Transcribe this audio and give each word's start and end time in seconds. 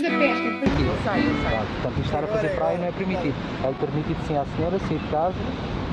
depois 0.00 0.02
da 0.02 0.18
pesca. 0.18 0.50
Depois... 0.50 0.72
Eu 0.80 0.96
sei, 1.02 1.28
eu 1.28 1.34
sei. 1.34 1.50
Pronto, 1.50 1.66
portanto, 1.66 1.92
isto 1.98 2.04
estar 2.04 2.24
a 2.24 2.26
fazer 2.26 2.48
praia 2.56 2.78
não 2.78 2.86
é 2.86 2.92
permitido. 2.92 3.34
É 3.64 3.72
permitido 3.72 4.26
sim 4.26 4.36
à 4.36 4.44
senhora 4.56 4.78
sair 4.78 4.98
de 4.98 5.06
casa 5.08 5.34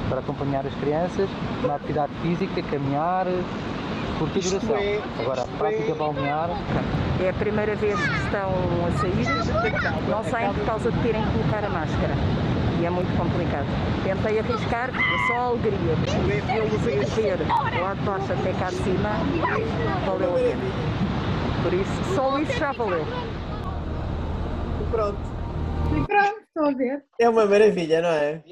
para 0.09 0.19
acompanhar 0.19 0.65
as 0.65 0.73
crianças 0.75 1.29
na 1.63 1.75
atividade 1.75 2.11
física, 2.21 2.61
caminhar, 2.63 3.25
curtir 4.19 4.39
Isto 4.39 4.59
duração. 4.59 4.77
é- 4.77 5.01
Agora, 5.19 5.41
a 5.43 5.47
prática 5.57 5.91
é- 5.91 5.95
balnear, 5.95 6.49
É 7.19 7.29
a 7.29 7.33
primeira 7.33 7.75
vez 7.75 7.99
que 7.99 8.15
estão 8.25 8.51
a 8.87 8.91
sair, 8.99 9.25
não 10.09 10.23
saem 10.23 10.53
por 10.53 10.65
causa 10.65 10.91
de 10.91 10.99
terem 10.99 11.23
que 11.23 11.31
colocar 11.31 11.65
a 11.65 11.69
máscara. 11.69 12.13
E 12.79 12.85
é 12.85 12.89
muito 12.91 13.09
complicado. 13.17 13.65
Tentei 14.03 14.39
arriscar, 14.39 14.89
é 14.91 15.27
só 15.27 15.47
alegria. 15.49 15.95
Vê-los 16.45 16.87
a 16.87 17.15
correr 17.15 17.37
lá 17.81 17.93
de 17.95 18.01
baixo 18.01 18.33
até 18.33 18.53
cá 18.53 18.69
de 18.69 18.75
cima, 18.75 19.09
valeu 20.05 20.35
a 20.35 20.39
pena. 20.39 20.61
Por 21.63 21.73
isso, 21.73 22.15
só 22.15 22.37
isso 22.39 22.53
já 22.59 22.71
valeu. 22.71 23.05
Pronto. 24.91 25.17
E 25.95 26.05
pronto, 26.07 26.39
estou 26.47 26.65
a 26.65 26.71
ver. 26.71 27.03
É 27.19 27.29
uma 27.29 27.45
maravilha, 27.45 28.01
não 28.01 28.09
é? 28.09 28.43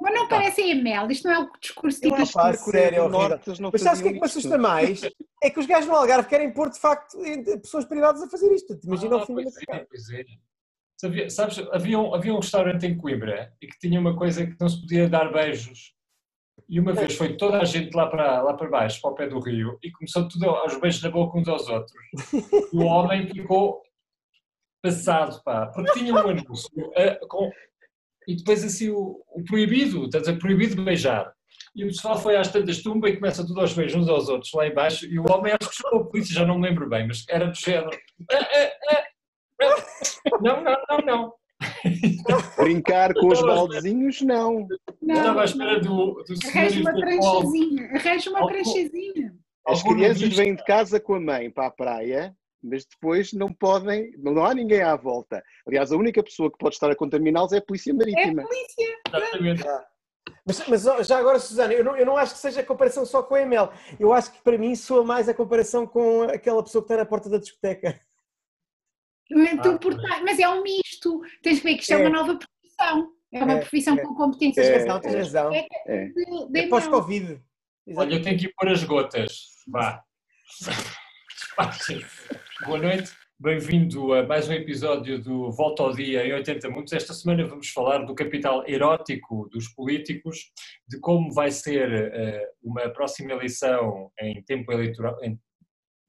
Mas 0.00 0.14
não 0.14 0.28
parece 0.28 0.60
em 0.60 0.82
mel, 0.82 1.10
isto 1.10 1.26
não 1.28 1.34
é 1.34 1.38
o 1.40 1.50
discurso 1.60 2.00
pá, 2.00 2.08
Coreia 2.08 2.56
sério, 2.56 3.04
é 3.04 3.70
Mas 3.72 3.80
sabes 3.82 4.00
o 4.00 4.02
que 4.02 4.08
é 4.08 4.12
que 4.12 4.20
me 4.20 4.26
isto. 4.26 4.38
assusta 4.38 4.58
mais? 4.58 5.00
É 5.42 5.50
que 5.50 5.58
os 5.60 5.66
gajos 5.66 5.88
no 5.88 5.96
Algarve 5.96 6.28
querem 6.28 6.52
pôr, 6.52 6.70
de 6.70 6.78
facto, 6.78 7.16
pessoas 7.62 7.84
privadas 7.84 8.22
a 8.22 8.28
fazer 8.28 8.52
isto. 8.52 8.78
Te 8.78 8.86
Imagina 8.86 9.16
Ah, 9.16 9.22
o 9.22 9.26
fim 9.26 9.34
pois 9.34 9.46
da 9.54 9.76
é, 9.76 9.86
pois 9.88 10.10
é. 10.10 10.24
Sabia- 11.00 11.30
Sabes, 11.30 11.58
havia 11.72 11.98
um, 11.98 12.14
havia 12.14 12.32
um 12.34 12.38
restaurante 12.40 12.86
em 12.86 12.96
Coimbra 12.96 13.52
e 13.60 13.66
que 13.66 13.78
tinha 13.78 13.98
uma 13.98 14.16
coisa 14.16 14.46
que 14.46 14.56
não 14.60 14.68
se 14.68 14.80
podia 14.80 15.08
dar 15.08 15.32
beijos. 15.32 15.92
E 16.68 16.78
uma 16.80 16.92
vez 16.92 17.16
foi 17.16 17.36
toda 17.36 17.58
a 17.58 17.64
gente 17.64 17.94
lá 17.94 18.06
para, 18.06 18.40
lá 18.42 18.54
para 18.54 18.68
baixo, 18.68 19.00
para 19.00 19.10
o 19.10 19.14
pé 19.14 19.26
do 19.28 19.40
rio, 19.40 19.78
e 19.82 19.90
começou 19.90 20.28
tudo 20.28 20.48
aos 20.48 20.76
beijos 20.80 21.02
na 21.02 21.10
boca 21.10 21.38
uns 21.38 21.48
aos 21.48 21.68
outros. 21.68 21.92
E 22.72 22.76
o 22.76 22.84
homem 22.84 23.26
ficou 23.28 23.82
passado, 24.84 25.40
pá, 25.42 25.66
porque 25.68 25.98
tinha 25.98 26.12
um 26.12 26.18
anúncio 26.18 26.68
ah, 26.96 27.18
com- 27.26 27.50
e 28.28 28.36
depois 28.36 28.62
assim 28.64 28.90
o, 28.90 29.22
o 29.34 29.42
proibido, 29.44 30.04
estás 30.04 30.24
a 30.28 30.32
dizer, 30.32 30.38
proibido 30.40 30.82
beijar. 30.82 31.32
E 31.74 31.84
o 31.84 31.88
pessoal 31.88 32.18
foi 32.18 32.36
às 32.36 32.48
tantas 32.52 32.82
tumbas 32.82 33.10
e 33.12 33.16
começa 33.16 33.46
tudo 33.46 33.60
aos 33.60 33.72
beijos 33.72 34.02
uns 34.02 34.08
aos 34.08 34.28
outros 34.28 34.52
lá 34.54 34.66
embaixo 34.66 35.06
e 35.06 35.18
o 35.18 35.24
homem 35.30 35.52
acho 35.52 35.70
que 35.70 35.76
chamou 35.76 36.00
a 36.02 36.04
polícia, 36.10 36.34
já 36.34 36.46
não 36.46 36.58
me 36.58 36.68
lembro 36.68 36.88
bem, 36.88 37.06
mas 37.06 37.24
era 37.28 37.46
do 37.46 37.54
género. 37.56 37.90
"Ah, 38.30 38.36
ah, 38.38 38.70
ah, 38.90 39.04
ah." 39.62 40.38
Não, 40.40 40.62
não, 40.62 40.76
não, 40.90 40.98
não. 41.06 41.32
Brincar 42.58 43.14
com 43.14 43.28
os 43.28 43.40
baldezinhos, 43.40 44.20
não. 44.22 44.66
Não, 45.00 45.14
Estava 45.16 45.42
à 45.42 45.44
espera 45.44 45.80
do, 45.80 46.22
do 46.24 46.34
Arranja 46.48 46.80
uma 46.80 46.92
pranchazinha. 46.92 47.90
Arranja 47.94 48.30
uma 48.30 48.46
pranchazinha. 48.46 49.34
As 49.66 49.82
crianças 49.82 50.36
vêm 50.36 50.54
de 50.56 50.64
casa 50.64 51.00
com 51.00 51.14
a 51.14 51.20
mãe 51.20 51.50
para 51.50 51.66
a 51.66 51.70
praia, 51.70 52.34
mas 52.64 52.84
depois 52.86 53.32
não 53.34 53.52
podem, 53.52 54.10
não 54.18 54.42
há 54.44 54.54
ninguém 54.54 54.80
à 54.82 54.96
volta. 54.96 55.42
Aliás, 55.66 55.92
a 55.92 55.96
única 55.96 56.22
pessoa 56.22 56.50
que 56.50 56.56
pode 56.58 56.74
estar 56.74 56.90
a 56.90 56.96
contaminá-los 56.96 57.52
é 57.52 57.58
a 57.58 57.62
Polícia 57.62 57.90
É 57.90 57.94
Marítima. 57.94 58.42
polícia. 58.42 58.96
Exatamente. 59.08 59.64
Mas, 60.46 60.66
mas, 60.68 61.06
já 61.06 61.18
agora, 61.18 61.38
Susana, 61.38 61.72
eu 61.74 61.84
não, 61.84 61.96
eu 61.96 62.06
não 62.06 62.16
acho 62.16 62.32
que 62.34 62.40
seja 62.40 62.60
a 62.60 62.66
comparação 62.66 63.04
só 63.04 63.22
com 63.22 63.34
a 63.34 63.42
ML. 63.42 63.68
Eu 64.00 64.12
acho 64.12 64.32
que 64.32 64.42
para 64.42 64.56
mim 64.56 64.74
soa 64.74 65.04
mais 65.04 65.28
a 65.28 65.34
comparação 65.34 65.86
com 65.86 66.22
aquela 66.22 66.62
pessoa 66.62 66.82
que 66.82 66.92
está 66.92 66.96
na 67.02 67.08
porta 67.08 67.28
da 67.28 67.38
discoteca. 67.38 68.00
Tu 69.28 69.88
Ah, 70.10 70.20
Mas 70.22 70.38
é 70.38 70.48
um 70.48 70.62
misto. 70.62 71.20
Tens 71.42 71.58
que 71.58 71.64
ver 71.64 71.74
que 71.76 71.82
isto 71.82 71.92
é, 71.92 71.96
É. 71.96 71.98
uma 72.00 72.10
nova 72.10 72.38
profissão. 72.38 73.12
É 73.32 73.42
uma 73.42 73.52
É, 73.54 73.58
profissão 73.60 73.94
é. 73.96 74.02
com 74.02 74.14
competências 74.14 74.66
Tens 74.66 74.76
É, 74.76 74.78
razão, 74.86 75.00
tens 75.00 75.14
razão. 75.14 75.52
É. 75.52 75.66
É. 75.86 76.12
É 76.56 76.68
pós-Covid. 76.68 77.42
Olha, 77.96 78.14
eu 78.14 78.22
tenho 78.22 78.38
que 78.38 78.46
ir 78.46 78.54
pôr 78.56 78.68
as 78.68 78.84
gotas. 78.84 79.48
Vá. 79.68 80.02
Boa 82.66 82.78
noite. 82.78 83.12
Bem-vindo 83.38 84.12
a 84.14 84.22
mais 84.24 84.48
um 84.48 84.52
episódio 84.52 85.20
do 85.20 85.50
Volta 85.52 85.82
ao 85.82 85.92
Dia 85.92 86.24
em 86.26 86.32
80 86.32 86.68
Minutos. 86.68 86.92
Esta 86.92 87.12
semana 87.12 87.46
vamos 87.46 87.68
falar 87.70 87.98
do 88.04 88.14
capital 88.14 88.66
erótico 88.66 89.48
dos 89.50 89.68
políticos, 89.68 90.50
de 90.88 90.98
como 91.00 91.32
vai 91.32 91.50
ser 91.50 91.92
eh, 91.92 92.48
uma 92.62 92.88
próxima 92.90 93.32
eleição 93.32 94.10
em 94.20 94.42
tempo 94.42 94.72
eleitoral, 94.72 95.16
em- 95.22 95.38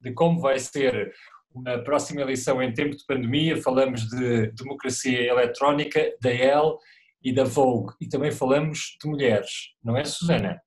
de 0.00 0.12
como 0.12 0.40
vai 0.40 0.58
ser 0.58 1.12
uma 1.54 1.78
próxima 1.82 2.20
eleição 2.20 2.62
em 2.62 2.72
tempo 2.72 2.96
de 2.96 3.04
pandemia. 3.06 3.60
Falamos 3.60 4.08
de 4.08 4.52
democracia 4.52 5.28
eletrónica, 5.28 6.12
da 6.22 6.30
EL 6.32 6.78
e 7.22 7.32
da 7.32 7.44
Vogue. 7.44 7.94
E 8.00 8.08
também 8.08 8.30
falamos 8.30 8.96
de 9.02 9.08
mulheres, 9.08 9.74
não 9.82 9.96
é, 9.96 10.04
Susana? 10.04 10.60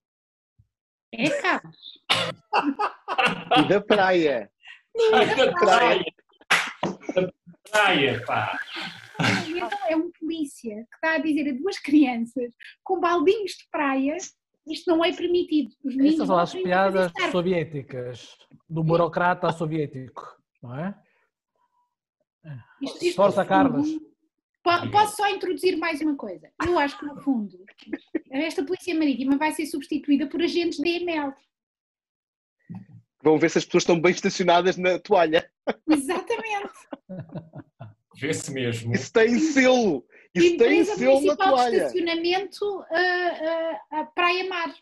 É 1.13 1.29
Carlos. 1.41 1.77
E 3.57 3.67
da 3.67 3.81
praia. 3.81 4.51
Ai, 5.13 5.35
da 5.35 5.51
praia! 5.53 6.05
Da 7.15 7.31
praia, 7.71 8.23
pá! 8.25 8.59
E 9.47 9.51
então 9.59 9.79
é 9.89 9.95
um 9.95 10.11
polícia 10.11 10.75
que 10.75 10.95
está 10.95 11.15
a 11.15 11.17
dizer 11.19 11.49
a 11.49 11.53
duas 11.53 11.77
crianças 11.79 12.51
com 12.83 12.99
baldinhos 12.99 13.51
de 13.51 13.67
praia 13.71 14.15
isto 14.67 14.89
não 14.91 15.03
é 15.03 15.11
permitido. 15.11 15.71
Os 15.83 15.97
Essas 15.97 16.27
são 16.27 16.37
as 16.37 16.53
a 16.53 16.57
piadas 16.61 17.11
soviéticas, 17.31 18.37
do 18.69 18.83
burocrata 18.83 19.51
soviético, 19.51 20.21
não 20.61 20.75
é? 20.75 20.95
Isto- 22.81 23.03
isto, 23.03 23.15
Força, 23.15 23.41
fundo, 23.43 23.47
Carlos. 23.49 23.89
po- 24.63 24.91
Posso 24.91 25.15
só 25.17 25.27
introduzir 25.29 25.75
mais 25.77 26.01
uma 26.01 26.15
coisa? 26.15 26.49
Eu 26.65 26.77
acho 26.77 26.97
que, 26.99 27.05
no 27.05 27.19
fundo, 27.21 27.57
esta 28.29 28.63
Polícia 28.63 28.93
Marítima 28.93 29.37
vai 29.37 29.51
ser 29.53 29.65
substituída 29.65 30.27
por 30.27 30.41
agentes 30.41 30.79
da 30.79 30.87
EML. 30.87 31.33
Vão 33.21 33.37
ver 33.37 33.49
se 33.49 33.57
as 33.57 33.65
pessoas 33.65 33.83
estão 33.83 33.99
bem 33.99 34.11
estacionadas 34.11 34.77
na 34.77 34.97
toalha. 34.99 35.49
Exatamente. 35.89 36.71
Vê-se 38.15 38.51
mesmo. 38.51 38.93
Isso 38.93 39.11
tem 39.11 39.37
selo. 39.39 40.05
Isso 40.33 40.57
tem 40.57 40.83
selo 40.85 41.21
na 41.25 41.31
de 41.33 41.37
toalha. 41.37 41.75
Estacionamento 41.77 42.79
ah, 42.91 43.79
ah, 43.91 43.99
a 44.01 44.05
Praia 44.05 44.47
Mar. 44.47 44.73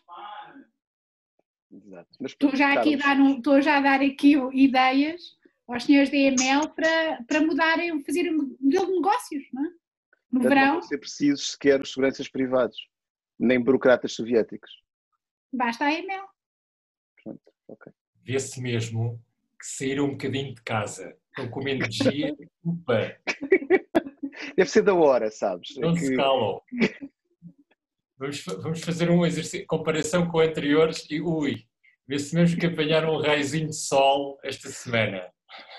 Exato. 1.70 2.08
Mas, 2.20 2.30
Estou 2.32 2.54
já, 2.56 2.72
aqui 2.80 2.94
a 2.94 2.98
dar 2.98 3.16
um- 3.20 3.36
estou 3.38 3.60
já 3.60 3.78
a 3.78 3.80
dar 3.80 4.00
aqui 4.00 4.34
ideias 4.52 5.36
aos 5.66 5.84
senhores 5.84 6.10
da 6.10 6.16
EML 6.16 6.68
para, 6.74 7.22
para 7.26 7.40
mudarem, 7.42 8.02
fazer 8.04 8.30
um 8.32 8.56
modelo 8.60 8.86
de 8.86 8.92
negócios, 8.92 9.44
não 9.52 9.66
é? 9.66 9.68
No 9.68 10.40
portanto, 10.40 10.42
Não 10.42 10.48
verão, 10.48 10.72
vão 10.74 10.82
ser 10.82 10.98
precisos 10.98 11.50
sequer 11.52 11.80
os 11.80 11.92
seguranças 11.92 12.28
privados, 12.28 12.76
nem 13.38 13.62
burocratas 13.62 14.12
soviéticos. 14.12 14.70
basta 15.52 15.84
a 15.84 15.92
EML. 15.92 16.26
Pronto, 17.22 17.42
ok. 17.68 17.92
Vê-se 18.28 18.60
mesmo 18.60 19.18
que 19.58 19.66
saíram 19.66 20.04
um 20.04 20.10
bocadinho 20.10 20.54
de 20.54 20.60
casa. 20.60 21.16
Estão 21.30 21.48
com 21.48 21.60
uma 21.60 21.70
energia. 21.70 22.36
Upa, 22.62 23.16
Deve 24.54 24.70
ser 24.70 24.82
da 24.82 24.92
hora, 24.92 25.30
sabes? 25.30 25.74
É 25.78 25.80
não 25.80 25.94
que- 25.94 26.00
se 26.00 26.14
calam. 26.14 26.60
Vamos, 28.18 28.44
vamos 28.44 28.80
fazer 28.82 29.08
um 29.10 29.24
exercício, 29.24 29.66
comparação 29.66 30.28
com 30.28 30.40
anteriores 30.40 31.06
e 31.08 31.20
ui, 31.22 31.64
vê-se 32.06 32.34
mesmo 32.34 32.60
que 32.60 32.66
apanharam 32.66 33.14
um 33.14 33.20
raizinho 33.22 33.68
de 33.68 33.76
sol 33.76 34.38
esta 34.44 34.68
semana. 34.68 35.22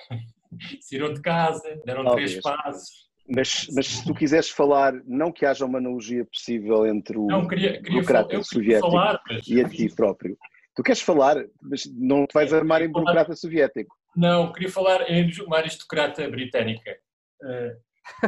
Saíram 0.81 1.13
de 1.13 1.21
casa, 1.21 1.79
deram 1.85 2.03
Talvez. 2.03 2.31
três 2.31 2.41
passos. 2.41 3.09
Mas, 3.27 3.67
mas 3.75 3.85
se 3.85 4.03
tu 4.05 4.15
quiseres 4.15 4.49
falar, 4.49 4.93
não 5.05 5.31
que 5.31 5.45
haja 5.45 5.63
uma 5.65 5.77
analogia 5.77 6.25
possível 6.25 6.87
entre 6.87 7.15
o 7.15 7.27
Não, 7.27 7.47
queria, 7.47 7.73
queria 7.73 7.91
burocrata 8.01 8.41
soviético 8.41 8.89
falar, 8.89 9.21
mas 9.29 9.47
e 9.47 9.61
a 9.61 9.69
ti 9.69 9.87
próprio. 9.93 10.35
Tu 10.79 10.83
queres 10.83 11.01
falar, 11.01 11.35
mas 11.61 11.83
não 11.93 12.25
te 12.25 12.33
vais 12.33 12.53
armar 12.53 12.81
em 12.81 12.87
burocrata 12.89 13.35
soviético. 13.35 13.93
Não, 14.15 14.53
queria 14.53 14.71
falar 14.71 15.11
em 15.11 15.29
uma 15.41 15.57
aristocrata 15.57 16.25
britânica. 16.29 16.97
Eh, 17.43 17.77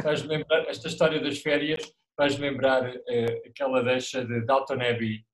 faz 0.02 0.22
lembrar, 0.22 0.68
esta 0.68 0.86
história 0.86 1.18
das 1.18 1.38
férias 1.38 1.80
faz 2.14 2.38
lembrar 2.38 2.94
eh, 3.08 3.42
aquela 3.46 3.82
deixa 3.82 4.22
de 4.22 4.44
Dalton 4.44 4.74
Abbey, 4.74 5.24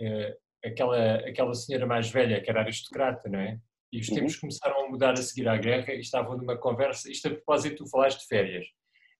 eh, 0.00 0.34
aquela, 0.64 1.16
aquela 1.16 1.52
senhora 1.52 1.84
mais 1.84 2.10
velha 2.10 2.40
que 2.40 2.48
era 2.48 2.60
aristocrata, 2.62 3.28
não 3.28 3.40
é? 3.40 3.58
E 3.92 4.00
os 4.00 4.08
Uhum. 4.08 4.14
tempos 4.14 4.36
começaram 4.36 4.86
a 4.86 4.88
mudar 4.88 5.12
a 5.12 5.16
seguir 5.16 5.46
à 5.46 5.58
guerra 5.58 5.92
e 5.92 6.00
estavam 6.00 6.38
numa 6.38 6.56
conversa, 6.56 7.10
isto 7.10 7.28
a 7.28 7.32
propósito, 7.32 7.84
tu 7.84 7.90
falaste 7.90 8.20
de 8.20 8.28
férias. 8.28 8.64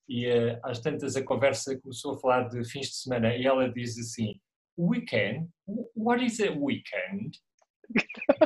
E 0.08 0.24
eh, 0.24 0.58
às 0.64 0.80
tantas 0.80 1.16
a 1.16 1.22
conversa 1.22 1.78
começou 1.82 2.14
a 2.14 2.18
falar 2.18 2.48
de 2.48 2.64
fins 2.66 2.86
de 2.86 2.96
semana 2.96 3.36
e 3.36 3.44
ela 3.44 3.68
diz 3.70 3.98
assim, 3.98 4.40
weekend? 4.78 5.48
What 5.94 6.24
is 6.24 6.40
a 6.40 6.50
weekend? 6.50 7.38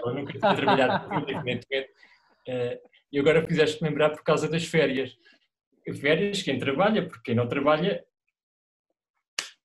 Eu 0.04 0.14
nunca 0.14 0.32
tinha 0.38 0.54
trabalhado 0.54 1.12
evidentemente, 1.28 1.66
eh, 2.48 2.80
e 3.12 3.18
agora 3.18 3.46
fizeste-me 3.46 3.90
lembrar 3.90 4.10
por 4.10 4.22
causa 4.22 4.48
das 4.48 4.64
férias. 4.64 5.16
Férias, 6.00 6.42
quem 6.42 6.58
trabalha, 6.58 7.06
porque 7.06 7.22
quem 7.24 7.34
não 7.34 7.48
trabalha 7.48 8.04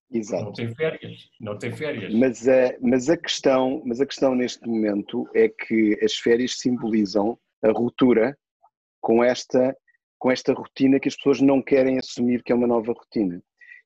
não 0.10 0.20
Exato. 0.20 0.54
tem 0.54 0.74
férias. 0.74 1.30
Não 1.40 1.58
tem 1.58 1.72
férias. 1.72 2.14
Mas 2.14 2.48
a, 2.48 2.76
mas, 2.82 3.10
a 3.10 3.18
questão, 3.18 3.84
mas 3.86 4.00
a 4.00 4.06
questão 4.06 4.34
neste 4.34 4.66
momento 4.66 5.30
é 5.36 5.50
que 5.50 6.00
as 6.02 6.16
férias 6.16 6.58
simbolizam 6.58 7.38
a 7.62 7.72
ruptura 7.72 8.38
com 9.02 9.24
esta, 9.24 9.76
com 10.18 10.32
esta 10.32 10.54
rotina 10.54 11.00
que 11.00 11.10
as 11.10 11.16
pessoas 11.16 11.42
não 11.42 11.62
querem 11.62 11.98
assumir 11.98 12.42
que 12.42 12.52
é 12.52 12.56
uma 12.56 12.68
nova 12.68 12.94
rotina. 12.94 13.42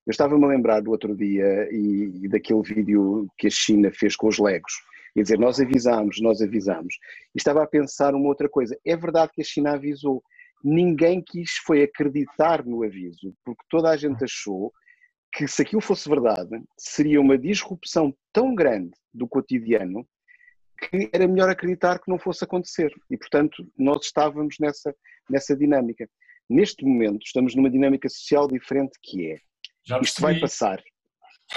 Eu 0.05 0.11
estava-me 0.11 0.43
a 0.43 0.47
lembrar 0.47 0.81
do 0.81 0.91
outro 0.91 1.15
dia 1.15 1.69
e, 1.71 2.23
e 2.23 2.27
daquele 2.27 2.61
vídeo 2.63 3.27
que 3.37 3.47
a 3.47 3.51
China 3.51 3.91
fez 3.91 4.15
com 4.15 4.27
os 4.27 4.39
legos. 4.39 4.73
E 5.15 5.21
dizer, 5.21 5.37
nós 5.37 5.59
avisámos, 5.59 6.19
nós 6.21 6.41
avisámos. 6.41 6.95
E 7.35 7.37
estava 7.37 7.63
a 7.63 7.67
pensar 7.67 8.15
uma 8.15 8.27
outra 8.27 8.49
coisa. 8.49 8.77
É 8.85 8.95
verdade 8.95 9.31
que 9.33 9.41
a 9.41 9.45
China 9.45 9.73
avisou. 9.73 10.23
ninguém 10.63 11.21
quis 11.21 11.51
foi 11.65 11.83
acreditar 11.83 12.65
no 12.65 12.83
aviso, 12.83 13.33
porque 13.43 13.63
toda 13.69 13.89
a 13.89 13.97
gente 13.97 14.23
achou 14.23 14.71
que 15.33 15.47
se 15.47 15.61
aquilo 15.61 15.81
fosse 15.81 16.09
verdade, 16.09 16.61
seria 16.77 17.21
uma 17.21 17.37
disrupção 17.37 18.13
tão 18.33 18.53
grande 18.53 18.91
do 19.13 19.27
cotidiano 19.27 20.05
que 20.77 21.09
era 21.13 21.27
melhor 21.27 21.49
acreditar 21.49 21.99
que 21.99 22.09
não 22.09 22.17
fosse 22.17 22.43
acontecer. 22.43 22.91
E, 23.09 23.17
portanto, 23.17 23.65
nós 23.77 24.05
estávamos 24.05 24.55
nessa, 24.59 24.95
nessa 25.29 25.55
dinâmica. 25.55 26.09
Neste 26.49 26.83
momento, 26.83 27.23
estamos 27.23 27.55
numa 27.55 27.69
dinâmica 27.69 28.09
social 28.09 28.47
diferente 28.47 28.97
que 29.01 29.31
é, 29.31 29.37
isto 30.01 30.21
vai 30.21 30.39
passar, 30.39 30.81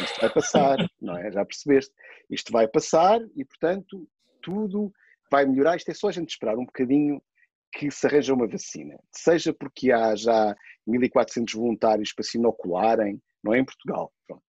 isto 0.00 0.20
vai 0.20 0.32
passar, 0.32 0.76
não 1.00 1.16
é? 1.16 1.30
Já 1.30 1.44
percebeste? 1.44 1.92
Isto 2.30 2.52
vai 2.52 2.66
passar 2.66 3.20
e, 3.36 3.44
portanto, 3.44 4.08
tudo 4.42 4.92
vai 5.30 5.44
melhorar. 5.46 5.76
Isto 5.76 5.90
é 5.90 5.94
só 5.94 6.08
a 6.08 6.12
gente 6.12 6.30
esperar 6.30 6.56
um 6.56 6.64
bocadinho 6.64 7.22
que 7.72 7.90
se 7.90 8.06
arranja 8.06 8.34
uma 8.34 8.46
vacina. 8.46 8.98
Seja 9.12 9.52
porque 9.52 9.90
há 9.90 10.14
já 10.14 10.54
1.400 10.88 11.54
voluntários 11.54 12.12
para 12.12 12.24
se 12.24 12.38
inocularem, 12.38 13.20
não 13.42 13.52
é 13.52 13.58
em 13.58 13.64
Portugal, 13.64 14.12
pronto, 14.26 14.42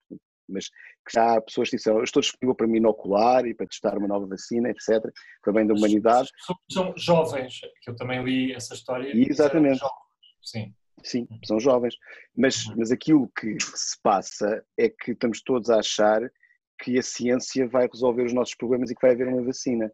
mas 0.48 0.68
que 0.68 1.14
já 1.14 1.36
há 1.36 1.42
pessoas 1.42 1.70
que 1.70 1.78
disseram, 1.78 1.98
eu 1.98 2.04
estou 2.04 2.22
disponível 2.22 2.56
para 2.56 2.68
me 2.68 2.78
inocular 2.78 3.46
e 3.46 3.54
para 3.54 3.68
testar 3.68 3.98
uma 3.98 4.08
nova 4.08 4.28
vacina, 4.28 4.70
etc., 4.70 5.12
para 5.42 5.54
bem 5.54 5.66
da 5.66 5.74
humanidade. 5.74 6.30
São 6.72 6.94
jovens, 6.98 7.60
que 7.82 7.90
eu 7.90 7.96
também 7.96 8.24
li 8.24 8.54
essa 8.54 8.74
história. 8.74 9.12
Exatamente. 9.14 9.82
Sim. 10.42 10.74
Sim, 11.06 11.28
são 11.46 11.60
jovens. 11.60 11.96
Mas, 12.36 12.66
uhum. 12.66 12.76
mas 12.78 12.92
aquilo 12.92 13.32
que 13.40 13.58
se 13.60 13.96
passa 14.02 14.64
é 14.78 14.90
que 14.90 15.12
estamos 15.12 15.42
todos 15.42 15.70
a 15.70 15.80
achar 15.80 16.22
que 16.82 16.98
a 16.98 17.02
ciência 17.04 17.68
vai 17.68 17.88
resolver 17.88 18.24
os 18.24 18.34
nossos 18.34 18.56
problemas 18.56 18.90
e 18.90 18.96
que 18.96 19.02
vai 19.02 19.12
haver 19.12 19.28
uma 19.28 19.44
vacina. 19.44 19.92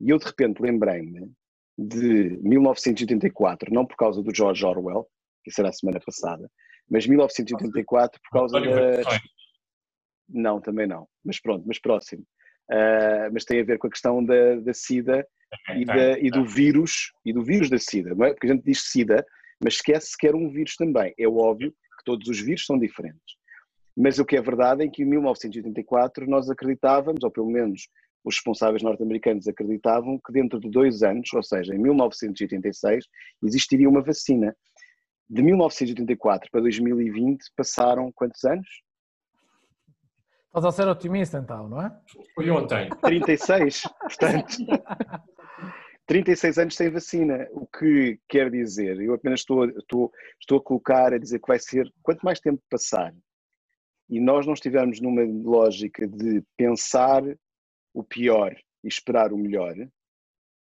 E 0.00 0.10
eu 0.10 0.18
de 0.18 0.24
repente 0.24 0.62
lembrei-me 0.62 1.30
de 1.76 2.38
1984, 2.42 3.72
não 3.72 3.84
por 3.84 3.96
causa 3.96 4.22
do 4.22 4.34
George 4.34 4.64
Orwell, 4.64 5.06
que 5.42 5.50
será 5.50 5.68
a 5.68 5.72
semana 5.72 6.00
passada, 6.04 6.48
mas 6.88 7.06
1984 7.06 8.20
por 8.22 8.38
causa 8.38 8.60
da. 8.60 9.20
Não, 10.28 10.60
também 10.60 10.86
não, 10.86 11.06
mas 11.22 11.40
pronto, 11.40 11.64
mas 11.66 11.78
próximo. 11.78 12.24
Uh, 12.70 13.28
mas 13.32 13.44
tem 13.44 13.60
a 13.60 13.64
ver 13.64 13.78
com 13.78 13.88
a 13.88 13.90
questão 13.90 14.24
da, 14.24 14.56
da 14.56 14.72
SIDA 14.72 15.26
e, 15.76 15.84
da, 15.84 16.18
e, 16.18 16.30
do 16.30 16.46
vírus 16.46 17.12
e 17.22 17.30
do 17.30 17.44
vírus 17.44 17.68
da 17.68 17.78
SIDA, 17.78 18.14
não 18.14 18.24
é? 18.24 18.32
Porque 18.32 18.46
a 18.46 18.54
gente 18.54 18.64
diz 18.64 18.90
SIDA, 18.90 19.24
mas 19.62 19.74
esquece 19.74 20.16
que 20.18 20.26
era 20.26 20.36
um 20.36 20.50
vírus 20.50 20.74
também. 20.76 21.14
É 21.18 21.26
óbvio 21.26 21.70
que 21.70 22.04
todos 22.04 22.28
os 22.28 22.40
vírus 22.40 22.64
são 22.64 22.78
diferentes. 22.78 23.36
Mas 23.96 24.18
o 24.18 24.24
que 24.24 24.36
é 24.36 24.42
verdade 24.42 24.84
é 24.84 24.88
que 24.88 25.02
em 25.02 25.06
1984 25.06 26.28
nós 26.28 26.50
acreditávamos, 26.50 27.22
ou 27.22 27.30
pelo 27.30 27.50
menos 27.50 27.88
os 28.24 28.36
responsáveis 28.36 28.82
norte-americanos 28.82 29.46
acreditavam 29.46 30.18
que 30.18 30.32
dentro 30.32 30.58
de 30.58 30.70
dois 30.70 31.02
anos, 31.02 31.32
ou 31.32 31.42
seja, 31.42 31.74
em 31.74 31.78
1986, 31.78 33.04
existiria 33.44 33.88
uma 33.88 34.02
vacina. 34.02 34.56
De 35.28 35.42
1984 35.42 36.50
para 36.50 36.60
2020 36.62 37.44
passaram 37.56 38.10
quantos 38.12 38.42
anos? 38.44 38.66
Estás 40.46 40.64
a 40.64 40.72
ser 40.72 40.88
otimista 40.88 41.38
então, 41.38 41.68
não 41.68 41.82
é? 41.82 41.96
Foi 42.34 42.48
ontem. 42.50 42.88
36, 43.02 43.82
portanto. 44.00 44.56
36 46.06 46.58
anos 46.58 46.76
sem 46.76 46.90
vacina, 46.90 47.48
o 47.52 47.66
que 47.66 48.18
quer 48.28 48.50
dizer, 48.50 49.00
eu 49.00 49.14
apenas 49.14 49.40
estou, 49.40 49.64
estou, 49.68 50.12
estou 50.38 50.58
a 50.58 50.62
colocar, 50.62 51.14
a 51.14 51.18
dizer 51.18 51.40
que 51.40 51.48
vai 51.48 51.58
ser, 51.58 51.90
quanto 52.02 52.22
mais 52.22 52.40
tempo 52.40 52.62
passar 52.68 53.14
e 54.08 54.20
nós 54.20 54.46
não 54.46 54.54
estivermos 54.54 55.00
numa 55.00 55.22
lógica 55.24 56.06
de 56.06 56.42
pensar 56.56 57.22
o 57.92 58.04
pior 58.04 58.54
e 58.82 58.88
esperar 58.88 59.32
o 59.32 59.38
melhor, 59.38 59.74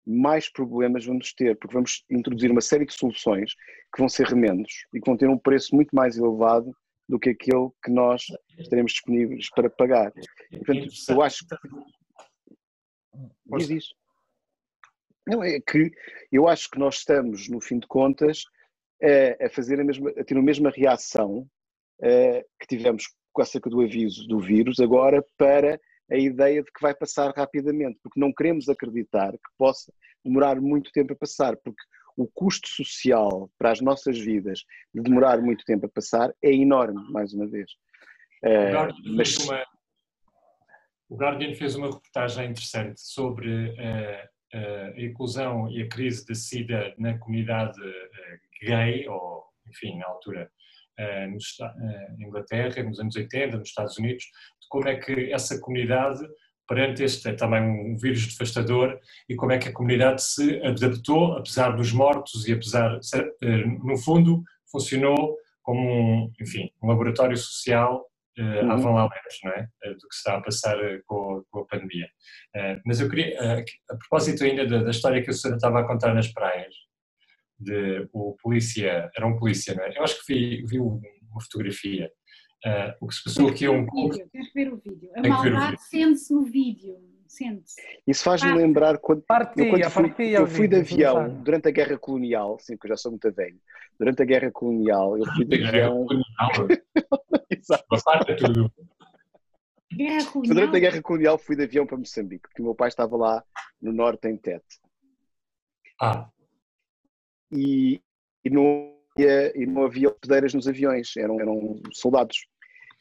mais 0.06 0.50
problemas 0.50 1.04
vamos 1.04 1.32
ter, 1.32 1.56
porque 1.58 1.74
vamos 1.74 2.04
introduzir 2.10 2.50
uma 2.50 2.60
série 2.60 2.86
de 2.86 2.94
soluções 2.94 3.54
que 3.94 3.98
vão 3.98 4.08
ser 4.08 4.26
remendos 4.26 4.86
e 4.94 5.00
que 5.00 5.06
vão 5.06 5.16
ter 5.16 5.28
um 5.28 5.38
preço 5.38 5.74
muito 5.74 5.94
mais 5.94 6.16
elevado 6.16 6.72
do 7.08 7.18
que 7.18 7.30
aquele 7.30 7.68
que 7.84 7.90
nós 7.90 8.24
estaremos 8.58 8.92
disponíveis 8.92 9.48
para 9.50 9.68
pagar. 9.68 10.12
Portanto, 10.50 10.88
eu 11.08 11.22
acho 11.22 11.46
que. 11.46 11.56
Diz 13.58 13.70
isso. 13.70 13.94
Não, 15.26 15.42
é 15.42 15.60
que 15.60 15.90
eu 16.30 16.48
acho 16.48 16.68
que 16.70 16.78
nós 16.78 16.96
estamos, 16.96 17.48
no 17.48 17.60
fim 17.60 17.78
de 17.78 17.86
contas, 17.86 18.44
a, 19.02 19.46
a 19.46 19.50
fazer 19.50 19.80
a 19.80 19.84
mesma, 19.84 20.10
a 20.10 20.24
ter 20.24 20.36
a 20.36 20.42
mesma 20.42 20.70
reação 20.70 21.46
a, 22.02 22.42
que 22.60 22.66
tivemos 22.68 23.04
com 23.32 23.42
acerca 23.42 23.70
do 23.70 23.80
aviso 23.80 24.26
do 24.26 24.38
vírus 24.38 24.78
agora 24.80 25.24
para 25.36 25.80
a 26.10 26.16
ideia 26.16 26.62
de 26.62 26.70
que 26.70 26.82
vai 26.82 26.94
passar 26.94 27.32
rapidamente, 27.34 27.98
porque 28.02 28.20
não 28.20 28.32
queremos 28.32 28.68
acreditar 28.68 29.32
que 29.32 29.50
possa 29.56 29.92
demorar 30.24 30.60
muito 30.60 30.90
tempo 30.92 31.14
a 31.14 31.16
passar, 31.16 31.56
porque 31.56 31.82
o 32.16 32.26
custo 32.26 32.68
social 32.68 33.50
para 33.58 33.72
as 33.72 33.80
nossas 33.80 34.18
vidas 34.18 34.60
de 34.94 35.00
demorar 35.00 35.40
muito 35.40 35.64
tempo 35.64 35.86
a 35.86 35.88
passar 35.88 36.34
é 36.42 36.52
enorme, 36.52 37.10
mais 37.10 37.32
uma 37.32 37.46
vez. 37.46 37.70
O 38.44 38.48
Guardian, 38.48 39.16
mas... 39.16 39.34
fez, 39.34 39.48
uma, 39.48 39.64
o 41.08 41.16
Guardian 41.16 41.54
fez 41.54 41.74
uma 41.76 41.86
reportagem 41.86 42.50
interessante 42.50 43.00
sobre 43.00 43.70
uh, 43.70 44.28
a 44.54 45.00
inclusão 45.00 45.70
e 45.70 45.82
a 45.82 45.88
crise 45.88 46.26
da 46.26 46.34
SIDA 46.34 46.94
na 46.98 47.18
comunidade 47.18 47.80
uh, 47.80 48.66
gay, 48.66 49.08
ou 49.08 49.44
enfim, 49.68 49.98
na 49.98 50.06
altura 50.06 50.50
na 50.98 52.26
Inglaterra, 52.26 52.82
nos 52.82 53.00
anos 53.00 53.16
80, 53.16 53.56
nos 53.56 53.68
Estados 53.70 53.96
Unidos, 53.98 54.24
de 54.24 54.68
como 54.68 54.86
é 54.86 54.96
que 54.96 55.32
essa 55.32 55.58
comunidade 55.58 56.22
perante 56.72 57.02
este 57.02 57.28
é 57.28 57.32
também 57.34 57.62
um 57.62 57.96
vírus 57.98 58.26
devastador 58.26 58.98
e 59.28 59.34
como 59.34 59.52
é 59.52 59.58
que 59.58 59.68
a 59.68 59.72
comunidade 59.72 60.22
se 60.22 60.58
adaptou, 60.64 61.34
apesar 61.34 61.76
dos 61.76 61.92
mortos 61.92 62.46
e 62.48 62.52
apesar, 62.52 62.98
eh, 63.42 63.64
no 63.82 63.98
fundo, 63.98 64.42
funcionou 64.70 65.36
como 65.62 65.80
um, 65.80 66.32
enfim, 66.40 66.70
um 66.82 66.88
laboratório 66.88 67.36
social 67.36 68.06
uh, 68.38 68.42
uhum. 68.42 68.94
Lalers, 68.94 69.38
não 69.44 69.52
é? 69.52 69.68
Uh, 69.84 69.92
do 69.94 70.08
que 70.08 70.14
se 70.14 70.18
está 70.18 70.36
a 70.36 70.42
passar 70.42 70.78
uh, 70.78 71.02
com, 71.06 71.42
com, 71.50 71.60
a 71.60 71.66
pandemia. 71.66 72.08
Mas 72.84 73.00
eu 73.00 73.08
queria, 73.08 73.64
a 73.90 73.96
propósito 73.96 74.44
ainda 74.44 74.66
da, 74.66 74.82
da, 74.82 74.90
história 74.90 75.22
que 75.22 75.30
a 75.30 75.32
senhora 75.32 75.56
estava 75.56 75.80
a 75.80 75.86
contar 75.86 76.14
nas 76.14 76.28
praias, 76.28 76.74
de 77.58 78.08
o 78.12 78.36
polícia, 78.42 79.10
era 79.16 79.26
um 79.26 79.36
polícia, 79.36 79.74
não 79.74 79.84
é? 79.84 79.96
Eu 79.96 80.02
acho 80.02 80.18
que 80.24 80.34
vi, 80.34 80.64
vi 80.66 80.78
uma 80.78 81.00
fotografia 81.40 82.10
o 83.00 83.08
que 83.08 83.14
se 83.14 83.24
passou 83.24 83.48
aqui 83.48 83.64
é 83.64 83.70
um 83.70 83.84
pouco. 83.86 84.16
Tens 84.30 84.48
que 84.48 84.54
ver 84.54 84.72
o 84.72 84.76
vídeo. 84.76 85.10
A 85.16 85.28
maldade 85.28 85.82
sente-se 85.82 86.32
no 86.32 86.44
vídeo. 86.44 86.96
Sente-se. 87.32 87.80
Isso 88.06 88.22
faz-me 88.22 88.52
lembrar 88.52 88.98
quando, 88.98 89.22
partilha, 89.22 89.64
eu, 89.64 89.70
quando 89.70 89.90
fui, 89.90 90.02
partilha 90.02 90.36
eu 90.36 90.46
fui 90.46 90.68
de 90.68 90.76
avião 90.76 91.42
durante 91.42 91.66
a 91.66 91.70
Guerra 91.70 91.96
Colonial, 91.96 92.58
sim, 92.60 92.76
que 92.76 92.84
eu 92.84 92.90
já 92.90 92.96
sou 92.98 93.10
muito 93.10 93.32
velho. 93.32 93.58
Durante 93.98 94.20
a 94.20 94.26
Guerra 94.26 94.50
Colonial, 94.50 95.16
eu 95.16 95.24
fui 95.34 95.46
de 95.46 95.64
avião. 95.64 96.06
Exato. 97.50 97.86
Guerra 99.94 100.26
Colonial. 100.30 100.54
Durante 100.54 100.76
a 100.76 100.80
Guerra 100.80 101.02
Colonial 101.02 101.38
fui 101.38 101.56
de 101.56 101.62
avião 101.62 101.86
para 101.86 101.96
Moçambique, 101.96 102.42
porque 102.42 102.60
o 102.60 102.66
meu 102.66 102.74
pai 102.74 102.88
estava 102.88 103.16
lá 103.16 103.42
no 103.80 103.92
norte 103.94 104.28
em 104.28 104.36
Tete. 104.36 104.78
Ah. 105.98 106.28
E, 107.50 107.98
e 108.44 108.50
no, 108.50 108.94
e 109.16 109.64
não 109.64 109.84
havia 109.84 110.10
hospedeiras 110.10 110.52
nos 110.52 110.68
aviões, 110.68 111.16
eram, 111.16 111.40
eram 111.40 111.80
soldados. 111.92 112.46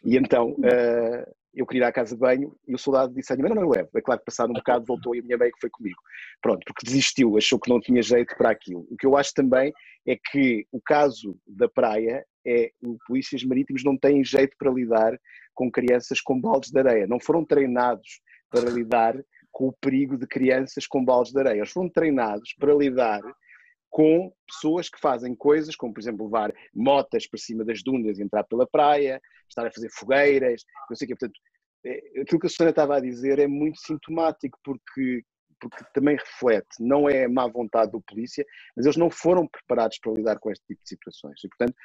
E 0.06 0.16
então 0.16 0.52
uh, 0.52 1.36
eu 1.54 1.66
queria 1.66 1.84
ir 1.84 1.88
à 1.88 1.92
casa 1.92 2.16
de 2.16 2.20
banho 2.20 2.56
e 2.68 2.74
o 2.74 2.78
soldado 2.78 3.14
disse 3.14 3.36
mãe, 3.36 3.50
não, 3.50 3.56
não, 3.56 3.64
eu 3.64 3.70
levo. 3.70 3.90
É 3.96 4.02
claro 4.02 4.20
que 4.20 4.26
passado 4.26 4.50
um 4.52 4.54
bocado 4.54 4.86
voltou 4.86 5.16
e 5.16 5.20
a 5.20 5.24
minha 5.24 5.38
mãe 5.38 5.52
que 5.52 5.60
foi 5.60 5.70
comigo. 5.70 6.00
Pronto, 6.42 6.64
porque 6.66 6.86
desistiu, 6.86 7.38
achou 7.38 7.60
que 7.60 7.70
não 7.70 7.80
tinha 7.80 8.02
jeito 8.02 8.36
para 8.38 8.52
aquilo. 8.52 8.88
O 8.90 8.96
que 8.98 9.06
eu 9.06 9.18
acho 9.18 9.34
também 9.34 9.74
é 10.08 10.16
que 10.16 10.66
o 10.72 10.82
caso 10.82 11.38
da 11.46 11.68
praia 11.68 12.26
é 12.46 12.72
os 12.82 12.98
polícias 13.06 13.44
marítimos 13.44 13.84
não 13.84 13.98
têm 13.98 14.24
jeito 14.24 14.56
para 14.58 14.72
lidar 14.72 15.20
com 15.54 15.70
crianças 15.70 16.22
com 16.22 16.40
baldes 16.40 16.72
de 16.72 16.80
areia. 16.80 17.06
Não 17.06 17.20
foram 17.20 17.46
treinados 17.46 18.22
para 18.50 18.70
lidar 18.70 19.16
com 19.52 19.68
o 19.68 19.74
perigo 19.74 20.18
de 20.18 20.26
crianças 20.26 20.88
com 20.88 21.04
baldes 21.04 21.34
de 21.34 21.40
areia. 21.40 21.60
Eles 21.60 21.72
foram 21.72 21.90
treinados 21.90 22.54
para 22.58 22.74
lidar 22.74 23.22
com 23.92 24.34
pessoas 24.48 24.90
que 24.90 25.00
fazem 25.00 25.36
coisas, 25.36 25.76
como 25.76 25.94
por 25.94 26.00
exemplo 26.00 26.26
levar 26.26 26.52
motas 26.74 27.28
para 27.28 27.38
cima 27.38 27.66
das 27.66 27.84
dunas 27.84 28.18
e 28.18 28.24
entrar 28.24 28.46
pela 28.46 28.66
praia, 28.66 29.22
estar 29.50 29.68
a 29.68 29.72
fazer 29.72 29.90
fogueiras, 29.92 30.64
não 30.90 30.96
sei 30.96 31.06
o 31.06 31.10
quê. 31.10 31.16
Portanto, 31.16 31.40
é, 31.86 32.22
aquilo 32.22 32.40
que 32.40 32.48
a 32.48 32.50
Susana 32.50 32.70
estava 32.70 32.96
a 32.96 33.02
dizer 33.02 33.38
é 33.38 33.48
muito 33.48 33.80
sintomático, 33.82 34.58
porque, 34.64 35.24
porque 35.60 35.84
também 35.94 36.16
reflete, 36.16 36.70
não 36.80 37.10
é 37.10 37.28
má 37.28 37.48
vontade 37.48 37.92
do 37.92 38.02
polícia, 38.02 38.46
mas 38.76 38.86
eles 38.86 38.98
não 38.98 39.12
foram 39.12 39.46
preparados 39.46 40.00
para 40.00 40.14
lidar 40.14 40.40
com 40.40 40.50
este 40.50 40.64
tipo 40.66 40.82
de 40.82 40.90
situações. 40.90 41.44
E, 41.44 41.50
portanto, 41.50 41.76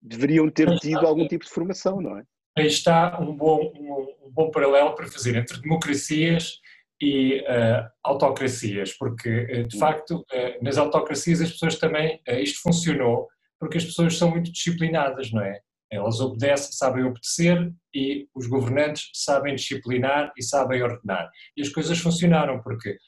deveriam 0.00 0.48
ter 0.48 0.78
tido 0.78 1.04
algum 1.04 1.26
tipo 1.26 1.44
de 1.44 1.50
formação, 1.50 2.00
não 2.00 2.18
é? 2.18 2.22
Aí 2.56 2.68
está 2.68 3.20
um 3.20 3.36
bom, 3.36 3.72
um, 3.76 4.28
um 4.28 4.30
bom 4.30 4.50
paralelo 4.50 4.94
para 4.94 5.08
fazer 5.08 5.36
entre 5.36 5.60
democracias 5.60 6.60
e 7.00 7.40
uh, 7.40 7.88
autocracias, 8.04 8.96
porque 8.96 9.28
uh, 9.28 9.68
de 9.68 9.78
facto 9.78 10.18
uh, 10.20 10.64
nas 10.64 10.78
autocracias 10.78 11.40
as 11.40 11.52
pessoas 11.52 11.78
também, 11.78 12.20
isto 12.26 12.60
funcionou 12.62 13.28
porque 13.58 13.78
as 13.78 13.84
pessoas 13.84 14.16
são 14.16 14.30
muito 14.30 14.52
disciplinadas, 14.52 15.32
não 15.32 15.42
é? 15.42 15.60
Elas 15.90 16.20
obedecem, 16.20 16.72
sabem 16.72 17.04
obedecer 17.04 17.72
e 17.94 18.28
os 18.34 18.46
governantes 18.46 19.08
sabem 19.14 19.54
disciplinar 19.54 20.32
e 20.36 20.42
sabem 20.42 20.82
ordenar. 20.82 21.30
E 21.56 21.62
as 21.62 21.68
coisas 21.68 21.98
funcionaram 21.98 22.60
porque 22.60 22.98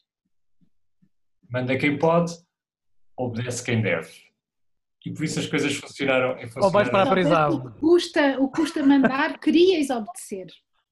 manda 1.50 1.76
quem 1.76 1.98
pode, 1.98 2.32
obedece 3.16 3.64
quem 3.64 3.82
deve. 3.82 4.08
e 5.04 5.12
por 5.12 5.24
isso 5.24 5.38
as 5.40 5.46
coisas 5.46 5.74
funcionaram. 5.74 6.36
Ou 6.56 6.70
vais 6.70 6.88
para 6.88 7.02
a 7.02 7.10
prisão. 7.10 7.50
O 7.50 7.70
que 7.72 7.80
custa, 7.80 8.40
o 8.40 8.48
custa 8.48 8.82
mandar, 8.82 9.38
querias 9.38 9.90
obedecer. 9.90 10.46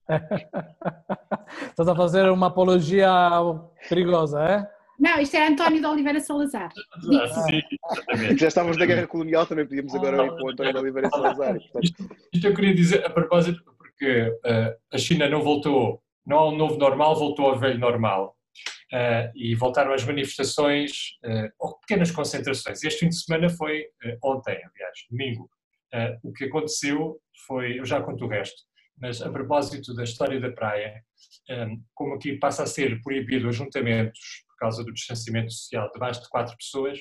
Estás 1.71 1.89
a 1.89 1.95
fazer 1.95 2.29
uma 2.31 2.49
apologia 2.49 3.11
perigosa, 3.89 4.43
é? 4.43 4.77
Não, 4.99 5.21
isto 5.21 5.37
é 5.37 5.47
António 5.47 5.81
de 5.81 5.87
Oliveira 5.87 6.21
Salazar. 6.21 6.71
Ah, 7.21 7.29
sim, 7.29 7.61
exatamente. 7.93 8.41
Já 8.41 8.49
estávamos 8.49 8.79
na 8.79 8.87
guerra 8.87 9.07
colonial, 9.07 9.47
também 9.47 9.67
podíamos 9.67 9.95
agora 9.95 10.25
ir 10.25 10.33
para 10.33 10.45
o 10.45 10.51
António 10.51 10.73
de 10.73 10.79
Oliveira 10.79 11.11
Salazar. 11.11 11.55
Portanto, 11.55 11.85
Isto, 11.85 12.17
isto 12.33 12.47
eu 12.47 12.55
queria 12.55 12.75
dizer 12.75 13.05
a 13.05 13.11
propósito, 13.11 13.63
porque 13.77 14.39
eh, 14.45 14.77
a 14.93 14.99
China 14.99 15.29
não 15.29 15.43
voltou, 15.43 16.03
não 16.25 16.39
há 16.39 16.49
um 16.49 16.57
novo 16.57 16.79
normal, 16.79 17.15
voltou 17.15 17.51
ao 17.51 17.59
velho 17.59 17.79
normal. 17.79 18.35
Eh, 18.93 19.33
e 19.35 19.55
voltaram 19.55 19.93
as 19.93 20.05
manifestações, 20.05 20.93
eh, 21.25 21.51
ou 21.59 21.79
pequenas 21.81 22.11
concentrações. 22.11 22.83
Este 22.83 23.01
fim 23.01 23.09
de 23.09 23.17
semana 23.17 23.51
foi 23.51 23.85
ontem, 24.25 24.53
aliás, 24.53 24.99
domingo. 25.11 25.51
O 26.23 26.33
que 26.33 26.45
aconteceu 26.45 27.19
foi, 27.47 27.79
eu 27.79 27.87
já 27.87 28.03
conto 28.03 28.25
o 28.25 28.29
resto, 28.29 28.63
mas 28.99 29.21
a 29.21 29.31
propósito 29.31 29.95
da 29.95 30.05
história 30.05 30.41
da 30.41 30.51
praia, 30.51 31.03
eh, 31.49 31.69
como 31.95 32.15
aqui 32.15 32.39
passa 32.39 32.63
a 32.63 32.67
ser 32.67 33.01
proibido 33.03 33.49
ajuntamentos 33.49 34.45
por 34.49 34.57
causa 34.59 34.83
do 34.83 34.93
distanciamento 34.93 35.53
social 35.53 35.91
de 35.93 35.99
mais 35.99 36.21
de 36.21 36.29
quatro 36.29 36.57
pessoas, 36.57 36.99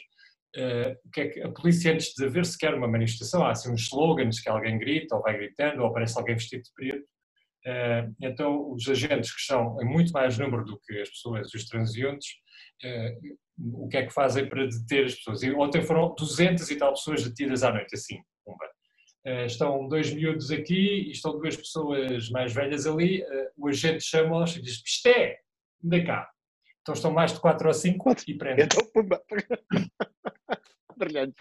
eh, 0.55 0.97
o 1.05 1.09
que 1.09 1.21
é 1.21 1.27
que 1.29 1.41
a 1.41 1.51
polícia, 1.51 1.93
antes 1.93 2.13
de 2.13 2.25
haver 2.25 2.45
sequer 2.45 2.73
uma 2.73 2.87
manifestação, 2.87 3.45
há 3.45 3.51
assim 3.51 3.71
uns 3.71 3.83
slogans 3.83 4.39
que 4.39 4.49
alguém 4.49 4.77
grita 4.77 5.15
ou 5.15 5.21
vai 5.21 5.37
gritando, 5.37 5.81
ou 5.81 5.87
aparece 5.87 6.17
alguém 6.17 6.35
vestido 6.35 6.63
de 6.63 6.73
preto, 6.73 7.07
eh, 7.65 8.09
então 8.21 8.71
os 8.71 8.87
agentes 8.89 9.33
que 9.33 9.41
são 9.41 9.81
em 9.81 9.85
muito 9.85 10.11
mais 10.11 10.37
número 10.37 10.65
do 10.65 10.79
que 10.79 11.01
as 11.01 11.09
pessoas, 11.09 11.53
os 11.53 11.65
transeuntes, 11.65 12.27
o 13.57 13.87
que 13.87 13.97
é 13.97 14.05
que 14.05 14.13
fazem 14.13 14.47
para 14.49 14.65
deter 14.67 15.05
as 15.05 15.15
pessoas? 15.15 15.41
E 15.43 15.51
ontem 15.51 15.81
foram 15.81 16.13
200 16.15 16.69
e 16.69 16.75
tal 16.75 16.93
pessoas 16.93 17.23
detidas 17.23 17.63
à 17.63 17.71
noite, 17.71 17.95
assim, 17.95 18.17
pumba. 18.43 18.65
Eh, 19.25 19.45
Estão 19.47 19.87
dois 19.87 20.13
miúdos 20.13 20.51
aqui 20.51 21.07
e 21.07 21.11
estão 21.11 21.37
duas 21.37 21.55
pessoas 21.57 22.29
mais 22.29 22.53
velhas 22.53 22.85
ali, 22.85 23.23
eh, 23.23 23.51
o 23.57 23.67
agente 23.67 24.03
chama-os 24.03 24.55
e 24.55 24.61
diz, 24.61 24.81
isto 24.85 25.07
é, 25.07 25.39
anda 25.83 26.03
cá. 26.05 26.29
Então 26.81 26.93
estão 26.93 27.11
mais 27.11 27.33
de 27.33 27.39
quatro 27.39 27.67
ou 27.67 27.73
cinco 27.73 28.13
e 28.27 28.35
prendem. 28.35 28.65
Então, 28.65 28.85
pumba. 28.93 29.19
Brilhante. 30.95 31.35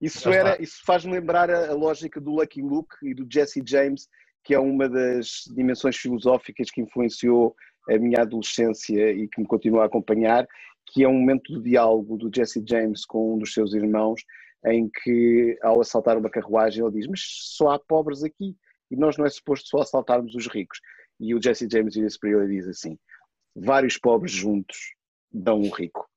Isso, 0.00 0.30
Já 0.30 0.34
era, 0.34 0.50
está. 0.52 0.62
isso 0.62 0.80
faz-me 0.84 1.12
lembrar 1.12 1.50
a, 1.50 1.68
a 1.70 1.74
lógica 1.74 2.18
do 2.20 2.30
Lucky 2.30 2.62
Luke 2.62 2.96
e 3.02 3.14
do 3.14 3.26
Jesse 3.30 3.62
James, 3.64 4.08
que 4.42 4.54
é 4.54 4.58
uma 4.58 4.88
das 4.88 5.44
dimensões 5.54 5.96
filosóficas 5.96 6.70
que 6.70 6.80
influenciou 6.80 7.54
a 7.90 7.98
minha 7.98 8.22
adolescência 8.22 9.12
e 9.12 9.28
que 9.28 9.40
me 9.40 9.46
continua 9.46 9.82
a 9.82 9.86
acompanhar, 9.86 10.48
que 10.86 11.04
é 11.04 11.08
um 11.08 11.18
momento 11.18 11.52
de 11.52 11.70
diálogo 11.70 12.16
do 12.16 12.30
Jesse 12.34 12.64
James 12.66 13.04
com 13.04 13.34
um 13.34 13.38
dos 13.38 13.52
seus 13.52 13.74
irmãos, 13.74 14.22
em 14.66 14.88
que, 14.88 15.58
ao 15.62 15.80
assaltar 15.80 16.16
uma 16.18 16.30
carruagem, 16.30 16.84
ele 16.84 16.94
diz: 16.94 17.06
Mas 17.06 17.20
só 17.24 17.70
há 17.70 17.78
pobres 17.78 18.22
aqui 18.22 18.56
e 18.90 18.96
nós 18.96 19.16
não 19.16 19.24
é 19.26 19.30
suposto 19.30 19.68
só 19.68 19.78
assaltarmos 19.78 20.34
os 20.34 20.46
ricos. 20.46 20.78
E 21.20 21.34
o 21.34 21.42
Jesse 21.42 21.68
James 21.70 21.94
vira-se 21.94 22.18
para 22.18 22.30
ele 22.30 22.44
e 22.44 22.56
diz 22.58 22.68
assim: 22.68 22.98
Vários 23.54 23.98
pobres 23.98 24.32
juntos 24.32 24.76
dão 25.30 25.60
um 25.60 25.70
rico. 25.70 26.08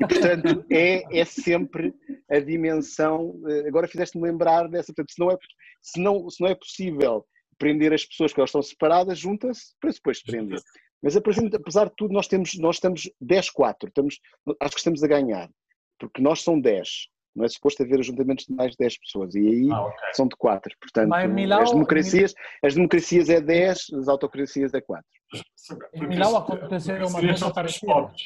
E, 0.00 0.06
portanto, 0.06 0.64
é, 0.70 1.20
é 1.20 1.24
sempre 1.24 1.94
a 2.30 2.38
dimensão. 2.40 3.40
eh, 3.48 3.68
Agora 3.68 3.88
fizeste-me 3.88 4.24
lembrar 4.24 4.68
dessa. 4.68 4.92
Portanto, 4.92 5.12
se 5.12 5.20
não, 5.20 5.30
é, 5.30 5.36
se, 5.80 6.00
não, 6.00 6.30
se 6.30 6.40
não 6.42 6.48
é 6.48 6.54
possível 6.54 7.26
prender 7.58 7.92
as 7.92 8.04
pessoas 8.04 8.32
que 8.32 8.40
elas 8.40 8.50
estão 8.50 8.62
separadas, 8.62 9.18
junta-se 9.18 9.74
para 9.80 9.90
depois 9.90 10.22
prender. 10.22 10.60
Mas 11.02 11.16
apesar 11.16 11.86
de 11.86 11.94
tudo, 11.96 12.12
nós, 12.12 12.26
temos, 12.26 12.58
nós 12.58 12.76
estamos 12.76 13.08
10-4. 13.22 13.88
Estamos, 13.88 14.20
acho 14.60 14.72
que 14.74 14.80
estamos 14.80 15.02
a 15.02 15.06
ganhar. 15.06 15.48
Porque 15.98 16.20
nós 16.20 16.42
são 16.42 16.60
10. 16.60 16.88
Não 17.38 17.44
é 17.44 17.48
suposto 17.48 17.82
haver 17.84 18.00
ajuntamentos 18.00 18.44
de 18.46 18.52
mais 18.52 18.72
de 18.72 18.76
10 18.78 18.98
pessoas. 18.98 19.34
E 19.36 19.38
aí 19.38 19.68
Ah, 19.72 19.82
ok. 19.82 19.96
são 20.12 20.26
de 20.26 20.36
4. 20.36 20.74
Portanto, 20.80 21.28
Milão- 21.28 21.62
as, 21.62 21.70
democracias, 21.70 22.34
as 22.64 22.74
democracias 22.74 23.28
é 23.30 23.40
10, 23.40 23.86
as 23.98 24.08
autocracias 24.08 24.74
é 24.74 24.80
4. 24.80 25.04
Em 25.94 26.06
Milão 26.08 26.36
aconteceu 26.36 26.96
uma 27.06 27.20
coisa 27.20 27.36
só 27.36 27.50
para 27.50 27.66
os 27.68 27.78
parecida. 27.78 27.92
pobres. 27.92 28.22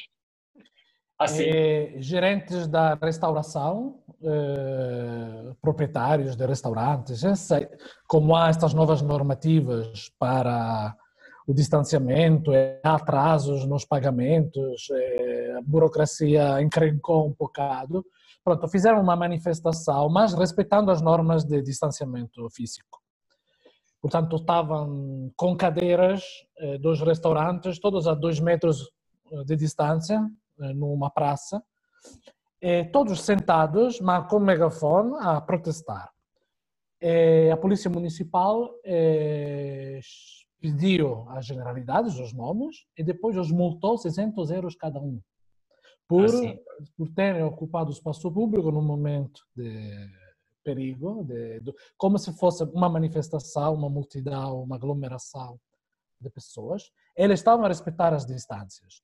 Ah, 1.19 1.27
sim. 1.27 1.43
Eh, 1.45 1.93
gerentes 1.99 2.67
da 2.67 2.95
restauração, 2.95 3.99
eh, 4.23 5.53
proprietários 5.61 6.35
de 6.35 6.45
restaurantes, 6.45 7.21
sei, 7.37 7.69
como 8.07 8.35
há 8.35 8.49
estas 8.49 8.73
novas 8.73 9.01
normativas 9.01 10.09
para 10.17 10.95
o 11.47 11.53
distanciamento, 11.53 12.51
eh, 12.53 12.79
há 12.83 12.95
atrasos 12.95 13.65
nos 13.67 13.85
pagamentos, 13.85 14.87
eh, 14.91 15.55
a 15.57 15.61
burocracia 15.61 16.61
encrencou 16.61 17.27
um 17.27 17.35
bocado. 17.37 18.03
Pronto, 18.43 18.67
fizeram 18.67 19.01
uma 19.01 19.15
manifestação, 19.15 20.09
mas 20.09 20.33
respeitando 20.33 20.91
as 20.91 21.01
normas 21.01 21.45
de 21.45 21.61
distanciamento 21.61 22.49
físico. 22.49 23.01
Portanto, 24.01 24.35
estavam 24.35 25.31
com 25.37 25.55
cadeiras 25.55 26.25
eh, 26.57 26.77
dos 26.77 26.99
restaurantes, 26.99 27.79
todos 27.79 28.05
a 28.05 28.13
dois 28.13 28.41
metros 28.41 28.91
eh, 29.31 29.43
de 29.45 29.55
distância, 29.55 30.21
eh, 30.59 30.73
numa 30.73 31.09
praça, 31.09 31.63
todos 32.93 33.21
sentados, 33.21 33.99
mas 33.99 34.25
com 34.29 34.39
megafone 34.39 35.15
a 35.19 35.41
protestar. 35.41 36.09
A 37.51 37.57
Polícia 37.57 37.89
Municipal 37.89 38.73
pediu 40.61 41.25
às 41.27 41.45
generalidades 41.45 42.17
os 42.17 42.31
nomes 42.31 42.85
e 42.97 43.03
depois 43.03 43.35
os 43.35 43.51
multou 43.51 43.97
600 43.97 44.49
euros 44.49 44.77
cada 44.77 44.97
um 44.97 45.19
por, 46.13 46.29
Ah, 46.47 46.83
por 46.97 47.09
terem 47.09 47.43
ocupado 47.43 47.89
o 47.89 47.93
espaço 47.93 48.31
público 48.31 48.71
num 48.71 48.81
momento 48.81 49.41
de 49.55 50.09
perigo, 50.63 51.23
de, 51.23 51.59
de- 51.59 51.73
como 51.97 52.17
se 52.17 52.31
fosse 52.37 52.63
uma 52.65 52.87
manifestação, 52.89 53.73
uma 53.73 53.89
multidão, 53.89 54.63
uma 54.63 54.75
aglomeração 54.75 55.59
de 56.21 56.29
pessoas. 56.29 56.91
Eles 57.15 57.39
estavam 57.39 57.65
a 57.65 57.67
respeitar 57.67 58.13
as 58.13 58.25
distâncias. 58.25 59.01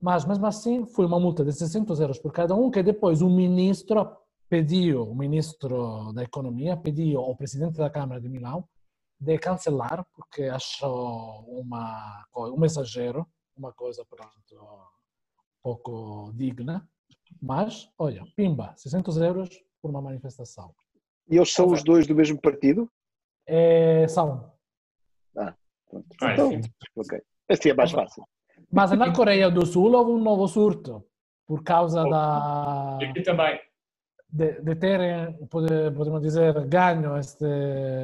Mas, 0.00 0.24
mesmo 0.24 0.46
assim, 0.46 0.86
foi 0.86 1.04
uma 1.06 1.20
multa 1.20 1.44
de 1.44 1.52
600 1.52 2.00
euros 2.00 2.18
por 2.18 2.32
cada 2.32 2.54
um, 2.54 2.70
que 2.70 2.82
depois 2.82 3.20
o 3.22 3.28
ministro 3.28 4.16
pediu, 4.48 5.02
o 5.10 5.14
ministro 5.14 6.12
da 6.12 6.22
Economia 6.22 6.76
pediu 6.76 7.20
ao 7.20 7.36
presidente 7.36 7.76
da 7.78 7.88
Câmara 7.90 8.20
de 8.20 8.28
Milão 8.28 8.68
de 9.20 9.38
cancelar, 9.38 10.04
porque 10.14 10.44
achou 10.44 11.44
uma, 11.48 12.24
um 12.34 12.64
exagero, 12.64 13.26
uma 13.56 13.72
coisa, 13.72 14.04
pronto, 14.04 14.32
pouco 15.62 16.32
digna. 16.34 16.86
Mas, 17.40 17.88
olha, 17.98 18.24
pimba, 18.36 18.74
600 18.76 19.16
euros 19.18 19.48
por 19.80 19.90
uma 19.90 20.02
manifestação. 20.02 20.74
E 21.28 21.36
eles 21.36 21.52
são 21.52 21.66
Ah, 21.66 21.72
os 21.72 21.82
dois 21.82 22.06
do 22.06 22.14
mesmo 22.14 22.40
partido? 22.40 22.90
É, 23.46 24.06
são. 24.08 24.52
Pronto. 25.34 26.06
Ah, 26.22 26.32
Então, 26.32 26.50
sim. 26.50 26.60
ok. 26.96 27.20
Assim 27.50 27.70
é 27.70 27.74
mais 27.74 27.90
fácil. 27.90 28.24
Mas 28.70 28.90
na 28.92 29.12
Coreia 29.14 29.50
do 29.50 29.66
Sul 29.66 29.92
houve 29.92 30.12
um 30.12 30.18
novo 30.22 30.46
surto, 30.48 31.04
por 31.46 31.62
causa 31.62 32.02
da... 32.08 32.98
E 33.00 33.04
aqui 33.06 33.22
também. 33.22 33.60
de, 34.30 34.60
de 34.62 34.74
terem, 34.76 35.46
pode- 35.48 35.90
podemos 35.94 36.22
dizer, 36.22 36.66
ganho 36.66 37.16
este, 37.18 37.44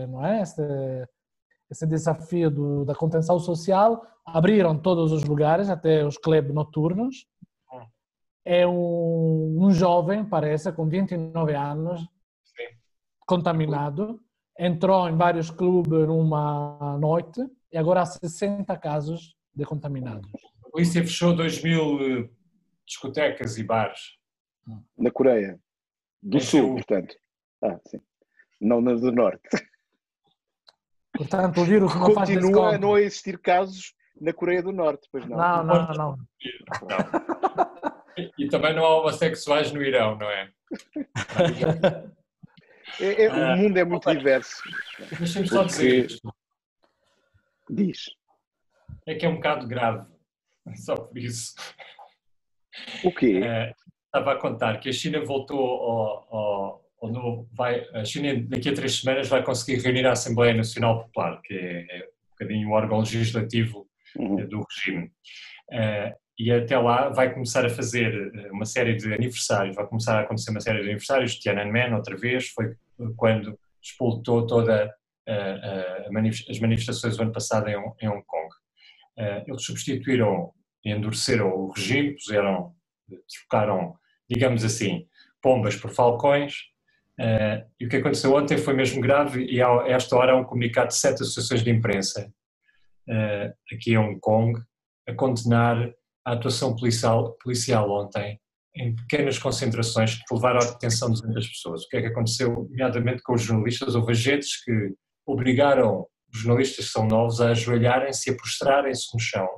não 0.09 0.25
é? 0.25 0.43
este, 0.43 0.61
este 1.71 1.87
desafio 1.87 2.51
do, 2.51 2.85
da 2.85 2.95
contenção 2.95 3.39
social, 3.39 4.03
abriram 4.27 4.77
todos 4.79 5.11
os 5.13 5.23
lugares, 5.25 5.71
até 5.71 6.05
os 6.05 6.19
clubes 6.19 6.53
noturnos. 6.55 7.27
É 8.45 8.67
um, 8.67 9.67
um 9.67 9.71
jovem, 9.71 10.25
parece, 10.25 10.73
com 10.73 10.89
29 10.89 11.55
anos, 11.55 12.01
Sim. 12.45 12.77
contaminado, 13.27 14.21
entrou 14.59 15.09
em 15.09 15.17
vários 15.17 15.51
clubes 15.51 16.07
numa 16.07 16.97
noite 16.99 17.41
e 17.71 17.77
agora 17.77 18.03
há 18.03 18.07
60 18.07 18.77
casos 18.79 19.37
de 19.55 19.65
contaminados. 19.65 20.31
A 20.65 20.71
polícia 20.71 21.03
fechou 21.03 21.35
2 21.35 21.63
mil 21.63 21.99
eh, 22.01 22.31
discotecas 22.87 23.59
e 23.59 23.63
bares. 23.63 24.17
Na 24.97 25.11
Coreia. 25.11 25.59
Do 26.23 26.37
Em 26.37 26.41
Sul, 26.41 26.61
Seul. 26.61 26.75
portanto. 26.75 27.15
Ah, 27.63 27.79
sim. 27.87 28.01
Não 28.61 28.81
na 28.81 28.95
do 28.95 29.13
Norte. 29.13 29.49
Portanto, 31.17 31.61
o 31.61 31.65
vírus 31.65 31.95
não 31.95 32.13
faz 32.13 32.29
Continua 32.31 32.75
a 32.75 32.79
não 32.79 32.99
existir 32.99 33.39
casos 33.39 33.95
na 34.21 34.33
Coreia 34.33 34.63
do 34.63 34.73
Norte, 34.73 35.09
pois 35.11 35.27
não. 35.27 35.37
Não, 35.37 35.65
não, 35.65 35.87
não, 35.87 35.95
não. 35.95 36.19
E, 38.39 38.49
também 38.49 38.75
não 38.75 38.85
há 38.85 38.99
homossexuais 39.01 39.73
no 39.73 39.83
Irão, 39.83 40.17
não 40.17 40.31
é? 40.31 40.51
É- 43.01 43.25
é- 43.25 43.27
Ah, 43.29 43.55
o 43.55 43.57
mundo 43.57 43.77
é 43.77 43.85
muito 43.85 44.07
ok. 44.09 44.17
diverso. 44.17 44.63
Deixa-me 45.19 45.47
só 45.49 45.63
dizer 45.65 46.07
isto. 46.07 46.35
Diz. 47.71 47.99
É 49.07 49.15
que 49.15 49.25
é 49.27 49.29
um 49.29 49.37
bocado 49.37 49.67
grave. 49.67 50.07
Só 50.77 50.97
por 50.97 51.17
isso. 51.19 51.55
O 53.05 53.13
quê? 53.13 53.41
Eh, 53.43 53.75
estava 54.07 54.33
a 54.33 54.37
contar 54.39 54.79
que 54.81 54.89
a 54.89 54.93
China 54.93 55.25
voltou 55.25 55.59
ao, 55.59 56.35
ao, 56.37 56.85
ao 57.03 57.09
novo. 57.13 57.49
Vai, 57.53 57.87
a 57.95 58.05
China, 58.05 58.35
daqui 58.49 58.69
a 58.69 58.75
três 58.75 59.01
semanas, 59.01 59.29
vai 59.29 59.43
conseguir 59.43 59.81
reunir 59.83 60.07
a 60.07 60.13
Assembleia 60.13 60.55
Nacional 60.55 61.05
Popular, 61.05 61.41
que 61.43 61.55
é, 61.55 61.87
é 61.99 62.05
um 62.05 62.31
bocadinho 62.31 62.69
o 62.69 62.73
órgão 62.73 62.99
legislativo 63.01 63.87
Uhum. 64.17 64.37
do 64.49 64.65
regime. 64.71 65.13
Uh, 65.71 66.15
e 66.39 66.53
até 66.53 66.79
lá 66.79 67.09
vai 67.09 67.33
começar 67.33 67.67
a 67.67 67.71
fazer 67.71 68.33
uma 68.53 68.65
série 68.65 68.95
de 68.95 69.13
aniversários, 69.13 69.75
vai 69.75 69.87
começar 69.87 70.19
a 70.19 70.21
acontecer 70.21 70.51
uma 70.51 70.61
série 70.61 70.79
de 70.79 70.85
aniversários, 70.85 71.37
Tiananmen 71.37 71.93
outra 71.95 72.17
vez, 72.17 72.49
foi 72.51 72.77
quando 73.17 73.59
explotou 73.83 74.47
toda 74.47 74.95
as 75.27 76.59
manifestações 76.61 77.17
do 77.17 77.25
ano 77.25 77.33
passado 77.33 77.69
em, 77.69 77.77
Hong 78.09 78.25
Kong. 78.25 78.49
Eles 79.49 79.65
substituíram 79.65 80.53
endureceram 80.85 81.49
o 81.49 81.71
regime, 81.73 82.15
puseram, 82.15 82.73
trocaram, 83.29 83.95
digamos 84.31 84.65
assim, 84.65 85.07
pombas 85.43 85.77
por 85.77 85.91
falcões, 85.91 86.55
e 87.81 87.87
o 87.87 87.89
que 87.89 87.97
aconteceu 87.97 88.35
ontem 88.35 88.57
foi 88.59 88.75
mesmo 88.75 89.01
grave 89.01 89.45
e 89.45 89.61
a 89.61 89.85
esta 89.89 90.17
hora 90.17 90.33
há 90.33 90.37
um 90.37 90.45
comunicado 90.45 90.89
de 90.89 90.95
sete 90.95 91.23
associações 91.23 91.65
de 91.65 91.71
imprensa 91.71 92.33
aqui 93.73 93.93
em 93.93 93.99
Hong 93.99 94.21
Kong 94.21 94.61
a 95.09 95.15
condenar 95.15 95.91
a 96.25 96.33
atuação 96.33 96.77
policial, 96.77 97.33
policial 97.43 97.91
ontem 97.91 98.39
em 98.77 98.95
pequenas 98.95 99.39
concentrações 99.39 100.15
que 100.15 100.35
levaram 100.35 100.61
à 100.61 100.65
detenção 100.65 101.11
de 101.11 101.23
200 101.23 101.49
pessoas. 101.49 101.85
O 101.85 101.89
que 101.89 101.97
é 101.97 102.01
que 102.03 102.07
aconteceu, 102.09 102.53
nomeadamente 102.53 103.23
com 103.23 103.35
os 103.35 103.43
jornalistas? 103.43 103.95
Houve 103.95 104.13
agentes 104.13 104.63
que 104.63 104.95
obrigaram 105.27 106.07
os 106.33 106.41
jornalistas 106.41 106.87
que 106.87 106.93
são 106.93 107.07
novos 107.07 107.41
a 107.41 107.51
ajoelharem-se 107.51 108.31
e 108.31 108.33
a 108.33 108.37
prostrarem-se 108.37 109.09
no 109.15 109.19
chão 109.19 109.49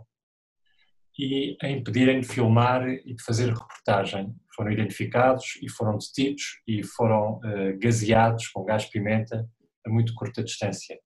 e 1.18 1.56
a 1.60 1.68
impedirem 1.68 2.20
de 2.20 2.26
filmar 2.26 2.88
e 2.88 3.14
de 3.14 3.22
fazer 3.22 3.52
reportagem. 3.52 4.34
Foram 4.54 4.70
identificados 4.70 5.58
e 5.60 5.68
foram 5.68 5.98
detidos 5.98 6.62
e 6.66 6.82
foram 6.82 7.38
uh, 7.38 7.78
gaseados 7.78 8.48
com 8.48 8.64
gás 8.64 8.86
pimenta 8.86 9.46
a 9.86 9.90
muito 9.90 10.14
curta 10.14 10.42
distância. 10.42 10.98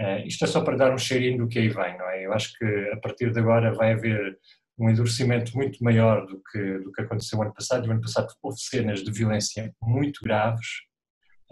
Uh, 0.00 0.26
isto 0.26 0.44
é 0.44 0.48
só 0.48 0.62
para 0.62 0.76
dar 0.76 0.92
um 0.92 0.98
cheirinho 0.98 1.38
do 1.38 1.48
que 1.48 1.58
aí 1.58 1.68
vem, 1.68 1.96
não 1.98 2.08
é? 2.08 2.26
Eu 2.26 2.32
acho 2.32 2.52
que 2.58 2.64
a 2.92 2.96
partir 2.96 3.32
de 3.32 3.38
agora 3.38 3.72
vai 3.72 3.92
haver 3.92 4.38
um 4.78 4.90
endurecimento 4.90 5.56
muito 5.56 5.82
maior 5.84 6.26
do 6.26 6.42
que, 6.50 6.78
do 6.78 6.92
que 6.92 7.02
aconteceu 7.02 7.40
ano 7.40 7.54
passado. 7.54 7.86
E 7.86 7.88
o 7.88 7.92
ano 7.92 8.00
passado 8.00 8.34
houve 8.42 8.58
cenas 8.58 9.04
de 9.04 9.12
violência 9.12 9.72
muito 9.80 10.20
graves, 10.24 10.66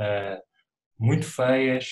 uh, 0.00 0.42
muito 0.98 1.26
feias, 1.26 1.86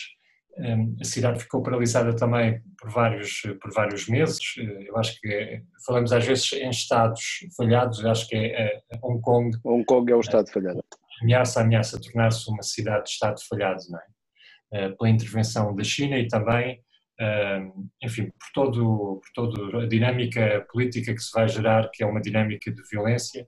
a 1.01 1.05
cidade 1.05 1.41
ficou 1.41 1.63
paralisada 1.63 2.15
também 2.15 2.61
por 2.79 2.91
vários, 2.91 3.43
por 3.61 3.73
vários 3.73 4.09
meses. 4.09 4.41
Eu 4.87 4.97
acho 4.97 5.19
que 5.21 5.63
falamos 5.87 6.13
às 6.13 6.27
vezes 6.27 6.53
em 6.53 6.71
estados 6.71 7.23
falhados, 7.57 8.01
eu 8.01 8.11
acho 8.11 8.29
que 8.29 8.37
é, 8.37 8.77
é 8.77 8.99
Hong 9.03 9.21
Kong. 9.23 9.57
Hong 9.65 9.85
Kong 9.85 10.11
é 10.11 10.17
o 10.17 10.21
estado 10.21 10.51
falhado. 10.51 10.85
Ameaça, 11.23 11.61
ameaça 11.61 12.01
tornar-se 12.01 12.51
uma 12.51 12.63
cidade 12.63 13.05
de 13.05 13.11
estado 13.11 13.41
falhado, 13.49 13.81
não 13.89 13.99
é? 13.99 14.03
Eh, 14.73 14.91
pela 14.91 15.11
intervenção 15.11 15.75
da 15.75 15.83
China 15.83 16.17
e 16.17 16.29
também, 16.29 16.81
enfim, 18.03 18.31
por, 18.31 18.53
todo, 18.55 19.21
por 19.21 19.33
toda 19.35 19.83
a 19.83 19.87
dinâmica 19.87 20.67
política 20.73 21.13
que 21.13 21.21
se 21.21 21.31
vai 21.35 21.47
gerar, 21.49 21.91
que 21.93 22.03
é 22.03 22.07
uma 22.07 22.21
dinâmica 22.21 22.73
de 22.73 22.81
violência. 22.91 23.47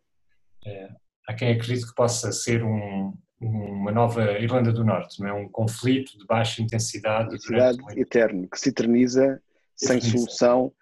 Eh, 0.67 0.89
há 1.29 1.35
quem 1.35 1.53
acredite 1.53 1.87
que 1.87 1.95
possa 1.95 2.33
ser 2.33 2.65
um, 2.65 3.15
uma 3.41 3.93
nova 3.93 4.39
Irlanda 4.39 4.73
do 4.73 4.85
Norte, 4.85 5.21
não 5.21 5.29
é? 5.29 5.33
um 5.33 5.49
conflito 5.49 6.19
de 6.19 6.27
baixa 6.27 6.61
intensidade. 6.61 7.37
Intensidade 7.37 7.79
eterno, 7.97 8.49
que 8.49 8.59
se 8.59 8.69
eterniza 8.71 9.41
sem 9.77 10.01
solução, 10.01 10.73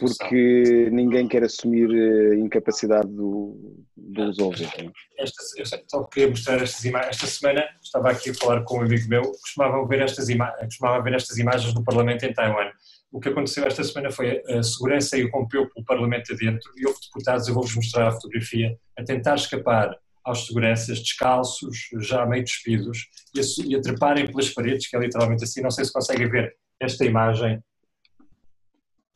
porque 0.00 0.88
ninguém 0.90 1.28
quer 1.28 1.44
assumir 1.44 1.88
a 1.90 2.34
eh, 2.34 2.38
incapacidade 2.38 3.08
do, 3.08 3.84
do 3.96 4.26
resolver. 4.26 4.92
Esta, 5.18 5.42
eu 5.56 5.66
só 5.88 6.04
queria 6.04 6.30
mostrar 6.30 6.62
estas 6.62 6.84
imagens. 6.84 7.10
Esta 7.10 7.26
semana 7.26 7.64
estava 7.82 8.10
aqui 8.10 8.30
a 8.30 8.34
falar 8.34 8.62
com 8.64 8.78
um 8.78 8.82
amigo 8.82 9.08
meu, 9.08 9.22
costumava 9.22 9.86
ver 9.86 10.02
estas, 10.02 10.26
costumava 10.60 11.02
ver 11.02 11.14
estas 11.14 11.38
imagens 11.38 11.74
no 11.74 11.84
Parlamento 11.84 12.24
em 12.24 12.32
Taiwan. 12.32 12.70
O 13.12 13.20
que 13.20 13.28
aconteceu 13.28 13.64
esta 13.64 13.84
semana 13.84 14.10
foi 14.10 14.42
a 14.48 14.62
segurança 14.62 15.16
irrompeu 15.16 15.70
pelo 15.70 15.86
Parlamento 15.86 16.32
adentro 16.32 16.70
e 16.76 16.86
houve 16.86 16.98
deputados, 17.00 17.46
eu 17.46 17.54
vou-vos 17.54 17.74
mostrar 17.76 18.08
a 18.08 18.12
fotografia, 18.12 18.76
a 18.98 19.04
tentar 19.04 19.36
escapar 19.36 19.96
aos 20.26 20.46
seguranças 20.46 20.98
descalços, 20.98 21.88
já 22.00 22.26
meio 22.26 22.42
despidos, 22.42 23.06
e 23.32 23.40
a, 23.40 23.68
e 23.68 23.76
a 23.76 23.80
treparem 23.80 24.26
pelas 24.26 24.50
paredes, 24.50 24.88
que 24.88 24.96
é 24.96 24.98
literalmente 24.98 25.44
assim. 25.44 25.62
Não 25.62 25.70
sei 25.70 25.84
se 25.84 25.92
conseguem 25.92 26.28
ver 26.28 26.52
esta 26.80 27.04
imagem. 27.04 27.62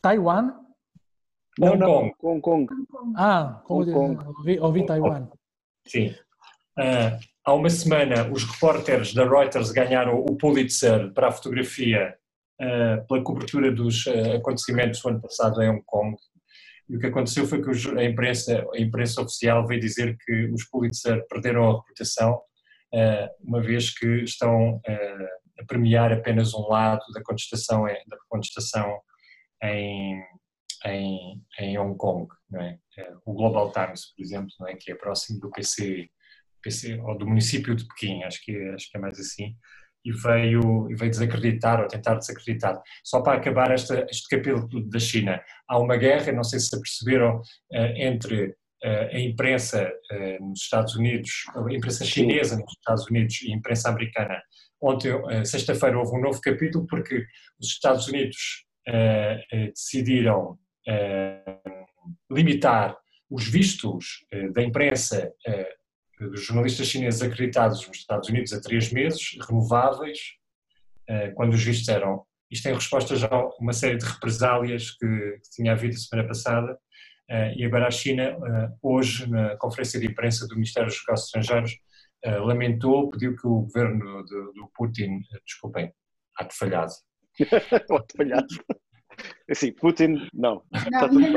Taiwan? 0.03 0.53
Hong 1.61 1.79
Kong. 1.79 2.13
Hong 2.23 2.41
Kong. 2.41 2.67
Ah, 3.17 3.63
Hong 3.69 3.93
Kong. 3.93 4.19
Ouvi, 4.39 4.61
ouvi 4.61 4.87
Taiwan. 4.87 5.29
Sim. 5.87 6.15
Uh, 6.79 7.19
há 7.45 7.53
uma 7.53 7.69
semana, 7.69 8.31
os 8.31 8.45
repórteres 8.45 9.13
da 9.13 9.29
Reuters 9.29 9.71
ganharam 9.71 10.21
o 10.21 10.37
Pulitzer 10.37 11.13
para 11.13 11.29
a 11.29 11.33
fotografia 11.33 12.17
uh, 12.61 13.07
pela 13.07 13.23
cobertura 13.23 13.71
dos 13.71 14.07
uh, 14.07 14.37
acontecimentos 14.37 15.03
do 15.03 15.09
ano 15.11 15.21
passado 15.21 15.63
em 15.63 15.69
Hong 15.69 15.83
Kong. 15.85 16.17
E 16.91 16.97
o 16.97 16.99
que 16.99 17.07
aconteceu 17.07 17.47
foi 17.47 17.63
que 17.63 17.71
a 17.97 18.05
imprensa, 18.05 18.67
a 18.75 18.79
imprensa 18.81 19.23
oficial 19.23 19.65
veio 19.65 19.81
dizer 19.81 20.17
que 20.27 20.47
os 20.47 20.65
Pulitzer 20.65 21.25
perderam 21.29 21.71
a 21.71 21.77
reputação, 21.77 22.41
eh, 22.93 23.31
uma 23.45 23.63
vez 23.63 23.97
que 23.97 24.25
estão 24.25 24.81
eh, 24.85 25.29
a 25.61 25.65
premiar 25.67 26.13
apenas 26.13 26.53
um 26.53 26.67
lado 26.67 27.01
da 27.15 27.23
contestação, 27.23 27.85
da 27.85 28.17
contestação 28.29 28.99
em, 29.63 30.23
em, 30.87 31.43
em 31.59 31.79
Hong 31.79 31.97
Kong. 31.97 32.29
É? 32.55 32.79
Eh, 32.99 33.13
o 33.25 33.33
Global 33.33 33.73
Times, 33.73 34.13
por 34.15 34.23
exemplo, 34.23 34.51
é? 34.69 34.75
que 34.75 34.93
é 34.93 34.95
próximo 34.95 35.41
do 35.41 35.51
PC, 35.51 36.09
PC, 36.63 37.01
ou 37.01 37.17
do 37.17 37.27
município 37.27 37.75
de 37.75 37.87
Pequim, 37.87 38.23
acho 38.25 38.43
que, 38.45 38.57
acho 38.71 38.91
que 38.91 38.97
é 38.97 39.01
mais 39.01 39.19
assim, 39.19 39.57
e 40.05 40.13
veio, 40.13 40.89
veio 40.97 41.11
desacreditar 41.11 41.81
ou 41.81 41.89
tentar 41.89 42.15
desacreditar. 42.15 42.81
Só 43.05 43.21
para 43.21 43.39
acabar 43.39 43.71
esta, 43.71 44.07
este 44.11 44.29
capítulo 44.29 44.89
da 44.89 44.99
China, 44.99 45.43
há 45.69 45.79
uma 45.79 45.97
guerra, 45.97 46.33
não 46.33 46.45
sei 46.45 46.59
se 46.59 46.71
perceberam, 46.71 47.41
eh, 47.73 48.07
entre 48.07 48.57
eh, 48.83 49.17
a 49.17 49.21
imprensa 49.21 49.93
nos 50.41 50.63
Estados 50.63 50.97
Unidos, 50.97 51.31
a 51.55 51.73
imprensa 51.73 52.05
chinesa 52.05 52.57
nos 52.57 52.73
Estados 52.73 53.07
Unidos 53.11 53.43
e 53.43 53.53
a 53.53 53.57
imprensa 53.57 53.91
americana. 53.91 54.43
Ontem, 54.83 55.13
sexta-feira, 55.45 55.99
houve 55.99 56.17
um 56.17 56.23
novo 56.23 56.41
capítulo 56.41 56.87
porque 56.87 57.27
os 57.61 57.69
Estados 57.69 58.09
Unidos 58.09 58.65
decidiram 59.75 60.59
limitar 62.31 62.97
os 63.31 63.47
vistos 63.49 64.25
da 64.53 64.63
imprensa 64.63 65.33
dos 66.29 66.45
jornalistas 66.45 66.87
chineses 66.87 67.23
acreditados 67.23 67.87
nos 67.87 67.97
Estados 67.97 68.29
Unidos 68.29 68.53
a 68.53 68.61
três 68.61 68.93
meses, 68.93 69.37
renováveis, 69.49 70.19
eh, 71.09 71.31
quando 71.31 71.55
os 71.55 71.65
vistos 71.65 71.89
eram. 71.89 72.25
Isto 72.51 72.69
em 72.69 72.75
resposta 72.75 73.17
já 73.17 73.29
a 73.29 73.49
uma 73.59 73.73
série 73.73 73.97
de 73.97 74.05
represálias 74.05 74.91
que, 74.91 75.41
tinha 75.55 75.73
havido 75.73 75.97
semana 75.97 76.29
passada, 76.29 76.79
eh, 77.29 77.55
e 77.57 77.65
agora 77.65 77.87
a 77.87 77.91
China, 77.91 78.23
eh, 78.23 78.69
hoje, 78.83 79.29
na 79.29 79.57
conferência 79.57 79.99
de 79.99 80.07
imprensa 80.07 80.47
do 80.47 80.55
Ministério 80.55 80.89
dos 80.89 80.99
Negócios 80.99 81.27
Estrangeiros, 81.29 81.79
lamentou, 82.23 83.09
pediu 83.09 83.35
que 83.35 83.47
o 83.47 83.63
governo 83.63 84.23
do, 84.25 84.53
do 84.53 84.71
Putin, 84.75 85.23
desculpem, 85.43 85.91
ato 86.37 86.55
falhado. 86.55 86.93
ato 87.93 88.17
falhado. 88.17 88.47
Assim, 89.51 89.73
Putin, 89.73 90.29
não, 90.33 90.63
não 90.73 90.81
está 90.81 91.09
tudo 91.09 91.33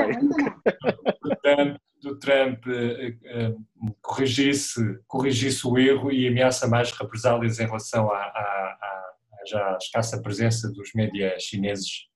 bem 1.44 1.78
do 2.04 2.20
Trump 2.20 2.66
uh, 2.68 3.66
corrigisse, 4.02 5.00
corrigisse 5.08 5.66
o 5.66 5.78
erro 5.78 6.12
e 6.12 6.28
ameaça 6.28 6.68
mais 6.68 6.92
represálias 6.92 7.60
em 7.60 7.66
relação 7.66 8.12
à, 8.12 8.18
à, 8.18 8.78
à 8.82 9.04
já 9.48 9.78
escassa 9.82 10.22
presença 10.22 10.70
dos 10.72 10.92
média 10.94 11.36
chineses 11.40 12.08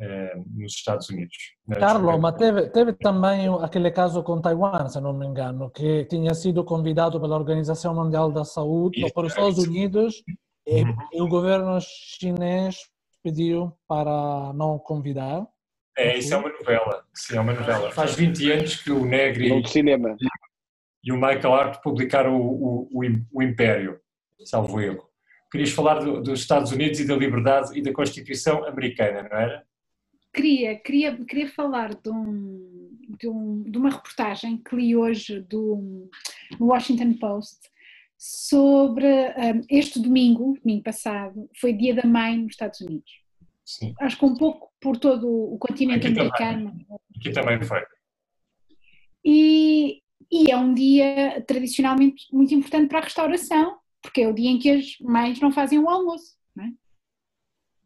uh, 0.00 0.44
nos 0.58 0.72
Estados 0.72 1.08
Unidos. 1.10 1.36
Carlos, 1.78 2.18
mas 2.18 2.36
teve, 2.36 2.68
teve 2.70 2.92
também 2.94 3.48
aquele 3.62 3.90
caso 3.90 4.22
com 4.22 4.40
Taiwan, 4.40 4.88
se 4.88 5.00
não 5.00 5.12
me 5.12 5.26
engano, 5.26 5.70
que 5.70 6.06
tinha 6.06 6.34
sido 6.34 6.64
convidado 6.64 7.20
pela 7.20 7.36
Organização 7.36 7.94
Mundial 7.94 8.32
da 8.32 8.44
Saúde 8.44 9.12
para 9.12 9.26
os 9.26 9.32
Estados 9.32 9.58
Unidos 9.58 10.22
e, 10.66 10.82
uhum. 10.82 10.96
e 11.12 11.22
o 11.22 11.28
governo 11.28 11.78
chinês 11.80 12.76
pediu 13.22 13.72
para 13.86 14.52
não 14.54 14.78
convidar 14.78 15.46
é, 15.98 16.16
isso 16.16 16.32
é 16.32 16.36
uma 16.36 16.48
novela. 16.48 17.04
Sim, 17.12 17.36
é 17.36 17.40
uma 17.40 17.52
novela. 17.52 17.90
Faz 17.90 18.14
20 18.14 18.52
anos 18.52 18.76
que 18.76 18.92
o 18.92 19.04
Negri 19.04 19.48
no 19.48 19.66
cinema. 19.66 20.16
e 21.02 21.10
o 21.10 21.16
Michael 21.16 21.52
Hart 21.52 21.82
publicaram 21.82 22.40
o, 22.40 22.88
o, 22.92 23.02
o 23.32 23.42
Império, 23.42 23.98
salvo 24.44 24.80
erro. 24.80 25.08
Querias 25.50 25.70
falar 25.70 25.98
do, 25.98 26.22
dos 26.22 26.40
Estados 26.40 26.70
Unidos 26.70 27.00
e 27.00 27.06
da 27.06 27.16
liberdade 27.16 27.76
e 27.76 27.82
da 27.82 27.92
Constituição 27.92 28.64
americana, 28.64 29.28
não 29.28 29.36
era? 29.36 29.64
Queria, 30.32 30.78
queria, 30.78 31.16
queria 31.24 31.48
falar 31.48 31.94
de, 31.94 32.10
um, 32.10 32.90
de, 33.18 33.28
um, 33.28 33.64
de 33.64 33.76
uma 33.76 33.90
reportagem 33.90 34.56
que 34.56 34.76
li 34.76 34.94
hoje 34.94 35.40
do, 35.40 36.08
Washington 36.60 37.14
Post 37.14 37.58
sobre 38.18 39.06
um, 39.06 39.60
este 39.70 40.00
domingo, 40.00 40.58
domingo 40.60 40.82
passado, 40.82 41.48
foi 41.60 41.72
Dia 41.72 41.94
da 41.94 42.04
Mãe 42.04 42.36
nos 42.36 42.52
Estados 42.52 42.80
Unidos. 42.80 43.22
Sim. 43.64 43.94
Acho 44.00 44.18
que 44.18 44.24
um 44.24 44.34
pouco 44.34 44.72
por 44.80 44.96
todo 44.96 45.28
o 45.28 45.56
continente 45.58 46.08
aqui 46.08 46.18
americano. 46.18 46.70
Também. 46.70 46.86
Aqui 47.16 47.30
também 47.30 47.62
foi. 47.62 47.82
E, 49.24 50.02
e 50.32 50.50
é 50.50 50.56
um 50.56 50.74
dia 50.74 51.44
tradicionalmente 51.46 52.26
muito 52.32 52.52
importante 52.52 52.88
para 52.88 52.98
a 52.98 53.04
restauração, 53.04 53.78
porque 54.02 54.22
é 54.22 54.28
o 54.28 54.34
dia 54.34 54.50
em 54.50 54.58
que 54.58 54.70
as 54.70 54.98
mães 55.00 55.38
não 55.38 55.52
fazem 55.52 55.78
o 55.78 55.88
almoço, 55.88 56.36
não 56.56 56.64
é? 56.64 56.72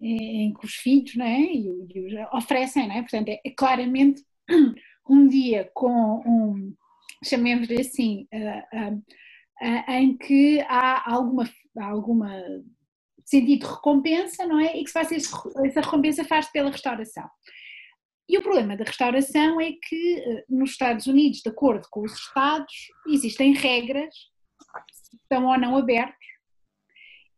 em 0.00 0.52
que 0.52 0.64
os 0.64 0.74
filhos 0.74 1.14
não 1.14 1.26
é? 1.26 1.40
e, 1.40 1.66
e 1.94 2.26
oferecem, 2.32 2.88
não 2.88 2.96
é? 2.96 3.02
portanto 3.02 3.28
é, 3.28 3.40
é 3.44 3.50
claramente 3.50 4.24
um 5.08 5.28
dia 5.28 5.70
com 5.74 6.22
um, 6.26 6.74
chamemos-lhe 7.24 7.80
assim, 7.80 8.26
uh, 8.32 8.94
uh, 8.94 9.02
em 9.88 10.16
que 10.16 10.60
há 10.62 11.12
alguma, 11.12 11.48
alguma 11.76 12.30
sentido 13.24 13.66
de 13.66 13.72
recompensa, 13.72 14.46
não 14.46 14.58
é? 14.58 14.76
E 14.76 14.82
que 14.82 14.88
se 14.88 14.92
faz 14.92 15.12
esse, 15.12 15.30
essa 15.64 15.80
recompensa 15.80 16.24
faz 16.24 16.50
pela 16.50 16.70
restauração. 16.70 17.28
E 18.28 18.38
o 18.38 18.42
problema 18.42 18.76
da 18.76 18.84
restauração 18.84 19.60
é 19.60 19.72
que 19.72 20.44
nos 20.48 20.70
Estados 20.70 21.06
Unidos, 21.06 21.40
de 21.40 21.50
acordo 21.50 21.86
com 21.90 22.02
os 22.02 22.12
Estados, 22.12 22.72
existem 23.08 23.52
regras, 23.52 24.14
estão 25.14 25.46
ou 25.46 25.58
não 25.58 25.76
abertos, 25.76 26.16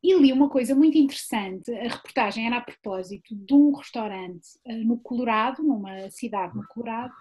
e 0.03 0.15
li 0.19 0.33
uma 0.33 0.51
coisa 0.51 0.75
muito 0.75 0.99
interessante, 0.99 1.75
a 1.75 1.89
reportagem 1.89 2.47
era 2.47 2.59
a 2.59 2.61
propósito 2.61 3.35
de 3.35 3.55
um 3.55 3.73
restaurante 3.73 4.47
no 4.85 4.99
Colorado, 4.99 5.63
numa 5.63 6.11
cidade 6.11 6.55
no 6.55 6.67
Colorado, 6.69 7.13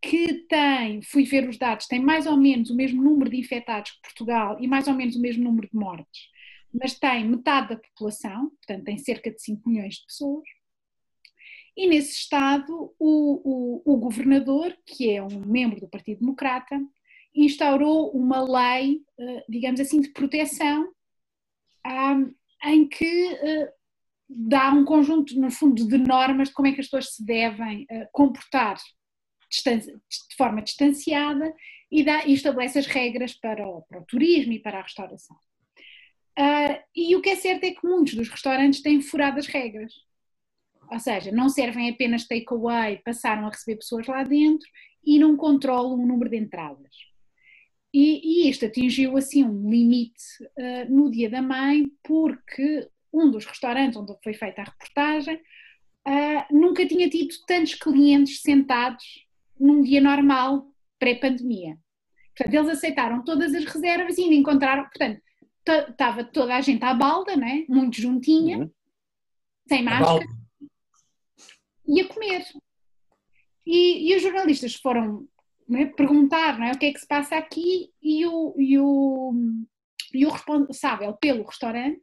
que 0.00 0.46
tem, 0.48 1.02
fui 1.02 1.24
ver 1.24 1.48
os 1.48 1.58
dados, 1.58 1.86
tem 1.86 2.00
mais 2.00 2.26
ou 2.26 2.36
menos 2.36 2.70
o 2.70 2.76
mesmo 2.76 3.02
número 3.02 3.30
de 3.30 3.38
infectados 3.38 3.90
que 3.92 4.02
Portugal 4.02 4.56
e 4.60 4.66
mais 4.66 4.86
ou 4.86 4.94
menos 4.94 5.16
o 5.16 5.20
mesmo 5.20 5.44
número 5.44 5.68
de 5.68 5.76
mortes, 5.76 6.28
mas 6.72 6.98
tem 6.98 7.26
metade 7.26 7.70
da 7.70 7.76
população, 7.76 8.50
portanto 8.50 8.84
tem 8.84 8.98
cerca 8.98 9.30
de 9.30 9.42
5 9.42 9.68
milhões 9.68 9.96
de 9.96 10.06
pessoas. 10.06 10.48
E 11.76 11.86
nesse 11.86 12.12
estado, 12.12 12.92
o, 12.98 13.82
o, 13.84 13.94
o 13.94 13.96
governador, 13.98 14.76
que 14.84 15.10
é 15.10 15.22
um 15.22 15.40
membro 15.46 15.80
do 15.80 15.88
Partido 15.88 16.20
Democrata, 16.20 16.80
instaurou 17.34 18.10
uma 18.10 18.40
lei, 18.42 19.00
eh, 19.18 19.44
digamos 19.48 19.78
assim, 19.78 20.00
de 20.00 20.08
proteção, 20.08 20.92
em 22.64 22.88
que 22.88 23.26
eh, 23.32 23.72
dá 24.28 24.72
um 24.72 24.84
conjunto, 24.84 25.38
no 25.40 25.50
fundo, 25.52 25.86
de 25.86 25.98
normas 25.98 26.48
de 26.48 26.54
como 26.54 26.66
é 26.66 26.72
que 26.72 26.80
as 26.80 26.86
pessoas 26.86 27.14
se 27.14 27.24
devem 27.24 27.86
eh, 27.88 28.08
comportar 28.12 28.76
de 29.50 30.36
forma 30.36 30.62
distanciada 30.62 31.54
e, 31.90 32.04
dá, 32.04 32.26
e 32.26 32.34
estabelece 32.34 32.78
as 32.78 32.86
regras 32.86 33.34
para 33.34 33.66
o, 33.66 33.82
para 33.82 34.00
o, 34.00 34.04
turismo 34.04 34.52
e 34.52 34.58
para 34.58 34.78
a 34.78 34.82
restauração. 34.82 35.36
Uh, 36.38 36.78
e 36.94 37.16
o 37.16 37.22
que 37.22 37.30
é 37.30 37.36
certo 37.36 37.64
é 37.64 37.72
que 37.72 37.86
muitos 37.86 38.14
dos 38.14 38.28
restaurantes 38.28 38.82
têm 38.82 39.00
furado 39.00 39.38
as 39.38 39.46
regras. 39.46 39.92
Ou 40.90 40.98
seja, 41.00 41.32
não 41.32 41.48
servem 41.48 41.90
apenas 41.90 42.26
takeaway, 42.26 42.98
passaram 43.04 43.46
a 43.46 43.50
receber 43.50 43.76
pessoas 43.76 44.06
lá 44.06 44.22
dentro 44.22 44.68
e 45.04 45.18
não 45.18 45.36
controlam 45.36 45.94
o 45.94 46.06
número 46.06 46.30
de 46.30 46.36
entradas. 46.36 46.94
E, 47.92 48.44
e 48.46 48.50
isto 48.50 48.66
atingiu 48.66 49.16
assim 49.16 49.44
um 49.44 49.70
limite 49.70 50.22
uh, 50.42 50.94
no 50.94 51.10
dia 51.10 51.28
da 51.28 51.42
mãe, 51.42 51.90
porque 52.02 52.88
um 53.12 53.30
dos 53.30 53.46
restaurantes 53.46 53.96
onde 53.96 54.14
foi 54.22 54.34
feita 54.34 54.60
a 54.60 54.64
reportagem 54.64 55.36
uh, 55.36 56.54
nunca 56.54 56.86
tinha 56.86 57.08
tido 57.08 57.34
tantos 57.46 57.74
clientes 57.74 58.42
sentados 58.42 59.04
num 59.58 59.82
dia 59.82 60.00
normal, 60.00 60.66
pré-pandemia. 60.98 61.76
Portanto, 62.36 62.54
eles 62.54 62.68
aceitaram 62.68 63.24
todas 63.24 63.54
as 63.54 63.64
reservas 63.64 64.16
e 64.16 64.22
ainda 64.22 64.34
encontraram, 64.34 64.84
portanto, 64.84 65.20
estava 65.90 66.24
toda 66.24 66.54
a 66.54 66.60
gente 66.60 66.84
à 66.84 66.94
balda, 66.94 67.36
né? 67.36 67.64
muito 67.68 68.00
juntinha, 68.00 68.58
uhum. 68.58 68.70
sem 69.68 69.82
máscara, 69.82 70.24
e 71.86 72.00
a 72.00 72.08
comer. 72.08 72.44
E, 73.66 74.10
e 74.10 74.16
os 74.16 74.22
jornalistas 74.22 74.74
foram 74.74 75.26
né, 75.68 75.86
perguntar 75.86 76.60
é, 76.60 76.72
o 76.72 76.78
que 76.78 76.86
é 76.86 76.92
que 76.92 77.00
se 77.00 77.06
passa 77.06 77.36
aqui 77.36 77.90
e 78.02 78.24
o, 78.26 78.54
e 78.58 78.78
o, 78.78 79.34
e 80.14 80.26
o 80.26 80.30
responsável 80.30 81.14
pelo 81.14 81.44
restaurante, 81.44 82.00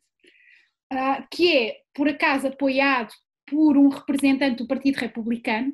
uh, 0.94 1.26
que 1.32 1.56
é 1.56 1.82
por 1.94 2.08
acaso 2.08 2.48
apoiado 2.48 3.14
por 3.48 3.78
um 3.78 3.90
representante 3.90 4.58
do 4.58 4.68
Partido 4.68 4.98
Republicano, 4.98 5.74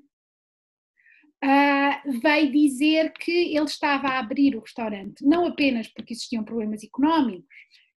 uh, 1.43 2.19
veio 2.19 2.51
dizer 2.51 3.13
que 3.13 3.55
ele 3.55 3.65
estava 3.65 4.07
a 4.09 4.19
abrir 4.19 4.55
o 4.55 4.61
restaurante, 4.61 5.25
não 5.25 5.45
apenas 5.45 5.87
porque 5.87 6.13
existiam 6.13 6.43
problemas 6.43 6.83
económicos, 6.83 7.45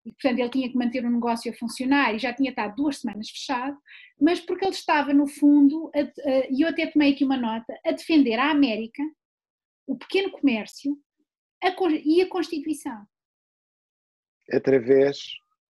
e 0.05 0.11
portanto 0.11 0.39
ele 0.39 0.49
tinha 0.49 0.69
que 0.69 0.77
manter 0.77 1.05
o 1.05 1.09
negócio 1.09 1.51
a 1.51 1.55
funcionar 1.55 2.13
e 2.13 2.19
já 2.19 2.33
tinha 2.33 2.49
estado 2.49 2.75
duas 2.75 2.97
semanas 2.97 3.29
fechado, 3.29 3.77
mas 4.19 4.39
porque 4.39 4.65
ele 4.65 4.73
estava 4.73 5.13
no 5.13 5.27
fundo, 5.27 5.89
e 6.49 6.61
eu 6.61 6.67
até 6.67 6.87
tomei 6.87 7.13
aqui 7.13 7.23
uma 7.23 7.37
nota, 7.37 7.73
a 7.85 7.91
defender 7.91 8.37
a 8.37 8.51
América, 8.51 9.01
o 9.87 9.97
pequeno 9.97 10.31
comércio 10.31 10.97
a, 11.63 11.69
e 12.03 12.21
a 12.21 12.27
Constituição. 12.27 13.05
Através 14.51 15.17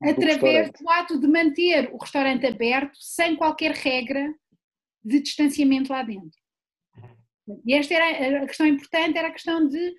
do 0.02 0.10
Através 0.10 0.72
do 0.72 0.90
ato 0.90 1.20
de 1.20 1.28
manter 1.28 1.90
o 1.94 1.98
restaurante 1.98 2.46
aberto 2.46 2.98
sem 3.00 3.36
qualquer 3.36 3.72
regra 3.72 4.34
de 5.04 5.22
distanciamento 5.22 5.92
lá 5.92 6.04
dentro. 6.04 6.45
E 7.66 7.74
esta 7.74 7.94
era 7.94 8.44
a 8.44 8.48
questão 8.48 8.66
importante, 8.66 9.18
era 9.18 9.28
a 9.28 9.32
questão 9.32 9.68
de, 9.68 9.96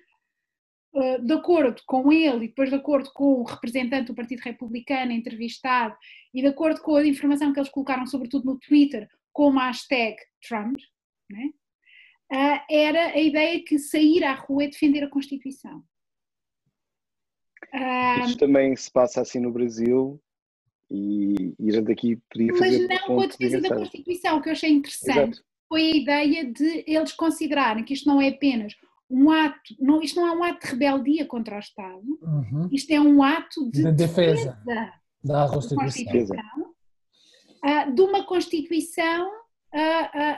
eh, 0.95 1.19
de 1.19 1.33
acordo 1.33 1.81
com 1.85 2.11
ele 2.11 2.45
e 2.45 2.47
depois 2.49 2.69
de 2.69 2.75
acordo 2.75 3.11
com 3.13 3.41
o 3.41 3.43
representante 3.43 4.07
do 4.07 4.15
Partido 4.15 4.41
Republicano 4.41 5.11
entrevistado 5.11 5.95
e 6.33 6.41
de 6.41 6.47
acordo 6.47 6.81
com 6.81 6.95
a 6.95 7.07
informação 7.07 7.53
que 7.53 7.59
eles 7.59 7.69
colocaram 7.69 8.05
sobretudo 8.05 8.45
no 8.45 8.59
Twitter 8.59 9.07
com 9.31 9.57
a 9.57 9.67
hashtag 9.67 10.17
Trump, 10.45 10.77
né? 11.29 11.49
era 12.69 13.13
a 13.13 13.19
ideia 13.19 13.63
que 13.63 13.79
sair 13.79 14.23
à 14.23 14.33
rua 14.33 14.65
é 14.65 14.67
defender 14.67 15.03
a 15.03 15.09
Constituição. 15.09 15.81
Isto 18.25 18.39
também 18.39 18.75
se 18.75 18.91
passa 18.91 19.21
assim 19.21 19.39
no 19.39 19.51
Brasil 19.51 20.21
e, 20.91 21.55
e 21.57 21.69
a 21.69 21.73
gente 21.73 21.91
aqui 21.91 22.17
podia 22.29 22.53
fazer... 22.55 22.87
Mas 22.87 22.99
não 22.99 23.07
com 23.07 23.21
a 23.21 23.27
defesa 23.27 23.61
da 23.61 23.75
Constituição, 23.75 24.37
o 24.37 24.41
que 24.41 24.49
eu 24.49 24.53
achei 24.53 24.71
interessante. 24.71 25.19
Exato 25.19 25.47
foi 25.67 25.81
a 25.81 25.95
ideia 25.95 26.51
de 26.51 26.83
eles 26.87 27.11
considerarem 27.11 27.83
que 27.83 27.93
isto 27.93 28.07
não 28.07 28.21
é 28.21 28.29
apenas 28.29 28.73
um 29.09 29.29
ato, 29.31 29.75
não, 29.79 30.01
isto 30.01 30.19
não 30.19 30.27
é 30.27 30.31
um 30.31 30.43
ato 30.43 30.65
de 30.65 30.71
rebeldia 30.71 31.25
contra 31.25 31.55
o 31.55 31.59
Estado, 31.59 32.19
uhum. 32.21 32.67
isto 32.71 32.91
é 32.91 32.99
um 32.99 33.23
ato 33.23 33.69
de, 33.71 33.83
de 33.83 33.91
defesa, 33.91 34.59
defesa, 34.65 34.93
da 35.23 35.47
Constituição, 35.47 35.77
Constituição 35.77 36.75
uh, 37.63 37.95
de 37.95 38.01
uma 38.01 38.25
Constituição 38.25 39.27
uh, 39.27 40.07
uh, 40.07 40.37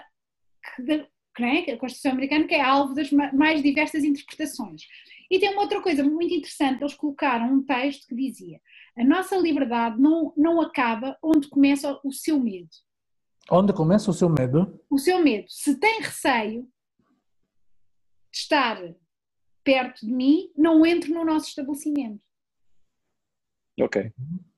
que, 0.75 1.07
que 1.35 1.43
é, 1.43 1.73
a 1.73 1.77
Constituição 1.77 2.11
americana 2.11 2.45
que 2.45 2.55
é 2.55 2.61
alvo 2.61 2.93
das 2.93 3.11
mais 3.11 3.63
diversas 3.63 4.03
interpretações. 4.03 4.83
E 5.31 5.39
tem 5.39 5.51
uma 5.51 5.61
outra 5.61 5.81
coisa 5.81 6.03
muito 6.03 6.33
interessante, 6.33 6.81
eles 6.81 6.95
colocaram 6.95 7.53
um 7.53 7.63
texto 7.63 8.07
que 8.07 8.15
dizia 8.15 8.59
a 8.97 9.03
nossa 9.03 9.37
liberdade 9.37 9.99
não, 9.99 10.33
não 10.35 10.59
acaba 10.59 11.17
onde 11.23 11.47
começa 11.47 11.99
o 12.03 12.11
seu 12.11 12.39
medo. 12.39 12.69
Onde 13.51 13.73
começa 13.73 14.11
o 14.11 14.13
seu 14.13 14.29
medo? 14.29 14.79
O 14.89 14.97
seu 14.97 15.23
medo. 15.23 15.45
Se 15.49 15.79
tem 15.79 16.01
receio 16.01 16.63
de 18.31 18.37
estar 18.37 18.79
perto 19.63 20.05
de 20.05 20.11
mim, 20.11 20.51
não 20.55 20.85
entre 20.85 21.11
no 21.11 21.25
nosso 21.25 21.47
estabelecimento. 21.47 22.21
Ok. 23.81 24.11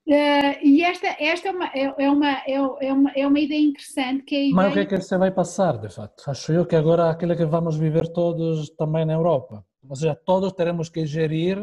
Uh, 0.07 0.57
e 0.63 0.83
esta, 0.83 1.07
esta 1.19 1.47
é, 1.47 1.51
uma, 1.51 1.65
é, 1.67 1.95
é, 1.97 2.09
uma, 2.09 2.31
é, 2.31 2.53
é, 2.53 2.93
uma, 2.93 3.11
é 3.11 3.27
uma 3.27 3.39
ideia 3.39 3.61
interessante 3.61 4.23
que 4.23 4.35
é 4.35 4.39
ideia... 4.39 4.55
Mas 4.55 4.71
o 4.71 4.73
que 4.73 4.79
é 4.79 4.85
que 4.85 5.01
você 5.01 5.17
vai 5.17 5.31
passar, 5.31 5.77
de 5.77 5.89
fato? 5.89 6.29
Acho 6.29 6.51
eu 6.51 6.65
que 6.65 6.75
agora 6.75 7.03
é 7.07 7.09
aquilo 7.11 7.35
que 7.37 7.45
vamos 7.45 7.77
viver 7.77 8.11
todos 8.11 8.69
também 8.71 9.05
na 9.05 9.13
Europa. 9.13 9.65
Ou 9.87 9.95
seja, 9.95 10.15
todos 10.15 10.51
teremos 10.53 10.89
que 10.89 11.05
gerir, 11.05 11.61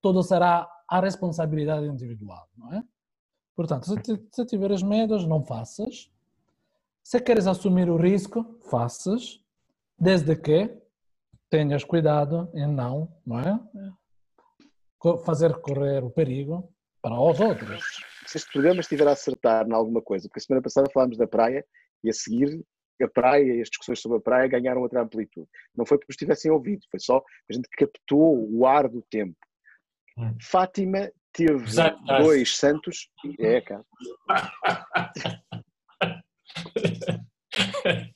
tudo 0.00 0.22
será 0.22 0.68
a 0.88 1.00
responsabilidade 1.00 1.86
individual, 1.86 2.48
não 2.56 2.72
é? 2.72 2.82
Portanto, 3.56 3.86
se, 3.86 3.96
se 4.32 4.46
tiveres 4.46 4.82
medos, 4.82 5.26
não 5.26 5.44
faças. 5.44 6.10
Se 7.02 7.20
queres 7.20 7.46
assumir 7.46 7.88
o 7.88 7.96
risco, 7.96 8.58
faças, 8.70 9.40
desde 9.98 10.34
que 10.36 10.76
tenhas 11.50 11.84
cuidado 11.84 12.50
em 12.54 12.66
não, 12.66 13.12
não 13.24 13.40
é? 13.40 13.60
Fazer 15.24 15.54
correr 15.60 16.02
o 16.02 16.10
perigo 16.10 16.72
para 17.02 17.20
os 17.20 17.38
outros. 17.38 17.84
Se 18.26 18.38
este 18.38 18.50
programa 18.50 18.80
estiver 18.80 19.06
a 19.06 19.12
acertar 19.12 19.68
em 19.68 19.72
alguma 19.72 20.00
coisa, 20.00 20.26
porque 20.26 20.40
a 20.40 20.42
semana 20.42 20.62
passada 20.62 20.90
falámos 20.92 21.18
da 21.18 21.26
praia 21.26 21.64
e 22.02 22.08
a 22.08 22.12
seguir 22.12 22.64
a 23.02 23.08
praia 23.08 23.54
e 23.54 23.60
as 23.60 23.68
discussões 23.68 24.00
sobre 24.00 24.18
a 24.18 24.20
praia 24.20 24.48
ganharam 24.48 24.80
outra 24.80 25.02
amplitude. 25.02 25.48
Não 25.76 25.84
foi 25.84 25.98
porque 25.98 26.12
nos 26.12 26.16
tivessem 26.16 26.50
ouvido, 26.50 26.86
foi 26.90 27.00
só 27.00 27.18
a 27.18 27.52
gente 27.52 27.68
captou 27.76 28.48
o 28.50 28.66
ar 28.66 28.88
do 28.88 29.02
tempo. 29.02 29.36
Hum. 30.16 30.34
Fátima 30.40 31.10
teve 31.34 31.64
dois 32.22 32.56
santos. 32.56 33.10
É, 33.38 33.60
cara. 33.60 33.84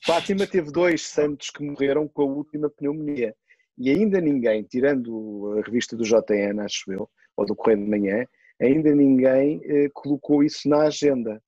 Fátima 0.03 0.47
teve 0.47 0.71
dois 0.71 1.03
santos 1.03 1.49
que 1.49 1.63
morreram 1.63 2.07
com 2.07 2.23
a 2.23 2.25
última 2.25 2.69
pneumonia. 2.69 3.35
E 3.77 3.89
ainda 3.89 4.19
ninguém, 4.19 4.63
tirando 4.63 5.53
a 5.57 5.61
revista 5.65 5.95
do 5.95 6.03
JN, 6.03 6.59
acho 6.61 6.91
eu, 6.91 7.09
ou 7.37 7.45
do 7.45 7.55
Correio 7.55 7.83
de 7.83 7.89
Manhã, 7.89 8.25
ainda 8.61 8.93
ninguém 8.93 9.61
eh, 9.63 9.89
colocou 9.93 10.43
isso 10.43 10.67
na 10.67 10.83
agenda. 10.87 11.41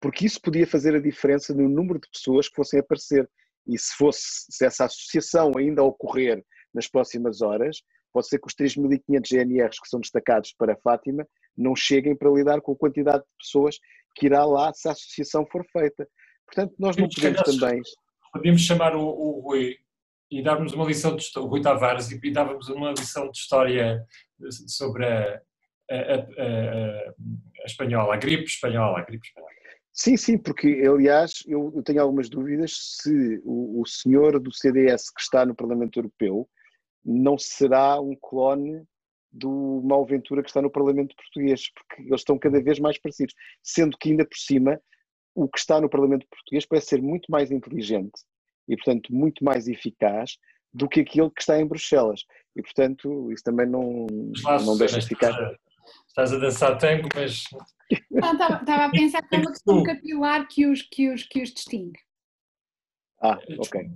Porque 0.00 0.26
isso 0.26 0.40
podia 0.42 0.66
fazer 0.66 0.94
a 0.94 1.00
diferença 1.00 1.54
no 1.54 1.68
número 1.68 1.98
de 2.00 2.08
pessoas 2.10 2.48
que 2.48 2.56
fossem 2.56 2.80
aparecer. 2.80 3.28
E 3.66 3.78
se 3.78 3.94
fosse, 3.96 4.46
se 4.50 4.66
essa 4.66 4.84
associação 4.84 5.52
ainda 5.56 5.82
ocorrer 5.82 6.44
nas 6.74 6.88
próximas 6.88 7.40
horas, 7.40 7.82
pode 8.12 8.28
ser 8.28 8.38
que 8.38 8.46
os 8.46 8.54
3.500 8.54 9.28
GNRs 9.30 9.80
que 9.80 9.88
são 9.88 10.00
destacados 10.00 10.54
para 10.56 10.76
Fátima 10.76 11.26
não 11.56 11.74
cheguem 11.74 12.16
para 12.16 12.30
lidar 12.30 12.60
com 12.60 12.72
a 12.72 12.76
quantidade 12.76 13.22
de 13.22 13.30
pessoas 13.38 13.78
que 14.14 14.26
irá 14.26 14.44
lá 14.44 14.72
se 14.72 14.88
a 14.88 14.92
associação 14.92 15.46
for 15.50 15.64
feita. 15.72 16.06
Portanto, 16.46 16.74
nós 16.78 16.96
não 16.96 17.08
podemos 17.08 17.42
também. 17.42 17.80
podíamos 18.32 18.62
chamar 18.62 18.94
o, 18.94 19.02
o 19.02 19.40
Rui 19.40 19.76
e 20.30 20.42
darmos 20.42 20.72
uma 20.72 20.84
lição 20.84 21.14
de 21.14 21.26
o 21.36 21.46
Rui 21.46 21.60
Tavares 21.60 22.10
e, 22.10 22.20
e 22.22 22.30
dávamos 22.30 22.68
uma 22.68 22.92
lição 22.92 23.30
de 23.30 23.38
história 23.38 24.02
sobre 24.66 25.04
a, 25.04 25.40
a, 25.90 25.94
a, 25.94 27.14
a 27.62 27.66
espanhola, 27.66 28.14
a 28.14 28.16
gripe 28.16 28.44
espanhola, 28.44 28.98
a 28.98 29.02
gripe 29.02 29.26
espanhola. 29.26 29.52
Sim, 29.92 30.16
sim, 30.16 30.38
porque 30.38 30.82
aliás 30.88 31.42
eu, 31.46 31.70
eu 31.76 31.82
tenho 31.82 32.00
algumas 32.00 32.30
dúvidas 32.30 32.72
se 33.02 33.42
o, 33.44 33.82
o, 33.82 33.86
senhor 33.86 34.40
do 34.40 34.50
CDS 34.50 35.10
que 35.10 35.20
está 35.20 35.44
no 35.44 35.54
Parlamento 35.54 35.98
Europeu 35.98 36.48
não 37.04 37.38
será 37.38 38.00
um 38.00 38.14
clone 38.14 38.84
do 39.30 39.80
Malventura 39.84 40.42
que 40.42 40.50
está 40.50 40.60
no 40.60 40.70
Parlamento 40.70 41.16
Português, 41.16 41.70
porque 41.72 42.02
eles 42.02 42.20
estão 42.20 42.38
cada 42.38 42.62
vez 42.62 42.78
mais 42.78 42.98
parecidos, 42.98 43.34
sendo 43.62 43.96
que 43.96 44.10
ainda 44.10 44.26
por 44.26 44.36
cima 44.36 44.80
o 45.34 45.48
que 45.48 45.58
está 45.58 45.80
no 45.80 45.88
Parlamento 45.88 46.26
Português 46.28 46.66
parece 46.66 46.88
ser 46.88 47.02
muito 47.02 47.30
mais 47.30 47.50
inteligente 47.50 48.20
e 48.68 48.76
portanto 48.76 49.12
muito 49.14 49.42
mais 49.42 49.66
eficaz 49.66 50.36
do 50.72 50.88
que 50.88 51.00
aquele 51.00 51.30
que 51.30 51.40
está 51.40 51.58
em 51.58 51.66
Bruxelas 51.66 52.24
e 52.54 52.62
portanto 52.62 53.32
isso 53.32 53.42
também 53.42 53.66
não, 53.66 54.06
não 54.64 54.76
deixa 54.76 55.00
de 55.00 55.06
ficar 55.06 55.32
estás 56.06 56.32
a 56.32 56.38
dançar 56.38 56.78
tango, 56.78 57.08
mas. 57.14 57.44
Não, 58.10 58.32
estava, 58.32 58.84
a 58.84 58.90
pensar 58.90 59.22
que 59.22 59.36
é 59.36 59.38
uma 59.38 59.50
questão 59.50 59.82
capilar 59.82 60.48
que 60.48 60.66
os, 60.66 60.82
que, 60.82 61.10
os, 61.10 61.22
que 61.24 61.42
os 61.42 61.52
distingue. 61.52 61.98
Ah, 63.20 63.38
ok. 63.58 63.90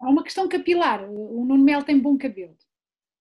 Há 0.00 0.08
uma 0.08 0.22
questão 0.22 0.48
capilar. 0.48 1.04
O 1.08 1.44
Nuno 1.44 1.62
Mel 1.62 1.82
tem 1.82 1.98
bom 1.98 2.16
cabelo. 2.16 2.56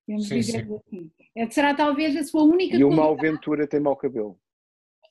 Sim, 0.08 0.18
dizer 0.18 0.66
sim. 0.66 0.76
assim. 0.76 1.12
É, 1.36 1.50
será 1.50 1.74
talvez 1.74 2.16
a 2.16 2.24
sua 2.24 2.44
única. 2.44 2.76
E 2.76 2.84
o 2.84 2.92
Malventura 2.92 3.68
tem 3.68 3.80
mau 3.80 3.96
cabelo. 3.96 4.38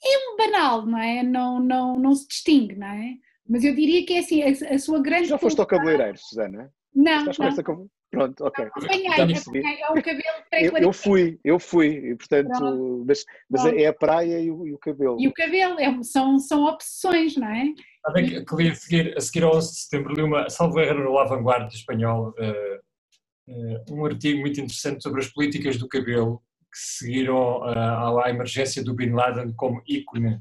É 0.02 0.32
um 0.32 0.36
banal, 0.36 0.86
não 0.86 0.98
é? 0.98 1.22
Não, 1.22 1.58
não, 1.60 1.94
não 1.94 2.14
se 2.14 2.28
distingue, 2.28 2.76
não 2.76 2.86
é? 2.86 3.16
Mas 3.48 3.64
eu 3.64 3.74
diria 3.74 4.04
que 4.06 4.14
é 4.14 4.18
assim, 4.18 4.42
a, 4.42 4.74
a 4.74 4.78
sua 4.78 5.02
grande. 5.02 5.28
Já 5.28 5.38
foste 5.38 5.58
ao 5.58 5.66
cabeleireiro, 5.66 6.18
Susana? 6.18 6.72
Não. 6.94 7.30
Estás 7.30 7.56
não. 7.56 7.64
Com 7.64 7.88
Pronto, 8.14 8.44
ok. 8.44 8.64
Apanhei, 8.64 9.08
apanhei, 9.08 9.82
é 9.82 9.90
o 9.90 10.02
cabelo 10.02 10.44
eu, 10.52 10.78
eu 10.78 10.92
fui, 10.92 11.40
eu 11.42 11.58
fui, 11.58 11.88
e 12.10 12.16
portanto, 12.16 13.04
mas, 13.06 13.24
mas 13.50 13.64
é 13.66 13.86
a 13.86 13.92
praia 13.92 14.40
e 14.40 14.50
o, 14.50 14.66
e 14.66 14.72
o, 14.72 14.78
cabelo. 14.78 15.20
E 15.20 15.26
o 15.26 15.32
cabelo, 15.32 15.80
é, 15.80 16.02
são, 16.02 16.38
são 16.38 16.64
opções, 16.64 17.36
não 17.36 17.48
é? 17.48 17.74
Sabem 18.06 18.44
que, 18.44 18.56
li 18.56 18.68
a 18.68 18.74
seguir, 18.74 19.16
a 19.16 19.20
seguir 19.20 19.44
ao 19.44 19.56
11 19.56 19.70
de 19.70 19.78
setembro 19.78 20.14
li 20.14 20.22
uma, 20.22 20.50
salvo 20.50 20.78
erro 20.78 21.04
no 21.04 21.12
La 21.12 21.24
Vanguardia 21.24 21.78
espanhol, 21.78 22.34
uh, 22.38 23.50
uh, 23.50 23.94
um 23.94 24.04
artigo 24.04 24.40
muito 24.40 24.60
interessante 24.60 25.02
sobre 25.02 25.22
as 25.22 25.28
políticas 25.28 25.78
do 25.78 25.88
cabelo 25.88 26.42
que 26.70 26.78
seguiram 26.78 27.60
uh, 27.60 28.18
à 28.18 28.28
emergência 28.28 28.84
do 28.84 28.94
Bin 28.94 29.10
Laden 29.10 29.54
como 29.54 29.82
ícone, 29.88 30.40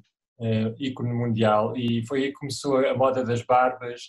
ícone 0.78 1.14
mundial 1.14 1.78
e 1.78 2.06
foi 2.06 2.24
aí 2.24 2.28
que 2.30 2.34
começou 2.34 2.78
a 2.78 2.98
moda 2.98 3.24
das 3.24 3.44
barbas, 3.44 4.02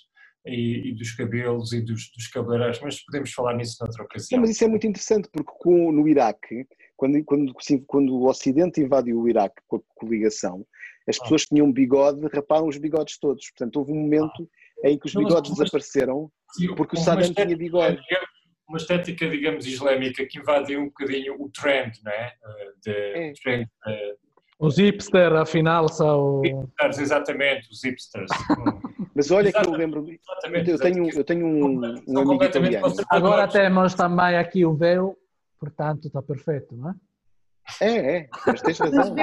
e, 0.46 0.90
e, 0.90 0.94
dos 0.94 1.12
cabelos 1.12 1.72
e 1.72 1.80
dos, 1.80 2.10
dos 2.10 2.26
cabeleireiros, 2.28 2.80
mas 2.80 3.02
podemos 3.04 3.32
falar 3.32 3.54
nisso 3.54 3.76
noutra 3.80 4.04
ocasião. 4.04 4.36
Não, 4.36 4.40
mas 4.42 4.50
isso 4.50 4.64
é 4.64 4.68
muito 4.68 4.86
interessante, 4.86 5.28
porque 5.32 5.50
com, 5.58 5.90
no 5.90 6.06
Iraque, 6.06 6.66
quando, 6.96 7.24
quando, 7.24 7.54
quando 7.86 8.14
o 8.14 8.28
Ocidente 8.28 8.80
invadiu 8.80 9.20
o 9.20 9.28
Iraque 9.28 9.62
com 9.66 9.76
a 9.76 9.80
coligação, 9.94 10.66
as 11.08 11.18
pessoas 11.18 11.42
que 11.42 11.54
tinham 11.54 11.70
bigode 11.72 12.26
raparam 12.32 12.66
os 12.66 12.78
bigodes 12.78 13.18
todos. 13.18 13.50
Portanto, 13.50 13.76
houve 13.76 13.92
um 13.92 14.00
momento 14.00 14.48
ah. 14.84 14.88
em 14.88 14.98
que 14.98 15.06
os 15.06 15.14
bigodes 15.14 15.50
não, 15.50 15.56
desapareceram 15.56 16.30
sim, 16.52 16.74
porque 16.74 16.96
o 16.96 17.00
Saddam 17.00 17.32
tinha 17.32 17.56
bigode. 17.56 18.00
Uma 18.66 18.78
estética, 18.78 19.28
digamos, 19.28 19.66
islâmica 19.66 20.24
que 20.26 20.38
invadiu 20.38 20.80
um 20.80 20.86
bocadinho 20.86 21.34
o 21.38 21.50
trend, 21.50 21.92
não 22.02 22.12
é? 22.12 22.32
De, 22.82 22.90
é. 22.90 23.32
Trend, 23.42 23.68
os 24.58 24.78
hipsters, 24.78 25.34
afinal, 25.34 25.88
são. 25.88 26.40
Hipsters, 26.40 26.98
exatamente, 26.98 27.68
os 27.70 27.84
hipsters. 27.84 28.30
Mas 29.14 29.30
olha 29.30 29.48
exatamente, 29.48 29.68
que 29.68 29.74
eu 29.74 29.78
lembro. 29.78 30.06
Exatamente, 30.08 30.70
eu 30.70 30.78
tenho, 30.78 31.10
eu 31.10 31.24
tenho 31.24 31.46
um, 31.46 31.80
um 32.08 32.18
amigo 32.18 32.44
italiano. 32.44 32.86
Agora 33.10 33.46
temos 33.48 33.94
também 33.94 34.36
aqui 34.36 34.64
o 34.64 34.74
véu, 34.74 35.16
portanto 35.60 36.06
está 36.06 36.22
perfeito, 36.22 36.74
não 36.74 36.90
é? 36.90 36.94
É, 37.80 38.16
é, 38.16 38.28
mas 38.46 38.60
tens 38.60 38.78
razão. 38.78 39.14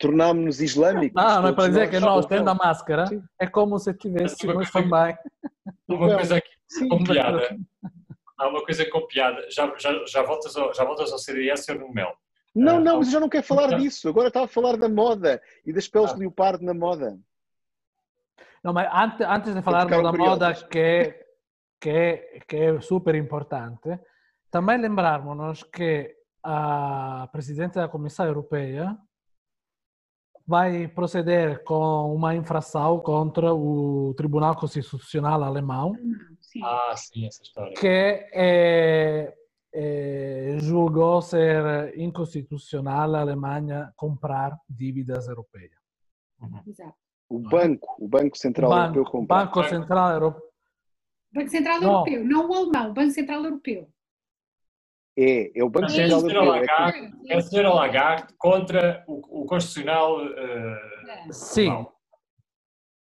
Tornámos-nos 0.00 0.56
tornámos 0.56 0.60
islâmicos. 0.60 1.22
Não, 1.22 1.42
não 1.42 1.48
é 1.48 1.52
para 1.52 1.68
dizer 1.68 1.90
que 1.90 2.00
nós, 2.00 2.24
tendo 2.24 2.48
a 2.48 2.54
máscara, 2.54 3.06
Sim. 3.06 3.22
é 3.38 3.46
como 3.46 3.78
se 3.78 3.92
tivéssemos 3.92 4.70
também. 4.70 5.16
Uma 5.86 6.16
coisa 6.16 6.36
aqui, 6.36 6.88
com 6.88 7.04
piada. 7.04 7.58
Há 8.38 8.48
uma 8.48 8.64
coisa 8.64 8.90
com 8.90 9.06
piada. 9.06 9.46
Já, 9.50 9.70
já, 9.76 10.04
já, 10.06 10.22
voltas, 10.22 10.56
ao, 10.56 10.72
já 10.72 10.84
voltas 10.84 11.12
ao 11.12 11.18
CDS, 11.18 11.66
Sr. 11.66 11.78
no 11.78 11.92
Mel. 11.92 12.12
Não, 12.54 12.78
ah, 12.78 12.80
não, 12.80 12.98
mas 12.98 13.08
eu 13.08 13.12
já 13.12 13.20
não 13.20 13.28
quero 13.28 13.44
falar 13.44 13.78
disso. 13.78 14.08
Agora 14.08 14.28
estava 14.28 14.46
a 14.46 14.48
falar 14.48 14.76
da 14.78 14.88
moda 14.88 15.40
e 15.66 15.72
das 15.72 15.86
peles 15.86 16.10
ah. 16.10 16.14
de 16.14 16.20
leopardo 16.20 16.64
na 16.64 16.72
moda. 16.72 17.18
Não, 18.64 18.72
mas 18.72 18.88
antes, 18.92 19.26
antes 19.26 19.54
de 19.54 19.62
falar 19.62 19.84
da 19.84 20.12
moda, 20.12 20.54
que 20.54 20.78
é, 20.78 21.26
que, 21.78 21.90
é, 21.90 22.40
que 22.48 22.56
é 22.56 22.80
super 22.80 23.14
importante, 23.14 23.98
também 24.50 24.78
lembrarmos-nos 24.78 25.62
que 25.62 26.16
a 26.42 27.28
Presidente 27.30 27.74
da 27.74 27.88
Comissão 27.88 28.26
Europeia 28.26 28.96
vai 30.50 30.88
proceder 30.88 31.62
com 31.62 32.12
uma 32.12 32.34
infração 32.34 32.98
contra 32.98 33.54
o 33.54 34.12
Tribunal 34.16 34.56
Constitucional 34.56 35.44
Alemão. 35.44 35.94
Sim. 36.40 36.60
Ah, 36.64 36.92
sim, 36.96 37.24
essa 37.24 37.40
história. 37.40 37.72
Que 37.74 38.26
é, 38.32 39.32
é, 39.72 40.56
julgou 40.60 41.22
ser 41.22 41.96
inconstitucional 41.96 43.14
a 43.14 43.20
Alemanha 43.20 43.92
comprar 43.94 44.58
dívidas 44.68 45.28
europeias. 45.28 45.70
Uhum. 46.40 46.60
Exato. 46.66 46.94
O 47.28 47.38
banco, 47.38 47.96
o 48.00 48.08
Banco 48.08 48.36
Central 48.36 48.70
banco, 48.70 48.98
Europeu 48.98 49.04
comprar. 49.04 49.44
Banco 49.44 49.62
Central 49.68 50.12
Europeu. 50.14 50.50
Banco 51.32 51.48
Central 51.48 51.80
não. 51.80 51.92
Europeu, 51.92 52.24
não 52.24 52.50
o 52.50 52.54
alemão, 52.54 52.90
o 52.90 52.92
Banco 52.92 53.10
Central 53.12 53.44
Europeu. 53.44 53.88
É, 55.22 55.58
é 55.58 55.62
o 55.62 55.68
Banco 55.68 55.86
é 55.86 55.90
Central 55.90 56.20
Europeu. 56.20 56.44
Lagarde, 56.44 57.12
é, 57.26 57.36
a 57.36 57.40
senhora 57.42 57.74
Lagarde 57.74 58.34
contra 58.38 59.04
o, 59.06 59.42
o 59.42 59.44
Constitucional. 59.44 60.24
Uh, 60.24 61.32
Sim. 61.32 61.86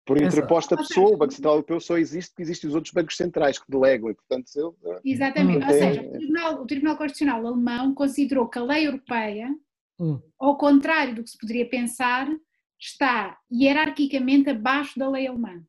Por 0.05 0.21
interposta 0.21 0.75
pessoa, 0.75 1.13
o 1.13 1.17
Banco 1.17 1.31
Central 1.31 1.53
Europeu 1.53 1.79
só 1.79 1.97
existe 1.97 2.31
porque 2.31 2.41
existem 2.41 2.69
os 2.69 2.75
outros 2.75 2.93
bancos 2.93 3.15
centrais 3.15 3.57
que 3.57 3.71
delegam 3.71 4.09
e, 4.09 4.13
portanto, 4.13 4.47
eu, 4.53 4.75
Exatamente, 5.05 5.63
hum, 5.63 5.65
ou 5.65 5.73
seja, 5.73 6.01
o 6.01 6.11
Tribunal, 6.11 6.53
o 6.55 6.65
Tribunal 6.65 6.97
Constitucional 6.97 7.47
Alemão 7.47 7.95
considerou 7.95 8.49
que 8.49 8.59
a 8.59 8.63
lei 8.63 8.85
europeia, 8.85 9.47
hum. 9.97 10.19
ao 10.37 10.57
contrário 10.57 11.15
do 11.15 11.23
que 11.23 11.29
se 11.29 11.37
poderia 11.37 11.69
pensar, 11.69 12.27
está 12.77 13.37
hierarquicamente 13.49 14.49
abaixo 14.49 14.99
da 14.99 15.09
lei 15.09 15.25
alemã. 15.25 15.63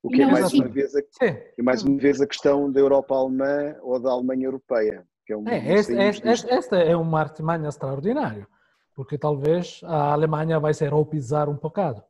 O 0.00 0.08
que 0.08 0.22
é 0.22 0.26
mais, 0.26 0.44
assim. 0.44 0.60
uma 0.60 0.68
vez 0.68 0.94
a, 0.94 1.00
é 1.24 1.62
mais 1.62 1.82
uma 1.82 1.98
vez 1.98 2.20
a 2.20 2.26
questão 2.26 2.70
da 2.70 2.78
Europa 2.78 3.16
alemã 3.16 3.74
ou 3.82 4.00
da 4.00 4.10
Alemanha 4.10 4.46
europeia. 4.46 5.04
Que 5.30 5.34
é 5.34 5.36
um, 5.36 5.48
é, 5.48 5.74
este, 5.74 5.92
este, 5.92 6.50
esta 6.50 6.76
é 6.76 6.96
uma 6.96 7.20
artimanha 7.20 7.68
extraordinária, 7.68 8.48
porque 8.96 9.16
talvez 9.16 9.80
a 9.84 10.10
Alemanha 10.12 10.58
vai 10.58 10.74
se 10.74 10.84
europeizar 10.84 11.48
um 11.48 11.54
bocado. 11.54 12.02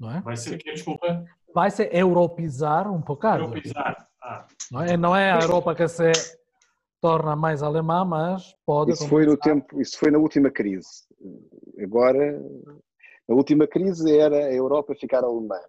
Não 0.00 0.10
é? 0.10 0.20
Vai 0.20 0.36
ser 0.36 0.56
o 0.56 0.58
quê, 0.58 0.72
desculpa? 0.72 1.24
Vai 1.54 1.70
se 1.70 1.88
europeizar 1.92 2.90
um 2.90 3.00
bocado. 3.00 3.44
Europeizar, 3.44 4.08
ah. 4.20 4.48
Não 4.72 4.82
é, 4.82 4.96
não 4.96 5.14
é 5.14 5.30
a 5.30 5.42
Europa 5.42 5.76
que 5.76 5.86
se 5.86 6.10
torna 7.00 7.36
mais 7.36 7.62
alemã, 7.62 8.04
mas 8.04 8.56
pode... 8.66 8.90
Isso 8.90 9.08
foi, 9.08 9.26
no 9.26 9.36
tempo, 9.36 9.80
isso 9.80 9.96
foi 9.96 10.10
na 10.10 10.18
última 10.18 10.50
crise. 10.50 11.04
Agora, 11.80 12.42
na 13.28 13.34
última 13.36 13.68
crise 13.68 14.18
era 14.18 14.46
a 14.46 14.52
Europa 14.52 14.92
ficar 14.96 15.22
alemã. 15.22 15.60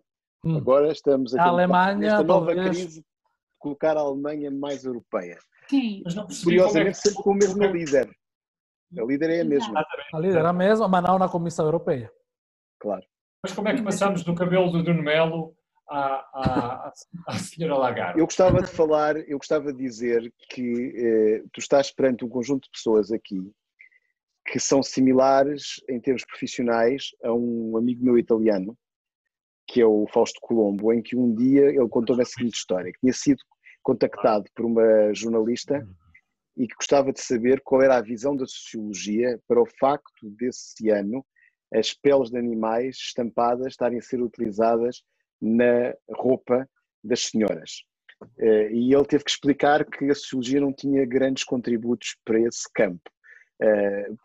Hum. 0.43 0.57
Agora 0.57 0.91
estamos 0.91 1.35
a, 1.35 1.43
a 1.43 1.47
Alemanha, 1.49 1.95
nesta 1.95 2.23
nova 2.23 2.55
talvez... 2.55 2.75
crise 2.75 3.05
colocar 3.65 3.97
a 3.97 4.01
Alemanha 4.01 4.51
mais 4.51 4.85
europeia. 4.85 5.39
Sim. 5.67 6.03
Curiosamente, 6.43 6.89
é 6.89 6.93
sempre 6.93 7.23
com 7.23 7.31
o 7.31 7.33
mesmo 7.33 7.65
líder. 7.65 8.07
A 8.95 9.03
líder 9.03 9.29
é 9.31 9.41
a 9.41 9.45
mesma. 9.45 9.83
A 10.13 10.19
líder 10.19 10.45
é 10.45 10.47
a 10.47 10.53
mesma, 10.53 10.87
mas 10.87 11.03
não 11.03 11.17
na 11.17 11.27
Comissão 11.27 11.65
Europeia. 11.65 12.11
Claro. 12.79 13.03
Mas 13.43 13.53
como 13.53 13.67
é 13.67 13.75
que 13.75 13.81
passamos 13.81 14.23
do 14.23 14.35
cabelo 14.35 14.71
do 14.71 14.83
Nuno 14.83 15.01
Melo 15.01 15.55
à, 15.89 15.97
à, 16.33 16.93
à 17.27 17.33
senhora 17.39 17.75
Lagarde? 17.75 18.19
Eu 18.19 18.25
gostava 18.25 18.61
de 18.61 18.67
falar, 18.67 19.17
eu 19.17 19.39
gostava 19.39 19.73
de 19.73 19.79
dizer 19.79 20.31
que 20.49 20.93
eh, 20.95 21.43
tu 21.51 21.59
estás 21.59 21.91
perante 21.91 22.23
um 22.23 22.29
conjunto 22.29 22.65
de 22.65 22.71
pessoas 22.71 23.11
aqui 23.11 23.51
que 24.47 24.59
são 24.59 24.83
similares 24.83 25.81
em 25.89 25.99
termos 25.99 26.23
profissionais 26.23 27.09
a 27.23 27.33
um 27.33 27.75
amigo 27.77 28.05
meu 28.05 28.17
italiano, 28.19 28.77
que 29.67 29.81
é 29.81 29.85
o 29.85 30.05
Fausto 30.13 30.39
Colombo, 30.39 30.93
em 30.93 31.01
que 31.01 31.15
um 31.15 31.33
dia 31.33 31.65
ele 31.69 31.89
contou-me 31.89 32.21
a 32.21 32.25
seguinte 32.25 32.53
história, 32.53 32.91
que 32.91 32.99
tinha 32.99 33.13
sido 33.13 33.39
contactado 33.85 34.49
por 34.55 34.65
uma 34.65 35.13
jornalista 35.13 35.87
e 36.57 36.67
que 36.67 36.75
gostava 36.75 37.13
de 37.13 37.21
saber 37.21 37.61
qual 37.61 37.83
era 37.83 37.97
a 37.97 38.01
visão 38.01 38.35
da 38.35 38.47
sociologia 38.47 39.39
para 39.47 39.61
o 39.61 39.67
facto 39.79 40.29
desse 40.31 40.89
ano 40.89 41.23
as 41.71 41.93
peles 41.93 42.31
de 42.31 42.37
animais 42.37 42.95
estampadas 42.95 43.67
estarem 43.67 43.99
a 43.99 44.01
ser 44.01 44.21
utilizadas 44.21 45.03
na 45.41 45.93
roupa 46.11 46.67
das 47.03 47.25
senhoras. 47.25 47.83
Eh, 48.39 48.71
e 48.71 48.93
ele 48.93 49.05
teve 49.05 49.23
que 49.23 49.31
explicar 49.31 49.85
que 49.85 50.09
a 50.09 50.15
sociologia 50.15 50.61
não 50.61 50.73
tinha 50.73 51.05
grandes 51.05 51.43
contributos 51.43 52.15
para 52.25 52.39
esse 52.39 52.65
campo 52.73 53.09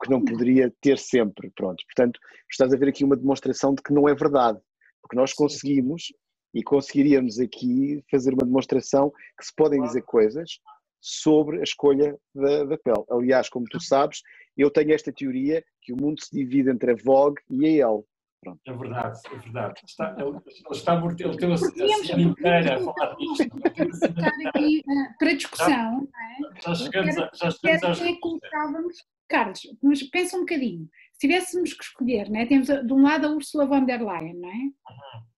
que 0.02 0.10
não 0.10 0.24
poderia 0.24 0.72
ter 0.80 0.98
sempre, 0.98 1.52
pronto. 1.54 1.84
Portanto, 1.86 2.18
estás 2.50 2.74
a 2.74 2.76
ver 2.76 2.88
aqui 2.88 3.04
uma 3.04 3.16
demonstração 3.16 3.72
de 3.74 3.80
que 3.80 3.92
não 3.92 4.08
é 4.08 4.14
verdade, 4.14 4.58
porque 5.00 5.14
nós 5.14 5.32
conseguimos 5.32 6.12
e 6.54 6.62
conseguiríamos 6.62 7.38
aqui 7.38 8.02
fazer 8.10 8.32
uma 8.32 8.44
demonstração 8.44 9.10
que 9.38 9.44
se 9.44 9.54
podem 9.54 9.82
dizer 9.82 10.02
coisas 10.02 10.58
sobre 11.00 11.60
a 11.60 11.62
escolha 11.62 12.16
da, 12.34 12.64
da 12.64 12.78
pele. 12.78 13.04
Aliás, 13.10 13.48
como 13.48 13.66
tu 13.66 13.80
sabes, 13.80 14.22
eu 14.56 14.70
tenho 14.70 14.92
esta 14.92 15.12
teoria 15.12 15.64
que 15.80 15.92
o 15.92 15.96
mundo 15.96 16.22
se 16.22 16.34
divide 16.34 16.70
entre 16.70 16.92
a 16.92 16.96
Vogue 16.96 17.40
e 17.50 17.66
a 17.66 17.88
Elle. 17.88 18.04
Pronto. 18.42 18.60
É 18.66 18.72
verdade, 18.72 19.20
é 19.32 19.36
verdade. 19.36 19.80
Está, 19.86 20.16
ele, 20.18 20.28
ele, 20.28 20.40
está, 20.70 20.94
ele 20.94 21.36
tem 21.36 21.52
a 21.52 21.58
semana 21.58 22.22
inteira 22.22 22.76
a 22.76 22.80
falar 22.80 23.14
disto. 23.16 24.48
aqui 24.48 24.82
uh, 24.86 25.18
para 25.18 25.32
discussão. 25.34 26.08
Já, 26.08 26.48
é? 26.48 26.60
já 26.62 26.74
chegamos, 26.74 27.18
a, 27.18 27.30
já 27.34 27.50
chegamos 27.50 28.00
às... 28.00 29.10
Carlos, 29.28 29.60
mas 29.82 30.02
pensa 30.04 30.36
um 30.36 30.40
bocadinho. 30.40 30.88
Se 31.12 31.28
tivéssemos 31.28 31.72
que 31.74 31.84
escolher, 31.84 32.28
né? 32.30 32.46
temos 32.46 32.66
de 32.66 32.92
um 32.92 33.02
lado 33.02 33.26
a 33.26 33.30
Ursula 33.30 33.66
von 33.66 33.84
der 33.84 34.02
Leyen, 34.02 34.34
não 34.34 34.48
é? 34.48 34.70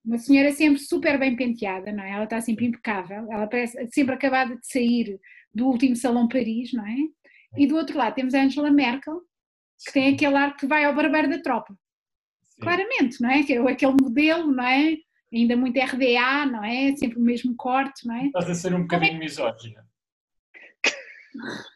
Uma 0.05 0.19
senhora 0.19 0.51
sempre 0.51 0.81
super 0.81 1.19
bem 1.19 1.37
penteada, 1.37 1.93
não 1.93 2.03
é? 2.03 2.11
Ela 2.11 2.25
está 2.25 2.41
sempre 2.41 2.67
impecável, 2.67 3.31
ela 3.31 3.47
parece 3.47 3.89
sempre 3.93 4.15
acabada 4.15 4.57
de 4.57 4.67
sair 4.67 5.21
do 5.55 5.67
último 5.67 5.95
Salão 5.95 6.27
Paris, 6.29 6.73
não 6.73 6.85
é? 6.87 6.97
E 7.57 7.67
do 7.67 7.77
outro 7.77 7.97
lado 7.97 8.15
temos 8.15 8.35
a 8.35 8.43
Angela 8.43 8.71
Merkel, 8.71 9.23
que 9.85 9.93
tem 9.93 10.15
aquele 10.15 10.35
ar 10.35 10.57
que 10.57 10.67
vai 10.67 10.85
ao 10.85 10.95
barbeiro 10.95 11.31
da 11.31 11.41
tropa. 11.41 11.77
Sim. 12.43 12.63
Claramente, 12.63 13.21
não 13.21 13.31
é? 13.31 13.43
Que 13.43 13.55
é 13.55 13.61
aquele 13.61 13.97
modelo, 14.01 14.51
não 14.51 14.65
é? 14.65 14.97
Ainda 15.33 15.57
muito 15.57 15.79
RDA, 15.79 16.47
não 16.47 16.65
é? 16.65 16.95
Sempre 16.97 17.19
o 17.19 17.23
mesmo 17.23 17.55
corte, 17.57 18.07
não 18.07 18.17
é? 18.17 18.27
Estás 18.27 18.51
a 18.51 18.55
ser 18.55 18.75
um 18.75 18.83
bocadinho 18.83 19.17
é... 19.17 19.19
misógina. 19.19 19.87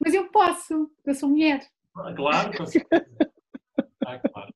Mas 0.00 0.14
eu 0.14 0.28
posso, 0.30 0.90
eu 1.04 1.14
sou 1.14 1.28
mulher. 1.28 1.66
Ah, 1.96 2.14
claro, 2.14 2.56
com 2.56 2.64
ah, 4.06 4.18
claro. 4.18 4.54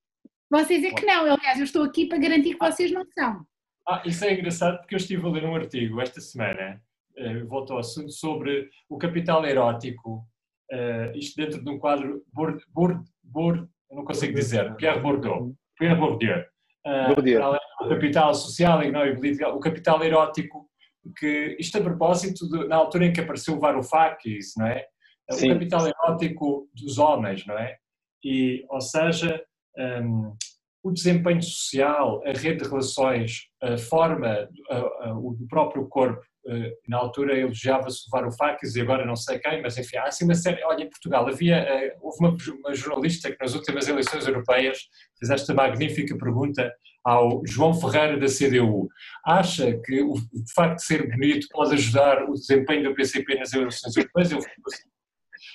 Vocês 0.53 0.85
é 0.85 0.91
que 0.91 1.07
não, 1.07 1.23
aliás, 1.23 1.57
eu 1.57 1.65
estou 1.65 1.83
aqui 1.83 2.05
para 2.05 2.19
garantir 2.19 2.53
que 2.53 2.59
vocês 2.59 2.93
não 2.93 3.07
são. 3.19 3.43
Ah, 3.89 4.03
isso 4.05 4.23
é 4.23 4.35
engraçado 4.35 4.77
porque 4.81 4.95
eu 4.95 4.99
estive 4.99 5.27
a 5.27 5.31
ler 5.31 5.47
um 5.47 5.57
artigo 5.57 5.99
esta 5.99 6.21
semana, 6.21 6.79
uh, 7.17 7.49
voltou 7.49 7.77
ao 7.77 7.81
assunto, 7.81 8.13
sobre 8.13 8.69
o 8.87 8.99
capital 8.99 9.47
erótico, 9.47 10.29
uh, 10.71 11.17
isto 11.17 11.37
dentro 11.41 11.65
de 11.65 11.71
um 11.71 11.79
quadro, 11.79 12.23
Bourd, 12.31 12.63
Bourd, 12.69 13.03
Bourd, 13.25 13.67
não 13.91 14.05
consigo 14.05 14.35
dizer, 14.35 14.75
Pierre 14.77 15.01
Bourdieu, 15.01 15.57
Pierre 15.79 15.97
Bourdieu, 15.97 16.45
uh, 16.87 17.15
Bourdieu. 17.15 17.43
o 17.81 17.89
capital 17.89 18.35
social, 18.35 18.83
económico, 18.83 19.21
político, 19.21 19.49
o 19.49 19.59
capital 19.59 20.05
erótico, 20.05 20.69
que 21.17 21.57
isto 21.59 21.79
a 21.79 21.81
propósito, 21.81 22.47
de, 22.47 22.69
na 22.69 22.77
altura 22.77 23.07
em 23.07 23.13
que 23.15 23.23
apareceu 23.23 23.55
o 23.55 23.59
Varoufakis, 23.59 24.53
não 24.59 24.67
é? 24.67 24.87
Sim. 25.31 25.51
O 25.51 25.55
capital 25.55 25.87
erótico 25.89 26.69
dos 26.75 26.99
homens, 26.99 27.47
não 27.47 27.57
é? 27.57 27.79
E, 28.23 28.67
ou 28.69 28.83
seja, 28.83 29.43
um, 29.79 30.35
o 30.83 30.91
desempenho 30.91 31.43
social, 31.43 32.23
a 32.27 32.33
rede 32.33 32.65
de 32.65 32.69
relações, 32.69 33.47
a 33.63 33.79
forma, 33.79 34.49
a, 34.71 34.77
a, 34.77 35.15
o 35.17 35.37
próprio 35.49 35.87
corpo. 35.87 36.23
Eh, 36.45 36.73
na 36.89 36.99
altura 36.99 37.39
elogiava-se 37.39 38.01
o 38.09 38.11
Varoufakis 38.11 38.75
e 38.75 38.81
agora 38.81 39.07
não 39.07 39.15
sei 39.15 39.39
quem, 39.39 39.63
mas 39.63 39.79
enfim, 39.79 39.97
há 39.97 40.07
assim 40.07 40.25
uma 40.25 40.35
série. 40.35 40.61
Olha, 40.65 40.83
em 40.83 40.91
Portugal 40.91 41.29
havia, 41.29 41.55
eh, 41.55 41.97
houve 42.01 42.19
uma, 42.19 42.37
uma 42.59 42.75
jornalista 42.75 43.31
que 43.31 43.37
nas 43.41 43.55
últimas 43.55 43.87
eleições 43.87 44.27
europeias 44.27 44.79
fez 45.17 45.31
esta 45.31 45.55
magnífica 45.55 46.19
pergunta 46.19 46.73
ao 47.05 47.43
João 47.47 47.73
Ferreira 47.73 48.19
da 48.19 48.27
CDU. 48.27 48.89
Acha 49.25 49.79
que 49.85 50.03
o, 50.03 50.15
o 50.15 50.45
facto 50.53 50.79
de 50.79 50.85
ser 50.85 51.09
bonito 51.09 51.47
pode 51.53 51.75
ajudar 51.75 52.25
o 52.29 52.33
desempenho 52.35 52.91
do 52.91 52.95
PCP 52.95 53.37
nas 53.37 53.53
eleições 53.53 53.97
europeias? 53.97 54.33
Eu 54.33 54.39
assim, 54.39 54.89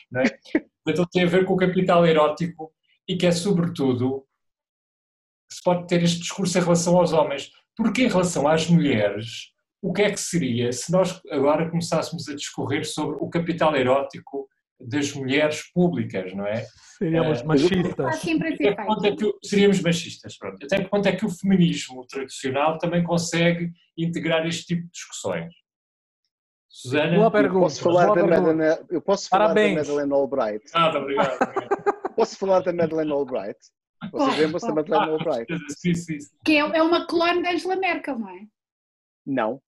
não 0.10 0.22
é? 0.22 0.26
Então 0.88 1.06
tem 1.12 1.24
a 1.24 1.28
ver 1.28 1.44
com 1.44 1.54
o 1.54 1.58
capital 1.58 2.06
erótico 2.06 2.72
e 3.08 3.16
que 3.16 3.26
é 3.26 3.32
sobretudo 3.32 4.26
se 5.52 5.62
pode 5.64 5.88
ter 5.88 6.04
este 6.04 6.20
discurso 6.20 6.58
em 6.58 6.62
relação 6.62 6.98
aos 6.98 7.14
homens, 7.14 7.52
porque 7.76 8.04
em 8.04 8.08
relação 8.08 8.48
às 8.48 8.70
mulheres, 8.70 9.54
o 9.82 9.94
que 9.94 10.02
é 10.02 10.12
que 10.12 10.20
seria 10.20 10.72
se 10.72 10.92
nós 10.92 11.22
agora 11.32 11.70
começássemos 11.70 12.28
a 12.28 12.36
discorrer 12.36 12.86
sobre 12.86 13.18
o 13.20 13.30
capital 13.30 13.76
erótico 13.76 14.48
das 14.80 15.12
mulheres 15.14 15.64
públicas, 15.72 16.34
não 16.34 16.46
é? 16.46 16.66
Seríamos 16.98 17.42
uh, 17.42 17.48
machistas. 17.48 18.26
Até 19.00 19.16
que, 19.16 19.34
seríamos 19.44 19.82
machistas, 19.82 20.38
pronto. 20.38 20.64
Até 20.64 20.84
que 20.84 20.90
ponto 20.90 21.08
é 21.08 21.16
que 21.16 21.26
o 21.26 21.30
feminismo 21.30 22.06
tradicional 22.06 22.78
também 22.78 23.04
consegue 23.04 23.72
integrar 23.98 24.46
este 24.46 24.66
tipo 24.66 24.84
de 24.84 24.92
discussões? 24.92 25.54
Susana? 26.70 27.16
Boa 27.16 27.32
pergunta. 27.32 27.58
Eu 27.58 27.62
posso 27.62 27.82
falar, 27.82 28.14
da, 28.14 28.26
Madeleine, 28.26 28.86
eu 28.90 29.02
posso 29.02 29.30
falar 29.30 29.54
da 29.54 29.68
Madeleine 29.68 30.14
Albright. 30.14 30.66
Ah, 30.74 30.96
obrigado. 30.96 31.38
Posso 32.18 32.38
falar 32.38 32.62
da 32.62 32.74
Madeleine 32.74 33.12
Albright? 33.12 33.60
Vocês 34.12 34.38
lembram-se 34.40 34.68
da 34.68 34.74
Madeleine 34.74 35.12
Albright? 35.12 35.54
Sim, 35.70 35.94
sim, 35.94 36.20
sim. 36.20 36.36
Que 36.44 36.54
é, 36.54 36.60
é 36.60 36.82
uma 36.82 37.06
clone 37.06 37.44
da 37.44 37.52
Angela 37.52 37.76
Merkel, 37.76 38.18
não 38.20 38.30
é? 38.30 38.48
Não. 39.26 39.62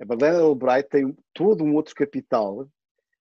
A 0.00 0.04
Madeleine 0.04 0.42
Albright 0.42 0.88
tem 0.88 1.16
todo 1.32 1.62
um 1.62 1.74
outro 1.74 1.94
capital. 1.94 2.62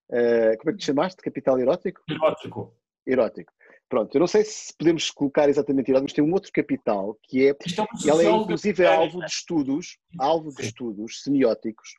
Uh, 0.09 0.57
como 0.59 0.69
é 0.69 0.73
que 0.73 0.77
te 0.77 0.85
chamaste? 0.85 1.21
Capital 1.21 1.59
erótico? 1.59 2.01
Erótico. 2.09 2.75
Erótico. 3.05 3.53
Pronto, 3.89 4.15
eu 4.15 4.19
não 4.19 4.27
sei 4.27 4.43
se 4.43 4.75
podemos 4.75 5.11
colocar 5.11 5.47
exatamente 5.49 5.91
erótico, 5.91 6.05
mas 6.05 6.13
tem 6.13 6.23
um 6.23 6.33
outro 6.33 6.51
capital 6.51 7.17
que 7.23 7.47
é. 7.47 7.49
é 7.51 8.09
ela 8.09 8.23
é 8.23 8.31
inclusive 8.31 8.83
é 8.83 8.87
alvo 8.87 9.19
de 9.19 9.25
estudos, 9.25 9.97
alvo 10.19 10.49
de 10.49 10.63
estudos 10.63 11.21
semióticos 11.21 11.89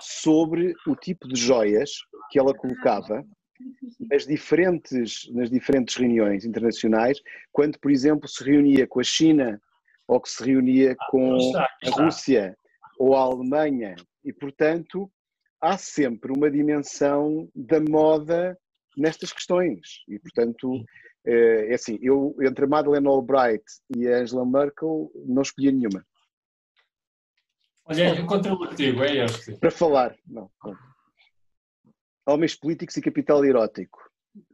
sobre 0.00 0.74
o 0.86 0.96
tipo 0.96 1.28
de 1.28 1.38
joias 1.38 1.90
que 2.30 2.38
ela 2.38 2.54
colocava 2.54 3.24
nas 4.00 4.26
diferentes, 4.26 5.30
nas 5.32 5.50
diferentes 5.50 5.96
reuniões 5.96 6.44
internacionais, 6.44 7.20
quando, 7.52 7.78
por 7.78 7.90
exemplo, 7.90 8.28
se 8.28 8.44
reunia 8.44 8.86
com 8.86 9.00
a 9.00 9.04
China 9.04 9.60
ou 10.06 10.20
que 10.20 10.28
se 10.28 10.44
reunia 10.44 10.92
ah, 10.92 11.10
com 11.10 11.36
a 11.56 11.90
Rússia 11.90 12.56
ou 12.98 13.14
a 13.14 13.20
Alemanha, 13.20 13.96
e 14.24 14.32
portanto 14.32 15.10
há 15.60 15.76
sempre 15.76 16.32
uma 16.32 16.50
dimensão 16.50 17.48
da 17.54 17.80
moda 17.80 18.56
nestas 18.96 19.32
questões. 19.32 20.02
E 20.08 20.18
portanto, 20.18 20.84
eh, 21.26 21.72
é 21.72 21.74
assim, 21.74 21.98
eu 22.00 22.34
entre 22.40 22.64
a 22.64 22.68
Madeleine 22.68 23.06
Albright 23.06 23.64
e 23.94 24.06
a 24.08 24.18
Angela 24.18 24.46
Merkel 24.46 25.10
não 25.26 25.42
escolhi 25.42 25.72
nenhuma. 25.72 26.04
Olha, 27.84 28.24
o 28.24 28.64
artigo, 28.64 29.04
é 29.04 29.24
este. 29.24 29.56
Para 29.58 29.70
falar, 29.70 30.16
não. 30.26 30.50
Homens 32.26 32.56
Políticos 32.56 32.96
e 32.96 33.02
Capital 33.02 33.44
Erótico. 33.44 33.98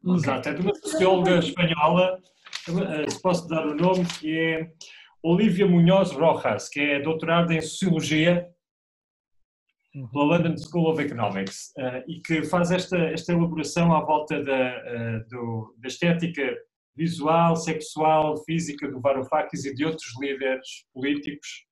Exato, 0.07 0.49
é 0.49 0.55
de 0.55 0.61
uma 0.61 0.75
socióloga 0.75 1.39
espanhola, 1.39 2.21
eh, 2.69 3.11
se 3.11 3.21
posso 3.21 3.49
dar 3.49 3.67
o 3.67 3.75
nome, 3.75 4.05
que 4.05 4.39
é 4.39 4.71
Olivia 5.23 5.67
Munhoz 5.67 6.13
Rojas, 6.13 6.69
que 6.69 6.81
é 6.81 7.01
doutorada 7.01 7.55
em 7.55 7.61
Sociologia 7.61 8.49
pela 10.11 10.25
London 10.25 10.57
School 10.57 10.91
of 10.91 11.03
Economics 11.03 11.73
eh, 11.79 12.05
e 12.07 12.21
que 12.21 12.45
faz 12.45 12.71
esta, 12.71 12.99
esta 12.99 13.33
elaboração 13.33 13.93
à 13.95 14.01
volta 14.01 14.43
da, 14.43 14.53
eh, 14.53 15.25
do, 15.29 15.75
da 15.79 15.89
estética 15.89 16.57
visual, 16.95 17.57
sexual, 17.57 18.37
física 18.45 18.87
do 18.89 19.01
Varoufakis 19.01 19.65
e 19.65 19.75
de 19.75 19.85
outros 19.85 20.13
líderes 20.21 20.85
políticos. 20.93 21.67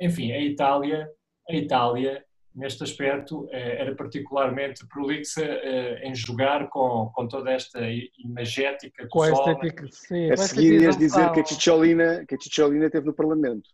Enfim, 0.00 0.32
a 0.32 0.40
Itália, 0.40 1.06
a 1.50 1.54
Itália 1.54 2.24
neste 2.54 2.84
aspecto, 2.84 3.48
eh, 3.50 3.80
era 3.80 3.94
particularmente 3.94 4.86
prolixa 4.86 5.42
eh, 5.42 6.00
em 6.04 6.14
jogar 6.14 6.68
com, 6.68 7.10
com 7.14 7.26
toda 7.26 7.50
esta 7.50 7.80
imagética 8.18 9.06
com 9.08 9.22
a 9.22 9.30
estética, 9.30 9.86
sim. 9.90 10.30
A 10.30 10.36
seguir 10.36 10.82
ias 10.82 10.96
dizer 10.96 11.30
que 11.32 11.40
a 11.40 11.44
Cicciolina, 11.44 12.24
que 12.26 12.34
a 12.34 12.40
Cicciolina 12.40 12.90
teve 12.90 13.06
no 13.06 13.14
Parlamento. 13.14 13.68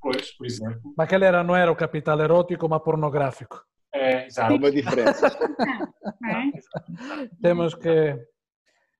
Pois, 0.00 0.36
por 0.36 0.46
exemplo. 0.46 0.94
Mas 0.96 1.06
aquele 1.06 1.24
era, 1.24 1.42
não 1.42 1.56
era 1.56 1.70
o 1.70 1.76
capital 1.76 2.20
erótico, 2.20 2.68
mas 2.68 2.82
pornográfico. 2.82 3.64
É, 3.92 4.26
exato. 4.26 4.54
Uma 4.54 4.70
diferença. 4.70 5.30
Temos 7.40 7.74
que... 7.74 8.14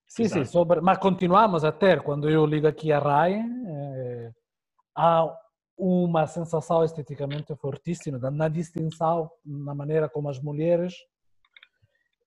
Sim, 0.08 0.22
exato. 0.22 0.44
sim, 0.44 0.50
sobre... 0.50 0.80
mas 0.80 0.98
continuamos 0.98 1.64
a 1.64 1.72
ter, 1.72 2.02
quando 2.02 2.30
eu 2.30 2.46
ligo 2.46 2.66
aqui 2.66 2.92
a 2.92 2.98
RAI, 2.98 3.34
eh, 3.34 4.30
há 4.96 5.28
uma 5.76 6.26
sensação 6.26 6.82
esteticamente 6.84 7.54
fortíssima 7.56 8.18
na 8.30 8.48
distinção, 8.48 9.30
na 9.44 9.74
maneira 9.74 10.08
como 10.08 10.28
as 10.28 10.40
mulheres 10.40 10.94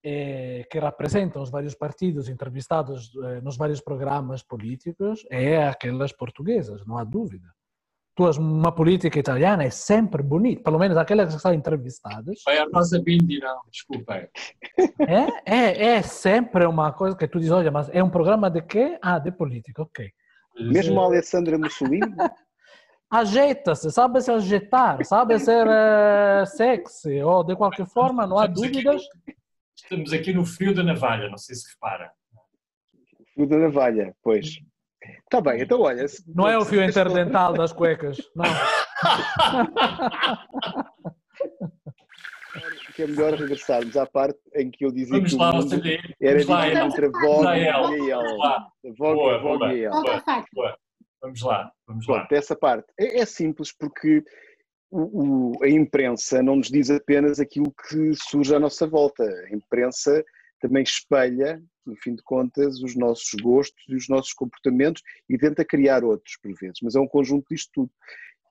eh, 0.03 0.65
que 0.69 0.79
representam 0.79 1.41
os 1.41 1.49
vários 1.49 1.75
partidos 1.75 2.29
entrevistados 2.29 3.11
eh, 3.23 3.41
nos 3.41 3.57
vários 3.57 3.81
programas 3.81 4.43
políticos 4.43 5.25
é 5.29 5.67
aquelas 5.67 6.13
portuguesas, 6.13 6.85
não 6.85 6.97
há 6.97 7.03
dúvida. 7.03 7.47
Tu 8.15 8.27
és 8.27 8.37
uma 8.37 8.71
política 8.71 9.17
italiana 9.17 9.63
é 9.63 9.69
sempre 9.69 10.21
bonita, 10.21 10.63
pelo 10.63 10.77
menos 10.77 10.97
aquelas 10.97 11.33
que 11.33 11.41
são 11.41 11.53
entrevistadas. 11.53 12.41
Vai 12.45 12.57
a 12.59 12.65
Rosa 12.73 13.01
Bindi, 13.01 13.39
não, 13.39 13.61
desculpa. 13.71 14.15
É, 14.15 14.29
é, 15.45 15.85
é 15.95 16.01
sempre 16.01 16.65
uma 16.65 16.91
coisa 16.91 17.15
que 17.15 17.27
tu 17.27 17.39
dizes, 17.39 17.53
olha, 17.53 17.71
mas 17.71 17.89
é 17.93 18.03
um 18.03 18.09
programa 18.09 18.49
de 18.49 18.61
quê? 18.61 18.99
Ah, 19.01 19.19
de 19.19 19.31
política, 19.31 19.81
ok. 19.81 20.11
Mesmo 20.59 20.99
a 20.99 21.05
Alessandra 21.05 21.57
Mussolini? 21.57 22.01
ajeita-se, 23.09 23.91
sabe 23.91 24.21
se 24.21 24.31
ajeitar, 24.31 25.03
sabe 25.05 25.39
ser 25.39 25.65
uh, 25.67 26.45
sexy, 26.45 27.21
ou 27.21 27.43
de 27.43 27.55
qualquer 27.55 27.85
forma, 27.87 28.25
não 28.27 28.37
há 28.37 28.45
dúvidas. 28.47 29.01
estamos 29.75 30.13
aqui 30.13 30.31
no 30.33 30.45
fio 30.45 30.73
da 30.75 30.83
navalha, 30.83 31.27
não 31.29 31.37
sei 31.37 31.55
se 31.55 31.71
repara. 31.73 32.11
Fio 33.33 33.47
da 33.47 33.57
navalha, 33.57 34.15
pois. 34.21 34.59
Está 35.23 35.39
bem, 35.41 35.61
então 35.61 35.79
olha. 35.81 36.07
se- 36.07 36.23
Não 36.35 36.47
é 36.47 36.57
o 36.57 36.65
fio 36.65 36.83
interdental 36.83 37.53
das 37.53 37.71
cuecas, 37.71 38.17
não. 38.35 38.45
Que 42.95 43.03
é 43.03 43.07
melhor 43.07 43.33
regressarmos 43.33 43.95
à 43.95 44.05
parte 44.05 44.37
em 44.55 44.69
que 44.69 44.83
eu 44.85 44.91
dizia 44.91 45.15
Vamos 45.15 45.29
que 45.31 45.35
o 45.37 45.39
lá, 45.39 45.53
mundo 45.53 45.73
era 46.21 46.43
Vamos 46.43 46.47
lá, 46.47 46.61
dividido 46.65 46.79
El. 46.79 46.87
entre 46.87 47.09
Vogue 47.09 47.47
e 47.47 48.09
El. 48.09 48.23
Vogue, 48.97 48.97
Boa, 48.97 49.37
Vogue 49.39 49.57
boa. 49.59 49.73
e 49.73 49.85
a 49.85 49.89
El. 49.89 50.75
Vamos 51.21 51.41
lá, 51.41 51.71
vamos 51.87 52.07
lá. 52.07 52.19
Pronto, 52.19 52.31
essa 52.33 52.55
parte. 52.55 52.87
É, 52.99 53.19
é 53.19 53.25
simples 53.25 53.71
porque 53.71 54.23
o- 54.91 55.53
o- 55.57 55.63
a 55.63 55.69
imprensa 55.69 56.41
não 56.41 56.55
nos 56.55 56.69
diz 56.69 56.89
apenas 56.89 57.39
aquilo 57.39 57.73
que 57.87 58.11
surge 58.13 58.55
à 58.55 58.59
nossa 58.59 58.87
volta. 58.87 59.23
A 59.23 59.55
imprensa 59.55 60.23
também 60.61 60.83
espelha, 60.83 61.61
no 61.85 61.95
fim 61.97 62.15
de 62.15 62.23
contas, 62.23 62.81
os 62.81 62.95
nossos 62.95 63.31
gostos 63.41 63.83
e 63.87 63.95
os 63.95 64.07
nossos 64.09 64.33
comportamentos 64.33 65.01
e 65.29 65.37
tenta 65.37 65.63
criar 65.65 66.03
outros, 66.03 66.37
por 66.41 66.53
vezes, 66.59 66.79
mas 66.81 66.95
é 66.95 66.99
um 66.99 67.07
conjunto 67.07 67.45
disto 67.49 67.69
tudo. 67.73 67.91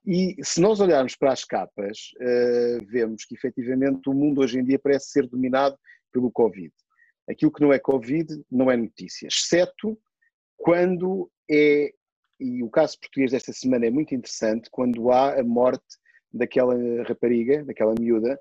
E 0.07 0.37
se 0.43 0.61
nós 0.61 0.81
olharmos 0.81 1.15
para 1.17 1.33
as 1.33 1.45
capas, 1.45 1.99
eh, 2.21 2.79
vemos 2.87 3.25
que 3.27 3.35
efetivamente 3.35 4.09
o 4.09 4.15
mundo 4.15 4.41
hoje 4.41 4.59
em 4.59 4.65
dia 4.65 4.79
parece 4.79 5.11
ser 5.11 5.27
dominado 5.27 5.77
pelo 6.13 6.31
Covid. 6.31 6.73
Aquilo 7.29 7.53
que 7.53 7.61
não 7.61 7.73
é 7.73 7.79
Covid 7.79 8.43
não 8.51 8.71
é 8.71 8.77
notícia, 8.77 9.27
exceto 9.27 9.99
quando 10.57 11.31
é, 11.51 11.93
e 12.41 12.63
o 12.63 12.71
caso 12.71 12.99
português 13.01 13.33
desta 13.33 13.53
semana 13.53 13.87
é 13.87 13.91
muito 13.91 14.15
interessante, 14.15 14.69
quando 14.71 15.11
há 15.11 15.39
a 15.41 15.45
morte 15.45 15.85
daquela 16.33 16.75
rapariga, 17.05 17.65
daquela 17.65 17.95
miúda, 17.99 18.39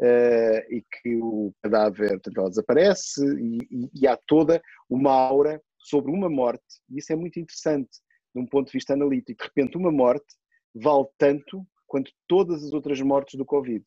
eh, 0.00 0.66
e 0.70 0.82
que 0.82 1.16
o 1.16 1.52
cadáver 1.62 2.10
portanto, 2.10 2.38
ela 2.38 2.48
desaparece 2.50 3.24
e, 3.40 3.58
e- 3.70 3.90
e 4.02 4.06
há 4.06 4.16
toda 4.26 4.60
uma 4.90 5.12
aura 5.12 5.60
sobre 5.78 6.10
uma 6.10 6.28
morte, 6.28 6.64
e 6.90 6.98
isso 6.98 7.12
é 7.12 7.16
muito 7.16 7.38
interessante 7.38 7.90
de 8.34 8.40
um 8.40 8.46
ponto 8.46 8.66
de 8.66 8.72
vista 8.72 8.92
analítico. 8.92 9.38
De 9.42 9.48
repente, 9.48 9.76
uma 9.78 9.90
morte 9.92 10.26
vale 10.74 11.06
tanto 11.16 11.66
quanto 11.86 12.10
todas 12.26 12.62
as 12.64 12.72
outras 12.72 13.00
mortes 13.00 13.38
do 13.38 13.44
Covid, 13.46 13.84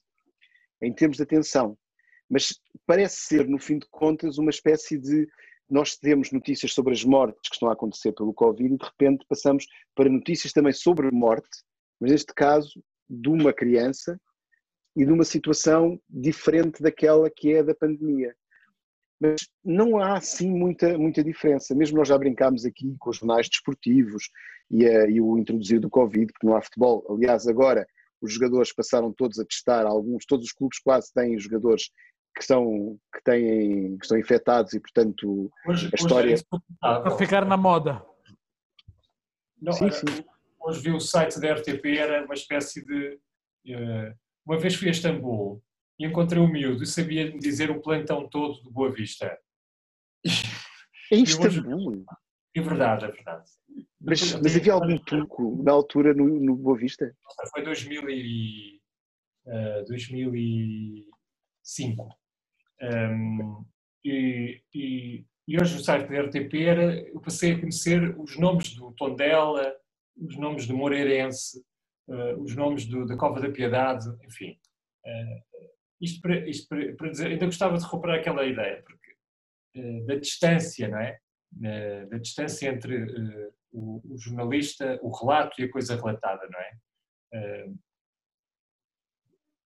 em 0.81 0.93
termos 0.93 1.17
de 1.17 1.23
atenção. 1.23 1.77
Mas 2.29 2.53
parece 2.85 3.17
ser, 3.21 3.47
no 3.47 3.59
fim 3.59 3.77
de 3.79 3.87
contas, 3.91 4.37
uma 4.37 4.49
espécie 4.51 4.97
de. 4.97 5.27
Nós 5.69 5.95
temos 5.95 6.31
notícias 6.31 6.73
sobre 6.73 6.93
as 6.93 7.03
mortes 7.03 7.47
que 7.49 7.55
estão 7.55 7.69
a 7.69 7.73
acontecer 7.73 8.11
pelo 8.13 8.33
Covid 8.33 8.73
e 8.73 8.77
de 8.77 8.83
repente 8.83 9.25
passamos 9.27 9.65
para 9.95 10.09
notícias 10.09 10.51
também 10.51 10.73
sobre 10.73 11.11
morte, 11.11 11.49
mas 11.99 12.11
neste 12.11 12.33
caso 12.33 12.81
de 13.09 13.29
uma 13.29 13.53
criança 13.53 14.19
e 14.95 15.05
de 15.05 15.11
uma 15.11 15.23
situação 15.23 15.99
diferente 16.09 16.81
daquela 16.81 17.29
que 17.29 17.53
é 17.53 17.63
da 17.63 17.75
pandemia. 17.75 18.35
Mas 19.19 19.41
não 19.63 19.97
há 19.99 20.17
assim 20.17 20.49
muita, 20.49 20.97
muita 20.97 21.23
diferença. 21.23 21.75
Mesmo 21.75 21.97
nós 21.97 22.07
já 22.07 22.17
brincámos 22.17 22.65
aqui 22.65 22.95
com 22.99 23.09
os 23.09 23.17
jornais 23.17 23.49
desportivos 23.49 24.29
e, 24.71 24.85
a- 24.87 25.07
e 25.07 25.19
o 25.21 25.37
introduzir 25.37 25.79
do 25.79 25.89
Covid, 25.89 26.31
porque 26.31 26.47
não 26.47 26.55
há 26.55 26.61
futebol. 26.61 27.05
Aliás, 27.09 27.45
agora 27.47 27.85
os 28.21 28.33
jogadores 28.33 28.73
passaram 28.73 29.11
todos 29.13 29.37
a 29.39 29.45
testar, 29.45 29.85
alguns, 29.85 30.25
todos 30.25 30.45
os 30.47 30.53
clubes 30.53 30.79
quase 30.79 31.13
têm 31.13 31.37
jogadores 31.37 31.91
que, 32.39 32.45
são, 32.45 32.97
que, 33.13 33.21
têm, 33.23 33.97
que 33.97 34.05
estão 34.05 34.17
infectados 34.17 34.73
e, 34.73 34.79
portanto, 34.79 35.51
Hoje, 35.67 35.89
A 35.91 35.95
história- 35.95 36.33
hoje 36.33 36.43
é. 36.51 36.57
Para 36.79 37.11
ficar 37.17 37.45
na 37.45 37.57
moda. 37.57 38.03
Não, 39.61 39.73
sim, 39.73 39.85
era- 39.85 39.93
sim. 39.93 40.05
Hoje 40.61 40.81
vi 40.81 40.91
o 40.91 40.99
site 40.99 41.39
da 41.39 41.53
RTP, 41.53 41.97
era 41.97 42.25
uma 42.25 42.33
espécie 42.33 42.83
de. 42.85 43.19
eh, 43.67 44.13
uma 44.45 44.57
vez 44.57 44.75
fui 44.75 44.87
a 44.87 44.91
Istambul 44.91 45.61
e 45.99 46.05
encontrei 46.05 46.41
um 46.41 46.49
miúdo 46.51 46.83
e 46.83 46.87
sabia 46.87 47.31
dizer 47.37 47.69
o 47.71 47.81
plantão 47.81 48.27
todo 48.29 48.61
do 48.61 48.71
Boa 48.71 48.91
Vista. 48.91 49.25
É 50.25 50.29
hoje- 51.15 51.23
Istambul. 51.23 52.05
É 52.55 52.61
verdade, 52.61 53.05
é 53.05 53.11
verdade. 53.11 53.49
Mas, 54.01 54.33
mas 54.41 54.55
havia 54.55 54.73
algum 54.73 54.97
truco 54.97 55.61
na 55.63 55.71
altura 55.71 56.13
no, 56.13 56.25
no 56.39 56.55
Boa 56.55 56.77
Vista? 56.77 57.13
Foi 57.53 57.63
2000 57.63 58.09
e, 58.09 58.81
eh, 59.45 59.83
2005. 59.87 62.09
Um, 62.81 63.65
e, 64.03 64.61
e, 64.73 65.25
e 65.47 65.61
hoje 65.61 65.75
no 65.75 65.81
site 65.83 66.07
da 66.07 66.21
RTP 66.21 66.53
era, 66.65 66.99
eu 67.09 67.19
passei 67.19 67.53
a 67.53 67.59
conhecer 67.59 68.17
os 68.17 68.37
nomes 68.37 68.73
do 68.75 68.91
Tondela, 68.93 69.75
os 70.17 70.37
nomes 70.37 70.67
do 70.67 70.75
Moreirense, 70.75 71.63
eh, 72.09 72.35
os 72.35 72.55
nomes 72.55 72.85
do, 72.85 73.05
da 73.05 73.15
Cova 73.15 73.39
da 73.39 73.51
Piedade, 73.51 74.05
enfim. 74.25 74.59
Eh, 75.05 75.43
isto 76.01 76.21
para, 76.21 76.49
isto 76.49 76.67
para, 76.67 76.95
para 76.95 77.09
dizer, 77.09 77.27
ainda 77.27 77.45
gostava 77.45 77.77
de 77.77 77.83
recuperar 77.83 78.19
aquela 78.19 78.45
ideia, 78.45 78.81
porque 78.83 79.15
eh, 79.75 80.01
da 80.05 80.15
distância, 80.15 80.87
não 80.87 80.99
é? 80.99 81.19
Da 82.11 82.19
distância 82.19 82.69
entre 82.69 83.05
o, 83.71 84.01
o 84.13 84.17
jornalista, 84.19 84.99
o 85.01 85.09
relato 85.09 85.59
e 85.59 85.63
a 85.65 85.71
coisa 85.71 85.95
relatada, 85.95 86.47
não 86.47 86.59
é? 86.59 87.69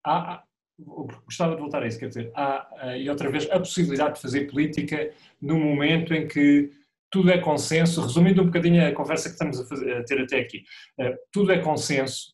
Há- 0.05 0.43
gostava 1.25 1.55
de 1.55 1.61
voltar 1.61 1.83
a 1.83 1.87
isso, 1.87 1.99
quer 1.99 2.07
dizer, 2.07 2.31
há, 2.35 2.67
eh, 2.81 3.01
e 3.01 3.09
outra 3.09 3.29
vez, 3.29 3.49
a 3.51 3.59
possibilidade 3.59 4.15
de 4.15 4.21
fazer 4.21 4.49
política 4.49 5.11
no 5.41 5.57
momento 5.57 6.13
em 6.13 6.27
que 6.27 6.71
tudo 7.11 7.29
é 7.31 7.37
consenso, 7.37 8.01
resumindo 8.01 8.41
um 8.41 8.45
bocadinho 8.45 8.85
a 8.87 8.91
conversa 8.91 9.29
que 9.29 9.33
estamos 9.33 9.59
a, 9.59 9.65
fazer- 9.65 9.97
a 9.97 10.03
ter 10.03 10.21
até 10.21 10.39
aqui, 10.39 10.63
eh, 10.99 11.15
tudo 11.31 11.51
é 11.51 11.59
consenso, 11.59 12.33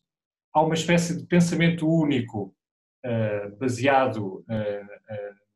há 0.54 0.62
uma 0.62 0.74
espécie 0.74 1.16
de 1.18 1.26
pensamento 1.26 1.86
único 1.88 2.54
eh, 3.04 3.48
baseado 3.58 4.44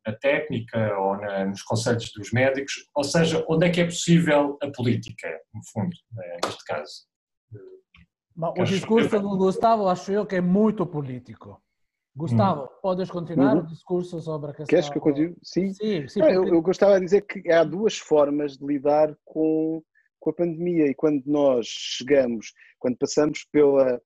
na 0.07 0.13
técnica 0.15 0.99
ou 0.99 1.17
na- 1.17 1.47
nos 1.47 1.63
conselhos 1.63 2.11
dos 2.13 2.31
médicos, 2.33 2.89
ou 2.95 3.05
seja, 3.05 3.45
onde 3.49 3.67
é 3.67 3.71
que 3.71 3.81
é 3.81 3.85
possível 3.85 4.59
a 4.63 4.71
política, 4.71 5.29
no 5.55 5.61
fundo, 5.73 5.95
neste 6.45 6.65
caso. 6.65 7.07
Bom, 8.37 8.53
O 8.59 8.65
discurso 8.65 9.19
do 9.21 9.37
Gustavo 9.37 9.89
acho 9.89 10.11
eu 10.13 10.27
que 10.27 10.37
é 10.37 10.41
muito 10.41 10.85
político. 10.87 11.63
Gustavo, 12.17 12.69
podes 12.81 13.11
continuar 13.11 13.57
Uhum. 13.57 13.63
o 13.63 13.67
discurso 13.67 14.21
sobre 14.21 14.51
a 14.51 14.55
questão? 14.55 14.67
Queres 14.69 14.89
que 14.89 14.99
eu 14.99 15.03
continue? 15.03 15.37
Sim. 15.43 15.73
Sim, 15.75 16.07
sim. 16.09 16.21
Não, 16.21 16.29
eu, 16.31 16.41
porque- 16.43 16.55
eu 16.57 16.63
gostava 16.63 16.99
de 16.99 17.05
dizer 17.05 17.23
que 17.23 17.51
há 17.51 17.65
duas 17.65 17.99
formas 17.99 18.57
de 18.57 18.65
lidar 18.65 19.17
com, 19.25 19.83
com 20.21 20.31
a 20.31 20.35
pandemia 20.35 20.87
e 20.87 20.95
quando 20.95 21.23
nós 21.27 21.67
chegamos, 21.67 22.53
quando 22.79 22.97
passamos 22.99 23.45
pela. 23.51 24.01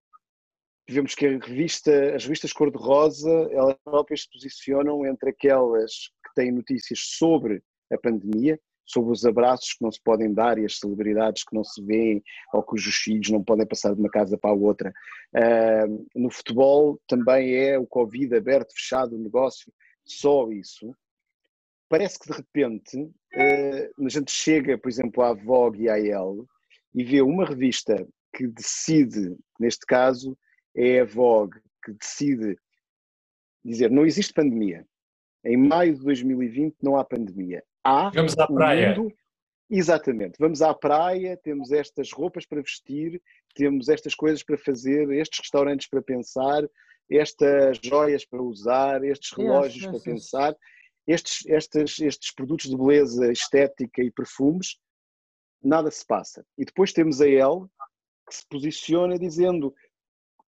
Vemos 0.91 1.15
que 1.15 1.27
a 1.27 1.31
revista, 1.39 2.15
as 2.15 2.25
revistas 2.25 2.51
cor-de-rosa, 2.51 3.31
elas 3.53 3.77
próprias 3.85 4.23
se 4.23 4.31
posicionam 4.31 5.05
entre 5.05 5.29
aquelas 5.29 5.93
que 6.25 6.35
têm 6.35 6.51
notícias 6.51 7.01
sobre 7.19 7.63
a 7.93 7.99
pandemia, 7.99 8.59
sobre 8.89 9.13
os 9.13 9.25
abraços 9.25 9.75
que 9.75 9.85
não 9.85 9.93
se 9.93 10.01
podem 10.03 10.33
dar 10.33 10.59
e 10.59 10.65
as 10.65 10.79
celebridades 10.79 11.45
que 11.45 11.55
não 11.55 11.63
se 11.63 11.81
veem 11.85 12.23
ou 12.53 12.63
cujos 12.63 12.95
filhos 12.97 13.31
não 13.31 13.45
podem 13.45 13.67
passar 13.67 13.95
de 13.95 14.01
uma 14.01 14.11
casa 14.11 14.37
para 14.37 14.51
a 14.51 14.55
outra. 14.55 14.93
Ah, 15.35 15.87
no 16.15 16.31
futebol 16.31 16.99
também 17.07 17.55
é 17.55 17.79
o 17.79 17.87
Covid 17.87 18.35
aberto, 18.35 18.73
fechado, 18.75 19.15
o 19.15 19.23
negócio, 19.23 19.73
só 20.05 20.51
isso 20.51 20.93
parece 21.89 22.19
que 22.19 22.31
de 22.31 22.37
repente 22.37 23.11
eh, 23.33 23.91
a 23.99 24.09
gente 24.09 24.31
chega, 24.31 24.79
por 24.79 24.89
exemplo, 24.89 25.23
à 25.23 25.33
Vogue 25.33 25.85
e 25.85 25.89
à 25.89 25.99
Elle 25.99 26.45
e 26.95 27.03
vê 27.03 27.23
uma 27.23 27.47
revista 27.47 28.07
que 28.35 28.47
decide, 28.47 29.37
neste 29.59 29.87
caso 29.87 30.37
é 30.77 31.01
a 31.01 31.05
Vogue, 31.05 31.59
que 31.83 31.93
decide 31.93 32.57
dizer 33.65 33.91
não 33.91 34.07
existe 34.07 34.33
pandemia. 34.33 34.87
Em 35.45 35.57
maio 35.57 35.95
de 35.97 36.05
2020 36.05 36.77
não 36.83 36.97
há 36.97 37.05
pandemia. 37.05 37.63
Há 37.85 38.11
Vamos 38.11 38.37
à 38.39 38.45
o 38.45 38.55
praia. 38.55 38.95
mundo- 38.95 39.13
Exatamente. 39.71 40.37
Vamos 40.39 40.63
à 40.63 40.73
praia, 40.73 41.37
temos 41.37 41.73
estas 41.73 42.11
roupas 42.11 42.47
para 42.47 42.63
vestir, 42.63 43.21
temos 43.55 43.89
estas 43.91 44.15
coisas 44.15 44.43
para 44.43 44.57
fazer, 44.57 45.11
estes 45.13 45.41
restaurantes 45.41 45.87
para 45.89 46.01
pensar, 46.01 46.67
estas 47.11 47.79
joias 47.83 48.25
para 48.25 48.43
usar, 48.43 49.05
estes 49.05 49.31
relógios 49.37 49.85
para 49.85 49.95
yes. 49.97 50.03
pensar, 50.05 50.57
estes, 51.07 51.45
estes, 51.47 51.99
estes 52.01 52.33
produtos 52.35 52.71
de 52.71 52.77
beleza 52.77 53.31
estética 53.31 54.03
e 54.03 54.11
perfumes, 54.11 54.79
nada 55.63 55.91
se 55.91 56.05
passa. 56.07 56.47
E 56.57 56.65
depois 56.65 56.93
temos 56.93 57.21
a 57.21 57.27
Elle, 57.29 57.67
que 58.27 58.35
se 58.35 58.47
posiciona 58.49 59.19
dizendo 59.19 59.75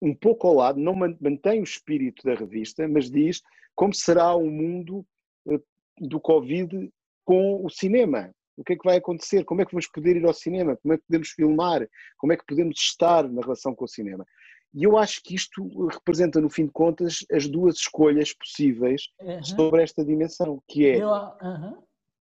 um 0.01 0.15
pouco 0.15 0.47
ao 0.47 0.53
lado, 0.55 0.79
não 0.79 0.95
man- 0.95 1.17
mantém 1.19 1.59
o 1.59 1.63
espírito 1.63 2.23
da 2.23 2.35
revista, 2.35 2.87
mas 2.87 3.09
diz 3.11 3.41
como 3.75 3.93
será 3.93 4.33
o 4.33 4.49
mundo 4.49 5.05
eh, 5.49 5.59
do 5.97 6.21
Covid 6.21 6.89
com 7.29 7.63
o 7.63 7.69
cinema. 7.69 8.33
O 8.57 8.63
que 8.63 8.73
é 8.73 8.75
que 8.75 8.83
vai 8.83 8.97
acontecer? 8.97 9.45
Como 9.45 9.61
é 9.61 9.65
que 9.65 9.71
vamos 9.71 9.85
poder 9.85 10.15
ir 10.15 10.25
ao 10.25 10.33
cinema? 10.33 10.75
Como 10.77 10.95
é 10.95 10.97
que 10.97 11.03
podemos 11.05 11.29
filmar? 11.29 11.87
Como 12.17 12.33
é 12.33 12.35
que 12.35 12.43
podemos 12.43 12.75
estar 12.79 13.29
na 13.29 13.43
relação 13.43 13.75
com 13.75 13.85
o 13.85 13.87
cinema? 13.87 14.25
E 14.73 14.83
eu 14.83 14.97
acho 14.97 15.21
que 15.21 15.35
isto 15.35 15.85
representa, 15.85 16.41
no 16.41 16.49
fim 16.49 16.65
de 16.65 16.71
contas, 16.71 17.23
as 17.31 17.47
duas 17.47 17.75
escolhas 17.75 18.33
possíveis 18.33 19.09
Uhum. 19.21 19.43
sobre 19.43 19.83
esta 19.83 20.03
dimensão, 20.03 20.59
que 20.67 20.87
é 20.87 21.05
uhum. 21.05 21.77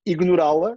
ignorá-la 0.04 0.76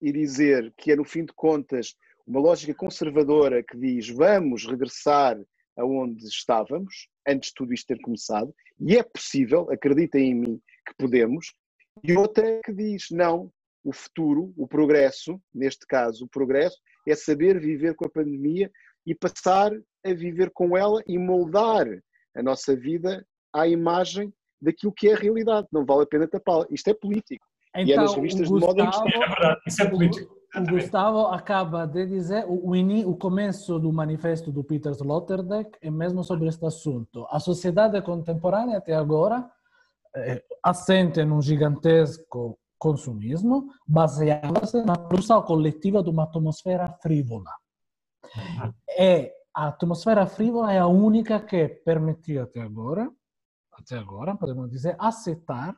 e 0.00 0.12
dizer 0.12 0.72
que 0.76 0.92
é, 0.92 0.96
no 0.96 1.04
fim 1.04 1.24
de 1.24 1.32
contas, 1.32 1.96
uma 2.24 2.38
lógica 2.38 2.72
conservadora 2.72 3.60
que 3.64 3.76
diz 3.76 4.08
vamos 4.08 4.68
regressar 4.68 5.36
aonde 5.76 6.24
estávamos, 6.28 7.08
antes 7.26 7.48
de 7.48 7.54
tudo 7.56 7.74
isto 7.74 7.88
ter 7.88 8.00
começado, 8.00 8.54
e 8.78 8.96
é 8.96 9.02
possível, 9.02 9.68
acreditem 9.68 10.30
em 10.30 10.34
mim 10.34 10.60
que 10.86 10.94
podemos, 10.96 11.52
e 12.02 12.16
outra 12.16 12.60
que 12.64 12.72
diz 12.72 13.06
não, 13.10 13.50
o 13.84 13.92
futuro, 13.92 14.52
o 14.56 14.66
progresso, 14.66 15.40
neste 15.54 15.86
caso 15.86 16.24
o 16.24 16.28
progresso, 16.28 16.78
é 17.06 17.14
saber 17.14 17.58
viver 17.58 17.94
com 17.94 18.06
a 18.06 18.10
pandemia 18.10 18.70
e 19.06 19.14
passar 19.14 19.72
a 20.04 20.12
viver 20.12 20.50
com 20.50 20.76
ela 20.76 21.02
e 21.06 21.18
moldar 21.18 21.86
a 22.36 22.42
nossa 22.42 22.76
vida 22.76 23.26
à 23.52 23.66
imagem 23.66 24.32
daquilo 24.60 24.92
que 24.92 25.08
é 25.08 25.14
a 25.14 25.18
realidade. 25.18 25.66
Não 25.72 25.84
vale 25.84 26.02
a 26.02 26.06
pena 26.06 26.28
tapá-la. 26.28 26.66
Isto 26.70 26.90
é 26.90 26.94
político. 26.94 27.44
Então, 27.74 27.88
e 27.88 27.92
é 27.92 27.96
nas 27.96 28.14
revistas 28.14 28.50
o 28.50 28.54
de 28.54 28.60
moda 28.60 28.84
Gustavo, 28.84 29.08
É 29.08 29.28
verdade, 29.28 29.60
isso 29.66 29.82
é 29.82 29.90
político. 29.90 30.36
o 30.54 30.70
Gustavo 30.70 31.26
acaba 31.28 31.86
de 31.86 32.06
dizer, 32.06 32.44
o, 32.46 32.70
o, 33.10 33.16
começo 33.16 33.78
do 33.78 33.92
manifesto 33.92 34.52
do 34.52 34.62
Peter 34.62 34.92
Sloterdijk 34.92 35.78
é 35.80 35.90
mesmo 35.90 36.22
sobre 36.22 36.48
este 36.48 36.64
assunto. 36.64 37.26
A 37.30 37.40
sociedade 37.40 38.00
contemporânea 38.02 38.78
até 38.78 38.94
agora 38.94 39.50
assente 40.62 41.24
num 41.24 41.40
gigantesco 41.40 42.58
consumismo 42.78 43.68
baseava-se 43.86 44.82
na 44.82 44.96
produção 44.96 45.40
coletiva 45.42 46.02
de 46.02 46.10
uma 46.10 46.24
atmosfera 46.24 46.88
frívola. 47.00 47.50
E 48.98 49.32
a 49.54 49.68
atmosfera 49.68 50.26
frívola 50.26 50.72
é 50.72 50.78
a 50.78 50.86
única 50.86 51.40
que 51.40 51.68
permitiu 51.68 52.42
até 52.42 52.60
agora, 52.60 53.10
até 53.72 53.96
agora, 53.96 54.36
podemos 54.36 54.70
dizer, 54.70 54.96
aceitar 54.98 55.76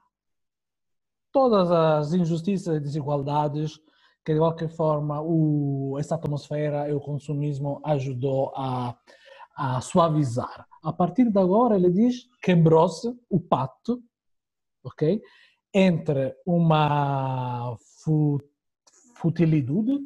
todas 1.33 1.71
as 1.71 2.13
injustiças 2.13 2.77
e 2.77 2.81
desigualdades 2.81 3.81
que 4.25 4.33
de 4.33 4.39
qualquer 4.39 4.71
forma 4.71 5.21
o, 5.21 5.97
essa 5.99 6.15
atmosfera 6.15 6.89
e 6.89 6.95
o 6.95 7.01
consumismo 7.01 7.83
ajudou 7.85 8.53
a, 8.57 8.97
a 9.57 9.81
suavizar. 9.81 10.67
A 10.83 10.93
partir 10.93 11.31
de 11.31 11.39
agora 11.39 11.77
ele 11.77 11.91
diz 11.91 12.27
quebrou-se 12.41 13.15
o 13.29 13.39
pacto, 13.39 14.03
ok, 14.85 15.21
entre 15.73 16.37
uma 16.47 17.77
fu, 18.03 18.41
futilidade, 19.17 19.99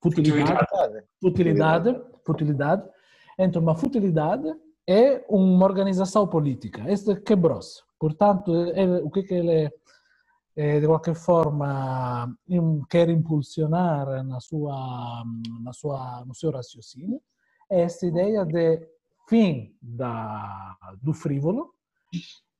futilidade, 0.00 1.04
futilidade, 1.20 2.02
futilidade, 2.24 2.88
entre 3.38 3.58
uma 3.58 3.74
futilidade 3.74 4.54
e 4.86 5.24
uma 5.28 5.64
organização 5.64 6.26
política. 6.26 6.90
Este 6.90 7.16
quebrou-se. 7.16 7.82
Portanto, 7.98 8.54
ele, 8.54 9.02
o 9.02 9.10
que, 9.10 9.22
que 9.22 9.34
ele 9.34 9.70
de 10.54 10.86
qualquer 10.86 11.14
forma 11.14 12.36
quer 12.90 13.08
impulsionar 13.08 14.22
na 14.22 14.38
sua, 14.38 15.24
na 15.62 15.72
sua, 15.72 16.24
no 16.26 16.34
seu 16.34 16.50
raciocínio 16.50 17.20
é 17.70 17.82
essa 17.82 18.06
ideia 18.06 18.44
de 18.44 18.86
fim 19.28 19.74
da, 19.80 20.76
do 21.00 21.14
frívolo 21.14 21.74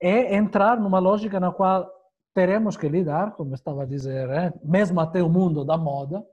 e 0.02 0.34
entrar 0.34 0.80
numa 0.80 0.98
lógica 0.98 1.38
na 1.38 1.52
qual 1.52 1.88
teremos 2.34 2.76
que 2.76 2.88
lidar, 2.88 3.32
como 3.32 3.54
estava 3.54 3.82
a 3.84 3.86
dizer, 3.86 4.28
eh, 4.30 4.52
mesmo 4.64 5.00
até 5.00 5.22
o 5.22 5.28
mundo 5.28 5.64
da 5.64 5.76
moda, 5.76 6.24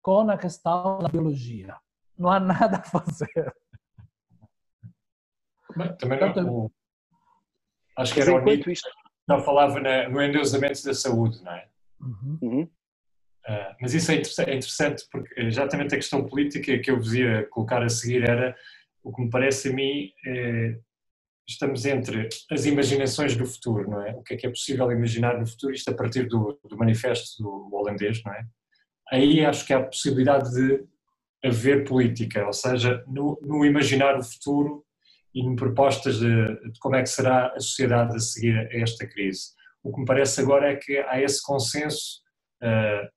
com 0.00 0.30
a 0.30 0.38
questão 0.38 0.98
da 1.00 1.08
biologia. 1.08 1.76
Não 2.18 2.30
há 2.30 2.38
nada 2.40 2.78
a 2.78 2.82
fazer. 2.82 3.54
Também 5.98 6.18
Portanto, 6.18 6.42
não, 6.42 6.52
o- 6.66 6.72
acho 7.98 8.14
que 8.14 8.20
era 8.20 8.34
o 8.34 8.44
Nietzsche 8.44 8.72
isto. 8.72 8.88
que 8.88 9.34
já 9.34 9.38
falava 9.40 9.80
na- 9.80 10.08
no 10.08 10.22
endeusamento 10.22 10.82
da 10.84 10.94
saúde, 10.94 11.42
não 11.42 11.52
é? 11.52 11.68
Uhum. 12.00 12.38
Uhum. 12.42 12.70
Ah, 13.46 13.76
mas 13.80 13.92
isso 13.92 14.10
é 14.10 14.14
interessante, 14.14 14.50
é 14.50 14.54
interessante 14.54 15.04
porque 15.10 15.40
exatamente 15.40 15.94
a 15.94 15.98
questão 15.98 16.24
política 16.26 16.78
que 16.78 16.90
eu 16.90 16.96
vos 16.96 17.12
ia 17.12 17.46
colocar 17.48 17.82
a 17.82 17.88
seguir 17.88 18.22
era 18.28 18.56
o 19.02 19.12
que 19.12 19.20
me 19.22 19.28
parece 19.30 19.68
a 19.68 19.72
mim 19.74 20.10
eh, 20.26 20.78
estamos 21.46 21.84
entre 21.84 22.28
as 22.50 22.64
imaginações 22.64 23.36
do 23.36 23.46
futuro, 23.46 23.90
não 23.90 24.02
é? 24.02 24.12
O 24.12 24.22
que 24.22 24.34
é 24.34 24.36
que 24.36 24.46
é 24.46 24.50
possível 24.50 24.90
imaginar 24.90 25.38
no 25.38 25.46
futuro, 25.46 25.74
isto 25.74 25.90
a 25.90 25.94
partir 25.94 26.26
do, 26.26 26.58
do 26.64 26.76
manifesto 26.76 27.42
do 27.42 27.70
holandês, 27.72 28.22
não 28.24 28.32
é? 28.32 28.44
Aí 29.10 29.44
acho 29.44 29.66
que 29.66 29.72
há 29.72 29.78
a 29.78 29.84
possibilidade 29.84 30.50
de 30.50 30.84
haver 31.44 31.84
política, 31.84 32.46
ou 32.46 32.52
seja, 32.52 33.04
no, 33.06 33.38
no 33.42 33.64
imaginar 33.64 34.18
o 34.18 34.22
futuro 34.22 34.84
e 35.34 35.40
em 35.40 35.54
propostas 35.54 36.18
de, 36.18 36.70
de 36.70 36.78
como 36.80 36.96
é 36.96 37.02
que 37.02 37.10
será 37.10 37.48
a 37.48 37.60
sociedade 37.60 38.16
a 38.16 38.20
seguir 38.20 38.56
a 38.56 38.78
esta 38.78 39.06
crise. 39.06 39.48
O 39.82 39.92
que 39.92 40.00
me 40.00 40.06
parece 40.06 40.40
agora 40.40 40.70
é 40.72 40.76
que 40.76 40.96
há 40.98 41.20
esse 41.20 41.42
consenso 41.42 42.22
ah, 42.62 43.08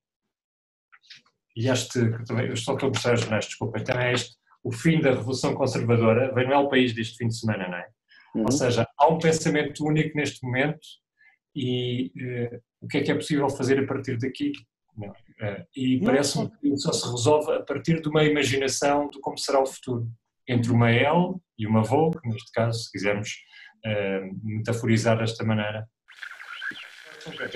e 1.57 1.67
este, 1.69 1.97
eu 1.97 2.53
estou 2.53 2.77
a 2.77 2.87
mostrar 2.87 3.15
os 3.15 3.21
jornais, 3.21 3.45
desculpa, 3.45 3.79
então 3.79 3.99
é 3.99 4.13
este, 4.13 4.35
o 4.63 4.71
fim 4.71 5.01
da 5.01 5.09
Revolução 5.09 5.55
Conservadora, 5.55 6.31
vem 6.31 6.45
no 6.45 6.53
El 6.53 6.69
País 6.69 6.93
deste 6.93 7.17
fim 7.17 7.27
de 7.27 7.35
semana, 7.35 7.67
não 7.67 7.77
é? 7.79 7.87
Uhum. 8.35 8.43
Ou 8.43 8.51
seja, 8.51 8.87
há 8.97 9.07
um 9.07 9.19
pensamento 9.19 9.85
único 9.85 10.15
neste 10.15 10.45
momento 10.45 10.87
e 11.55 12.11
eh, 12.19 12.59
o 12.81 12.87
que 12.87 12.99
é 12.99 13.03
que 13.03 13.11
é 13.11 13.15
possível 13.15 13.49
fazer 13.49 13.79
a 13.79 13.87
partir 13.87 14.17
daqui? 14.17 14.51
Não, 14.95 15.13
eh, 15.41 15.65
e 15.75 16.01
parece-me 16.01 16.49
que 16.59 16.77
só 16.77 16.91
se 16.91 17.09
resolve 17.09 17.51
a 17.53 17.63
partir 17.63 18.01
de 18.01 18.09
uma 18.09 18.23
imaginação 18.23 19.09
de 19.09 19.19
como 19.19 19.37
será 19.37 19.61
o 19.61 19.65
futuro, 19.65 20.07
entre 20.47 20.71
uma 20.71 20.91
L 20.91 21.35
e 21.57 21.67
uma 21.67 21.83
Vou, 21.83 22.11
que 22.11 22.27
neste 22.29 22.51
caso, 22.51 22.79
se 22.79 22.91
quisermos 22.91 23.29
eh, 23.85 24.29
metaforizar 24.43 25.17
desta 25.17 25.43
maneira. 25.43 25.87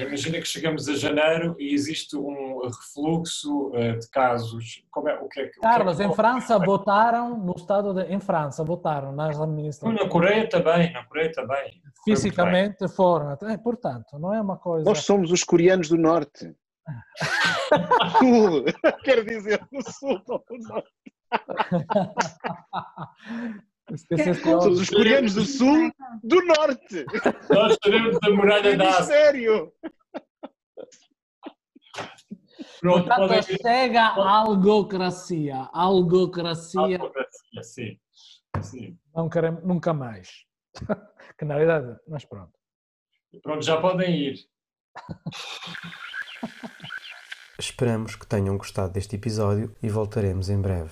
Imagina 0.05 0.39
que 0.39 0.45
chegamos 0.47 0.87
a 0.89 0.95
janeiro 0.95 1.55
e 1.59 1.73
existe 1.73 2.15
um 2.17 2.59
refluxo 2.67 3.71
eh, 3.75 3.93
de 3.97 4.09
casos. 4.09 4.83
Como 4.91 5.09
é, 5.09 5.19
o 5.19 5.27
que 5.27 5.39
é, 5.41 5.43
que- 5.47 5.57
o 5.57 5.61
que 5.61 5.67
é 5.67 5.69
Carlos, 5.69 5.99
em 5.99 6.13
França 6.13 6.57
votaram 6.59 7.37
no 7.37 7.53
estado 7.55 7.93
de, 7.93 8.03
em 8.13 8.19
França 8.19 8.63
votaram 8.63 9.11
nas 9.11 9.39
administrações. 9.39 9.99
na 9.99 10.07
Coreia 10.09 10.47
também, 10.49 10.91
na 10.93 11.03
Coreia 11.05 11.31
também. 11.31 11.81
Fisicamente 12.03 12.87
foram. 12.89 13.31
É, 13.31 13.57
portanto, 13.57 14.17
não 14.19 14.33
é 14.33 14.41
uma 14.41 14.57
coisa. 14.57 14.85
Nós 14.85 14.99
somos 14.99 15.31
os 15.31 15.43
coreanos 15.43 15.89
do 15.89 15.97
Norte. 15.97 16.53
Sul. 18.19 18.65
Quero 19.03 19.23
dizer, 19.23 19.61
no 19.71 19.81
Sul, 19.83 20.19
não 20.27 20.43
no 20.49 20.57
Norte. 20.67 20.91
Somos 23.97 24.37
Somos 24.39 24.79
os 24.81 24.89
coreanos 24.89 25.33
do 25.33 25.43
Sul 25.43 25.91
do 26.23 26.41
Norte. 26.45 27.05
Nós 27.49 27.77
sabemos 27.83 28.19
da 28.19 28.29
muralha 28.31 28.77
da 28.77 28.89
Ásia. 28.89 29.15
Hemisfério. 29.15 29.73
Pronto, 32.79 33.07
Portanto, 33.07 33.57
chega 33.61 34.01
a 34.01 34.37
algocracia. 34.39 35.69
Algocracia 35.73 36.99
Sim, 37.61 37.99
sim. 38.61 38.97
não 39.13 39.29
queremos 39.29 39.63
nunca 39.63 39.93
mais. 39.93 40.45
que 41.37 41.45
na 41.45 41.57
verdade, 41.57 41.95
mas 42.07 42.25
pronto. 42.25 42.53
Pronto, 43.43 43.63
já 43.63 43.79
podem 43.79 44.15
ir. 44.15 44.35
Esperamos 47.59 48.15
que 48.15 48.25
tenham 48.25 48.57
gostado 48.57 48.93
deste 48.93 49.15
episódio 49.15 49.75
e 49.83 49.89
voltaremos 49.89 50.49
em 50.49 50.59
breve. 50.59 50.91